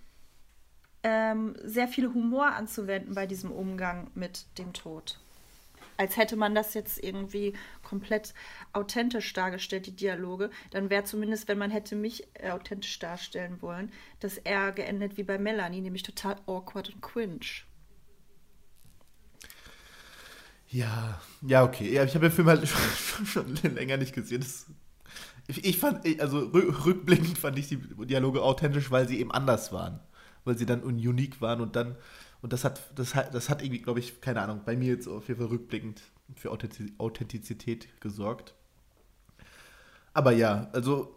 ähm, 1.03 1.57
sehr 1.63 1.89
viel 1.89 2.13
Humor 2.13 2.53
anzuwenden 2.53 3.13
bei 3.13 3.28
diesem 3.28 3.51
Umgang 3.51 4.09
mit 4.15 4.45
dem 4.57 4.71
Tod 4.71 5.19
als 5.98 6.18
hätte 6.18 6.36
man 6.36 6.56
das 6.56 6.74
jetzt 6.74 7.04
irgendwie 7.04 7.54
komplett 7.84 8.34
authentisch 8.74 9.34
dargestellt, 9.34 9.86
die 9.86 9.96
Dialoge, 9.96 10.50
dann 10.72 10.89
wäre 10.89 11.04
zumindest, 11.04 11.48
wenn 11.48 11.58
man 11.58 11.72
hätte 11.72 11.96
mich 11.96 12.28
äh, 12.34 12.52
authentisch 12.52 12.98
darstellen 13.00 13.62
wollen, 13.62 13.91
das 14.20 14.38
eher 14.38 14.72
geendet 14.72 15.18
wie 15.18 15.24
bei 15.24 15.38
Melanie, 15.38 15.82
nämlich 15.82 16.04
total 16.04 16.36
awkward 16.48 16.89
und 16.89 17.02
cringe. 17.02 17.64
Ja, 20.74 21.22
ja, 21.41 21.64
okay. 21.64 21.94
Ja, 21.94 22.04
ich 22.04 22.16
habe 22.16 22.28
den 22.28 22.36
Film 22.36 22.48
halt 22.48 22.68
schon, 22.68 23.26
schon 23.62 23.76
länger 23.76 23.98
nicht 23.98 24.14
gesehen. 24.14 24.41
Das, 24.41 24.66
ich, 25.46 25.64
ich, 25.66 25.78
fand, 25.78 26.04
also 26.20 26.39
rückblickend 26.39 27.38
fand 27.38 27.60
ich 27.60 27.68
die 27.68 27.78
Dialoge 27.78 28.41
authentisch, 28.41 28.89
weil 28.89 29.08
sie 29.08 29.20
eben 29.20 29.32
anders 29.32 29.72
waren. 29.72 30.00
Weil 30.46 30.58
sie 30.58 30.66
dann 30.66 30.82
unique 30.82 31.41
waren 31.41 31.62
und 31.62 31.76
dann 31.76 31.96
und 32.44 32.52
das 32.52 32.66
hat, 32.66 32.82
das 33.00 33.16
hat, 33.16 33.34
das 33.34 33.50
hat 33.50 33.62
irgendwie, 33.62 33.82
glaube 33.82 34.02
ich, 34.02 34.20
keine 34.20 34.41
Ahnung, 34.41 34.64
bei 34.66 34.76
mir 34.76 34.89
jetzt 34.89 35.08
auf 35.08 35.30
jeden 35.30 35.39
Fall 35.39 35.48
rückblickend 35.48 36.02
für 36.36 36.52
Authentizität 36.52 37.88
gesorgt. 38.02 38.54
Aber 40.14 40.34
ja, 40.34 40.70
also 40.74 41.16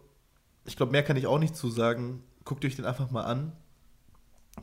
ich 0.63 0.77
glaube, 0.77 0.93
mehr 0.93 1.03
kann 1.03 1.17
ich 1.17 1.27
auch 1.27 1.37
nicht 1.37 1.53
zu 1.53 1.69
sagen. 1.69 2.23
Guckt 2.45 2.63
euch 2.63 2.77
den 2.77 2.85
einfach 2.85 3.11
mal 3.11 3.25
an, 3.25 3.51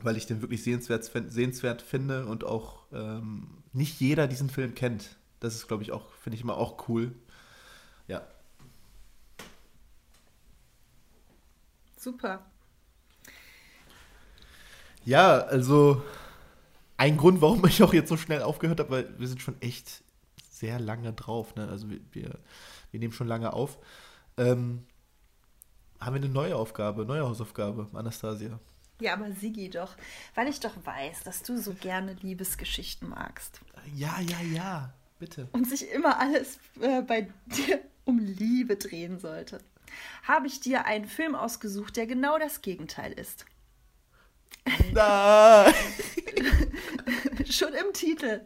weil 0.01 0.17
ich 0.17 0.25
den 0.25 0.41
wirklich 0.41 0.63
sehenswert, 0.63 1.03
sehenswert 1.03 1.83
finde 1.83 2.25
und 2.25 2.43
auch 2.43 2.87
ähm, 2.91 3.63
nicht 3.71 3.99
jeder 3.99 4.27
diesen 4.27 4.49
Film 4.49 4.73
kennt. 4.73 5.17
Das 5.41 5.53
ist, 5.53 5.67
glaube 5.67 5.83
ich, 5.83 5.91
auch, 5.91 6.13
finde 6.13 6.35
ich 6.35 6.41
immer 6.41 6.57
auch 6.57 6.89
cool. 6.89 7.13
Ja. 8.07 8.27
Super. 11.95 12.43
Ja, 15.05 15.41
also 15.41 16.01
ein 16.97 17.17
Grund, 17.17 17.41
warum 17.41 17.65
ich 17.65 17.83
auch 17.83 17.93
jetzt 17.93 18.09
so 18.09 18.17
schnell 18.17 18.41
aufgehört 18.41 18.79
habe, 18.79 18.89
weil 18.89 19.19
wir 19.19 19.27
sind 19.27 19.41
schon 19.41 19.61
echt 19.61 20.03
sehr 20.49 20.79
lange 20.79 21.13
drauf. 21.13 21.55
Ne? 21.55 21.67
Also 21.67 21.89
wir, 21.89 21.99
wir, 22.11 22.39
wir 22.91 22.99
nehmen 22.99 23.13
schon 23.13 23.27
lange 23.27 23.53
auf. 23.53 23.77
Ähm, 24.37 24.85
haben 25.99 26.15
wir 26.15 26.21
eine 26.21 26.31
neue 26.31 26.55
Aufgabe, 26.55 27.05
neue 27.05 27.23
Hausaufgabe, 27.23 27.89
Anastasia? 27.93 28.59
Ja, 28.99 29.13
aber 29.13 29.31
Sigi 29.31 29.69
doch, 29.69 29.95
weil 30.35 30.47
ich 30.47 30.59
doch 30.59 30.73
weiß, 30.85 31.23
dass 31.23 31.43
du 31.43 31.57
so 31.57 31.73
gerne 31.73 32.13
Liebesgeschichten 32.21 33.09
magst. 33.09 33.59
Ja, 33.93 34.19
ja, 34.21 34.39
ja, 34.41 34.93
bitte. 35.19 35.49
Und 35.51 35.69
sich 35.69 35.89
immer 35.91 36.19
alles 36.19 36.59
äh, 36.79 37.01
bei 37.01 37.27
dir 37.45 37.81
um 38.05 38.19
Liebe 38.19 38.77
drehen 38.77 39.19
sollte, 39.19 39.59
habe 40.23 40.47
ich 40.47 40.61
dir 40.61 40.85
einen 40.85 41.05
Film 41.05 41.35
ausgesucht, 41.35 41.97
der 41.97 42.07
genau 42.07 42.39
das 42.39 42.61
Gegenteil 42.61 43.11
ist. 43.11 43.45
Nein! 44.93 45.73
Schon 47.49 47.73
im 47.73 47.93
Titel 47.93 48.41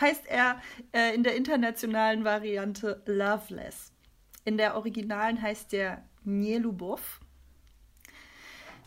heißt 0.00 0.26
er 0.26 0.60
äh, 0.92 1.14
in 1.14 1.22
der 1.22 1.36
internationalen 1.36 2.24
Variante 2.24 3.02
Loveless. 3.06 3.92
In 4.44 4.58
der 4.58 4.76
originalen 4.76 5.40
heißt 5.40 5.72
er 5.74 6.04
Nielubov. 6.24 7.20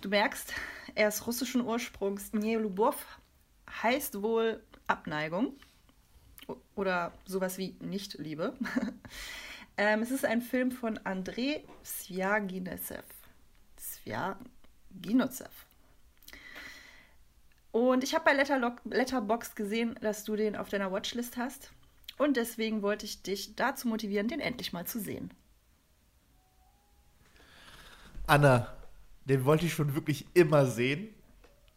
Du 0.02 0.10
merkst, 0.10 0.54
er 0.96 1.08
ist 1.08 1.26
russischen 1.26 1.62
Ursprungs. 1.62 2.34
Nielubov 2.34 3.20
heißt 3.82 4.22
wohl 4.22 4.64
Abneigung 4.86 5.54
oder 6.76 7.12
sowas 7.26 7.58
wie 7.58 7.76
Nichtliebe. 7.82 8.56
ähm, 9.78 10.02
es 10.02 10.12
ist 10.12 10.26
ein 10.26 10.42
Film 10.42 10.72
von 10.72 10.98
Andrei 11.00 11.64
Sviaginesev. 11.84 13.04
Sviaginesev. 13.80 15.67
Und 17.72 18.04
ich 18.04 18.16
habe 18.16 18.26
bei 18.26 18.34
Letterbox 18.34 19.56
gesehen, 19.56 19.98
dass 20.02 20.24
du 20.24 20.36
den 20.36 20.56
auf 20.56 20.70
deiner 20.70 20.92
Watchlist 20.92 21.38
hast. 21.38 21.72
Und 22.18 22.38
deswegen 22.38 22.82
wollte 22.82 23.06
ich 23.06 23.22
dich 23.22 23.56
dazu 23.56 23.88
motivieren, 23.88 24.28
den 24.28 24.40
endlich 24.40 24.74
mal 24.74 24.86
zu 24.86 25.00
sehen. 25.00 25.32
Anna, 28.26 28.76
den 29.26 29.46
wollte 29.46 29.66
ich 29.66 29.74
schon 29.74 29.94
wirklich 29.96 30.26
immer 30.34 30.66
sehen. 30.66 31.14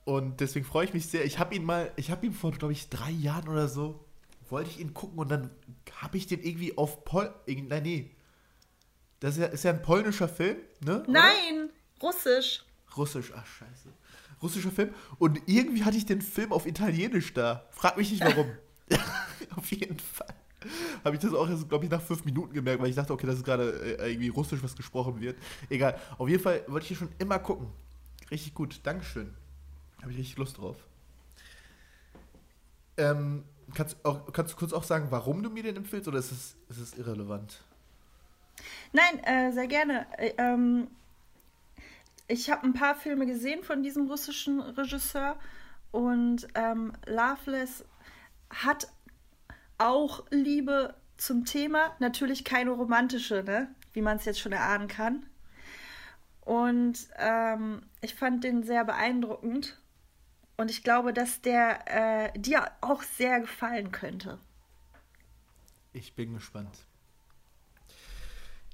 Und 0.04 0.40
deswegen 0.40 0.64
freue 0.64 0.86
ich 0.86 0.94
mich 0.94 1.06
sehr. 1.06 1.24
Ich 1.24 1.38
habe 1.38 1.54
ihn 1.54 1.64
mal, 1.64 1.92
ich 1.96 2.10
habe 2.10 2.24
ihn 2.24 2.32
vor, 2.32 2.52
glaube 2.52 2.72
ich, 2.72 2.88
drei 2.88 3.10
Jahren 3.10 3.48
oder 3.48 3.68
so, 3.68 4.04
wollte 4.48 4.70
ich 4.70 4.80
ihn 4.80 4.94
gucken 4.94 5.18
und 5.18 5.28
dann 5.30 5.50
habe 6.00 6.16
ich 6.16 6.26
den 6.26 6.42
irgendwie 6.42 6.76
auf 6.78 7.04
Pol. 7.04 7.32
Nein, 7.46 7.82
nee. 7.82 8.10
Das 9.20 9.36
ist 9.36 9.40
ja, 9.40 9.46
ist 9.46 9.64
ja 9.64 9.72
ein 9.72 9.82
polnischer 9.82 10.28
Film, 10.28 10.56
ne? 10.80 11.04
Nein, 11.06 11.70
Oder? 11.98 12.08
russisch. 12.08 12.64
Russisch, 12.96 13.32
ach 13.36 13.46
scheiße 13.46 13.90
russischer 14.42 14.70
Film. 14.70 14.90
Und 15.18 15.40
irgendwie 15.46 15.84
hatte 15.84 15.96
ich 15.96 16.06
den 16.06 16.22
Film 16.22 16.52
auf 16.52 16.66
Italienisch 16.66 17.34
da. 17.34 17.66
Frag 17.70 17.96
mich 17.96 18.10
nicht 18.10 18.24
warum. 18.24 18.46
auf 19.56 19.70
jeden 19.70 19.98
Fall. 19.98 20.34
Habe 21.04 21.16
ich 21.16 21.22
das 21.22 21.32
auch 21.32 21.48
jetzt, 21.48 21.68
glaube 21.68 21.84
ich, 21.84 21.90
nach 21.90 22.02
fünf 22.02 22.24
Minuten 22.24 22.52
gemerkt, 22.52 22.82
weil 22.82 22.90
ich 22.90 22.96
dachte, 22.96 23.12
okay, 23.12 23.26
das 23.26 23.36
ist 23.36 23.44
gerade 23.44 23.98
äh, 23.98 24.10
irgendwie 24.10 24.28
russisch, 24.28 24.62
was 24.62 24.76
gesprochen 24.76 25.20
wird. 25.20 25.38
Egal. 25.70 25.98
Auf 26.18 26.28
jeden 26.28 26.42
Fall 26.42 26.62
wollte 26.66 26.84
ich 26.84 26.88
hier 26.88 26.96
schon 26.98 27.08
immer 27.18 27.38
gucken. 27.38 27.68
Richtig 28.30 28.54
gut. 28.54 28.80
Dankeschön. 28.82 29.34
Habe 30.02 30.12
ich 30.12 30.18
richtig 30.18 30.36
Lust 30.36 30.58
drauf. 30.58 30.76
Ähm, 32.98 33.44
kannst, 33.74 34.04
auch, 34.04 34.30
kannst 34.32 34.52
du 34.52 34.58
kurz 34.58 34.72
auch 34.72 34.84
sagen, 34.84 35.06
warum 35.10 35.42
du 35.42 35.48
mir 35.48 35.62
den 35.62 35.76
empfiehlst 35.76 36.08
oder 36.08 36.18
ist 36.18 36.32
es, 36.32 36.56
ist 36.68 36.78
es 36.78 36.98
irrelevant? 36.98 37.62
Nein, 38.92 39.24
äh, 39.24 39.52
sehr 39.52 39.66
gerne. 39.66 40.06
Äh, 40.18 40.32
ähm, 40.36 40.88
ich 42.30 42.50
habe 42.50 42.64
ein 42.64 42.72
paar 42.72 42.94
Filme 42.94 43.26
gesehen 43.26 43.64
von 43.64 43.82
diesem 43.82 44.06
russischen 44.06 44.60
Regisseur 44.60 45.38
und 45.90 46.46
ähm, 46.54 46.92
Loveless 47.06 47.84
hat 48.50 48.88
auch 49.78 50.24
Liebe 50.30 50.94
zum 51.16 51.44
Thema, 51.44 51.94
natürlich 51.98 52.44
keine 52.44 52.70
romantische, 52.70 53.42
ne? 53.42 53.74
wie 53.92 54.00
man 54.00 54.16
es 54.16 54.24
jetzt 54.24 54.40
schon 54.40 54.52
erahnen 54.52 54.88
kann. 54.88 55.26
Und 56.42 57.08
ähm, 57.18 57.82
ich 58.00 58.14
fand 58.14 58.44
den 58.44 58.62
sehr 58.62 58.84
beeindruckend 58.84 59.78
und 60.56 60.70
ich 60.70 60.84
glaube, 60.84 61.12
dass 61.12 61.40
der 61.42 62.30
äh, 62.34 62.38
dir 62.38 62.70
auch 62.80 63.02
sehr 63.02 63.40
gefallen 63.40 63.90
könnte. 63.90 64.38
Ich 65.92 66.14
bin 66.14 66.34
gespannt. 66.34 66.86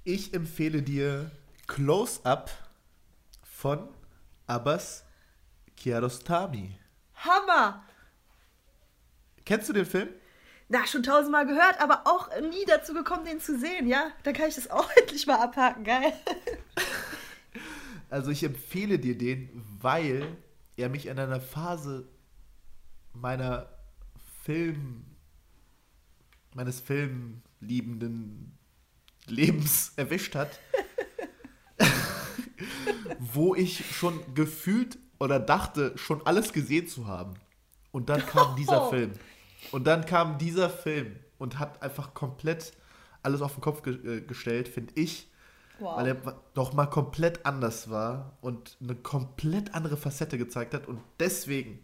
Ich 0.04 0.34
empfehle 0.34 0.82
dir 0.82 1.30
Close 1.66 2.24
Up 2.24 2.65
von 3.56 3.88
Abbas 4.46 5.04
Kiarostami. 5.76 6.78
Hammer! 7.14 7.84
Kennst 9.44 9.68
du 9.68 9.72
den 9.72 9.86
Film? 9.86 10.08
na, 10.68 10.86
schon 10.86 11.02
tausendmal 11.02 11.46
gehört, 11.46 11.80
aber 11.80 12.02
auch 12.06 12.28
nie 12.40 12.64
dazu 12.66 12.92
gekommen, 12.92 13.24
den 13.24 13.40
zu 13.40 13.58
sehen, 13.58 13.86
ja? 13.86 14.10
Da 14.24 14.32
kann 14.32 14.48
ich 14.48 14.56
das 14.56 14.68
auch 14.68 14.90
endlich 14.96 15.26
mal 15.26 15.38
abhaken, 15.38 15.84
geil. 15.84 16.12
Also 18.10 18.30
ich 18.30 18.42
empfehle 18.42 18.98
dir 18.98 19.16
den, 19.16 19.48
weil 19.80 20.36
er 20.76 20.88
mich 20.88 21.06
in 21.06 21.18
einer 21.18 21.40
Phase 21.40 22.08
meiner 23.12 23.68
Film, 24.42 25.04
meines 26.54 26.80
filmliebenden 26.80 28.58
Lebens 29.26 29.92
erwischt 29.96 30.34
hat, 30.34 30.58
wo 33.18 33.54
ich 33.54 33.94
schon 33.96 34.20
gefühlt 34.34 34.98
oder 35.18 35.38
dachte, 35.40 35.92
schon 35.96 36.24
alles 36.26 36.52
gesehen 36.52 36.88
zu 36.88 37.06
haben. 37.06 37.34
Und 37.92 38.08
dann 38.08 38.24
kam 38.26 38.56
dieser 38.56 38.86
Oh. 38.86 38.90
Film. 38.90 39.12
Und 39.72 39.86
dann 39.86 40.04
kam 40.04 40.38
dieser 40.38 40.68
Film 40.70 41.16
und 41.38 41.58
hat 41.58 41.82
einfach 41.82 42.14
komplett 42.14 42.72
alles 43.22 43.40
auf 43.42 43.54
den 43.54 43.60
Kopf 43.62 43.82
ge 43.82 43.94
äh, 44.18 44.20
gestellt, 44.20 44.68
finde 44.68 44.92
ich. 44.96 45.28
Wow. 45.78 45.96
Weil 45.98 46.06
er 46.08 46.40
doch 46.54 46.72
mal 46.72 46.86
komplett 46.86 47.44
anders 47.44 47.90
war 47.90 48.36
und 48.40 48.76
eine 48.80 48.94
komplett 48.94 49.74
andere 49.74 49.96
Facette 49.96 50.38
gezeigt 50.38 50.72
hat. 50.74 50.86
Und 50.86 51.00
deswegen, 51.18 51.80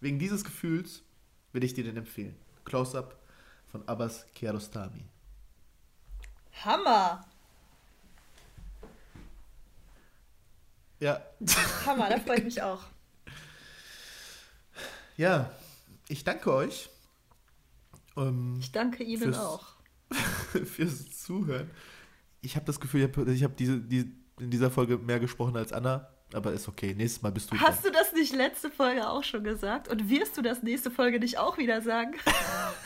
wegen 0.00 0.18
dieses 0.18 0.44
Gefühls, 0.44 1.02
will 1.52 1.62
ich 1.62 1.74
dir 1.74 1.84
den 1.84 1.96
empfehlen. 1.96 2.36
Close-Up 2.64 3.16
von 3.70 3.86
Abbas 3.88 4.26
Kiarostami. 4.34 5.04
Hammer. 6.64 7.24
Ja, 11.00 11.20
Hammer, 11.86 12.08
da 12.08 12.18
freue 12.18 12.38
ich 12.38 12.44
mich 12.44 12.62
auch. 12.62 12.82
ja, 15.16 15.50
ich 16.08 16.24
danke 16.24 16.52
euch 16.52 16.88
ähm, 18.16 18.56
Ich 18.60 18.72
danke 18.72 19.02
Ihnen 19.04 19.22
Fürs- 19.32 19.38
auch. 19.38 19.66
fürs 20.64 21.20
Zuhören. 21.22 21.70
Ich 22.40 22.56
habe 22.56 22.64
das 22.66 22.80
Gefühl, 22.80 23.02
ich 23.02 23.12
habe 23.14 23.34
hab 23.44 23.56
diese, 23.56 23.78
die, 23.80 24.10
in 24.40 24.50
dieser 24.50 24.70
Folge 24.70 24.96
mehr 24.98 25.20
gesprochen 25.20 25.56
als 25.56 25.72
Anna, 25.72 26.08
aber 26.32 26.52
ist 26.52 26.66
okay. 26.68 26.94
Nächstes 26.94 27.22
Mal 27.22 27.30
bist 27.32 27.52
du 27.52 27.58
Hast 27.58 27.84
du 27.84 27.90
das 27.90 28.12
nicht 28.12 28.34
letzte 28.34 28.70
Folge 28.70 29.08
auch 29.08 29.22
schon 29.24 29.44
gesagt? 29.44 29.88
Und 29.88 30.08
wirst 30.08 30.36
du 30.36 30.42
das 30.42 30.62
nächste 30.62 30.90
Folge 30.90 31.18
nicht 31.20 31.38
auch 31.38 31.58
wieder 31.58 31.82
sagen? 31.82 32.12
dran. 32.24 32.34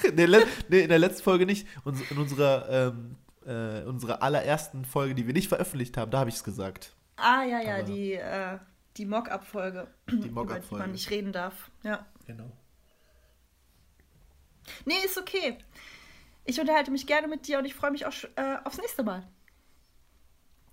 In 0.10 0.16
der, 0.16 0.26
le- 0.28 0.46
nee, 0.68 0.80
in 0.82 0.88
der 0.88 0.98
letzten 0.98 1.22
Folge 1.22 1.46
nicht. 1.46 1.66
In 2.10 2.18
unserer, 2.18 2.68
ähm, 2.68 3.16
äh, 3.46 3.82
unserer 3.84 4.22
allerersten 4.22 4.84
Folge, 4.84 5.14
die 5.14 5.26
wir 5.26 5.34
nicht 5.34 5.48
veröffentlicht 5.48 5.96
haben, 5.96 6.10
da 6.10 6.18
habe 6.20 6.30
ich 6.30 6.36
es 6.36 6.44
gesagt. 6.44 6.92
Ah, 7.16 7.42
ja, 7.44 7.60
ja, 7.60 7.74
Aber- 7.76 7.82
die, 7.84 8.14
äh, 8.14 8.58
die 8.96 9.06
Mock-Up-Folge. 9.06 9.88
Die 10.10 10.28
Über 10.28 10.44
die 10.44 10.74
man 10.74 10.92
nicht 10.92 11.10
reden 11.10 11.32
darf. 11.32 11.70
Ja. 11.82 12.06
Genau. 12.26 12.50
Nee, 14.84 14.94
ist 15.04 15.18
okay. 15.18 15.58
Ich 16.44 16.60
unterhalte 16.60 16.90
mich 16.90 17.06
gerne 17.06 17.28
mit 17.28 17.46
dir 17.46 17.58
und 17.58 17.64
ich 17.64 17.74
freue 17.74 17.90
mich 17.90 18.06
auch 18.06 18.12
äh, 18.36 18.56
aufs 18.64 18.78
nächste 18.78 19.02
Mal. 19.02 19.26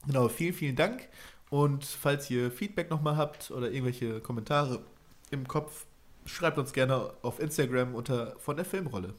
Genau, 0.05 0.27
vielen, 0.29 0.53
vielen 0.53 0.75
Dank. 0.75 1.07
Und 1.49 1.83
falls 1.85 2.29
ihr 2.29 2.51
Feedback 2.51 2.89
nochmal 2.89 3.17
habt 3.17 3.51
oder 3.51 3.71
irgendwelche 3.71 4.21
Kommentare 4.21 4.83
im 5.31 5.47
Kopf, 5.47 5.85
schreibt 6.25 6.57
uns 6.57 6.73
gerne 6.73 7.13
auf 7.21 7.39
Instagram 7.39 7.95
unter 7.95 8.39
von 8.39 8.55
der 8.55 8.65
Filmrolle. 8.65 9.15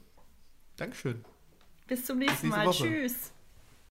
Dankeschön. 0.76 1.24
Bis 1.86 2.04
zum 2.06 2.18
nächsten 2.18 2.48
nächste 2.48 2.64
Mal. 2.64 2.66
Woche. 2.66 2.84
Tschüss. 2.84 3.32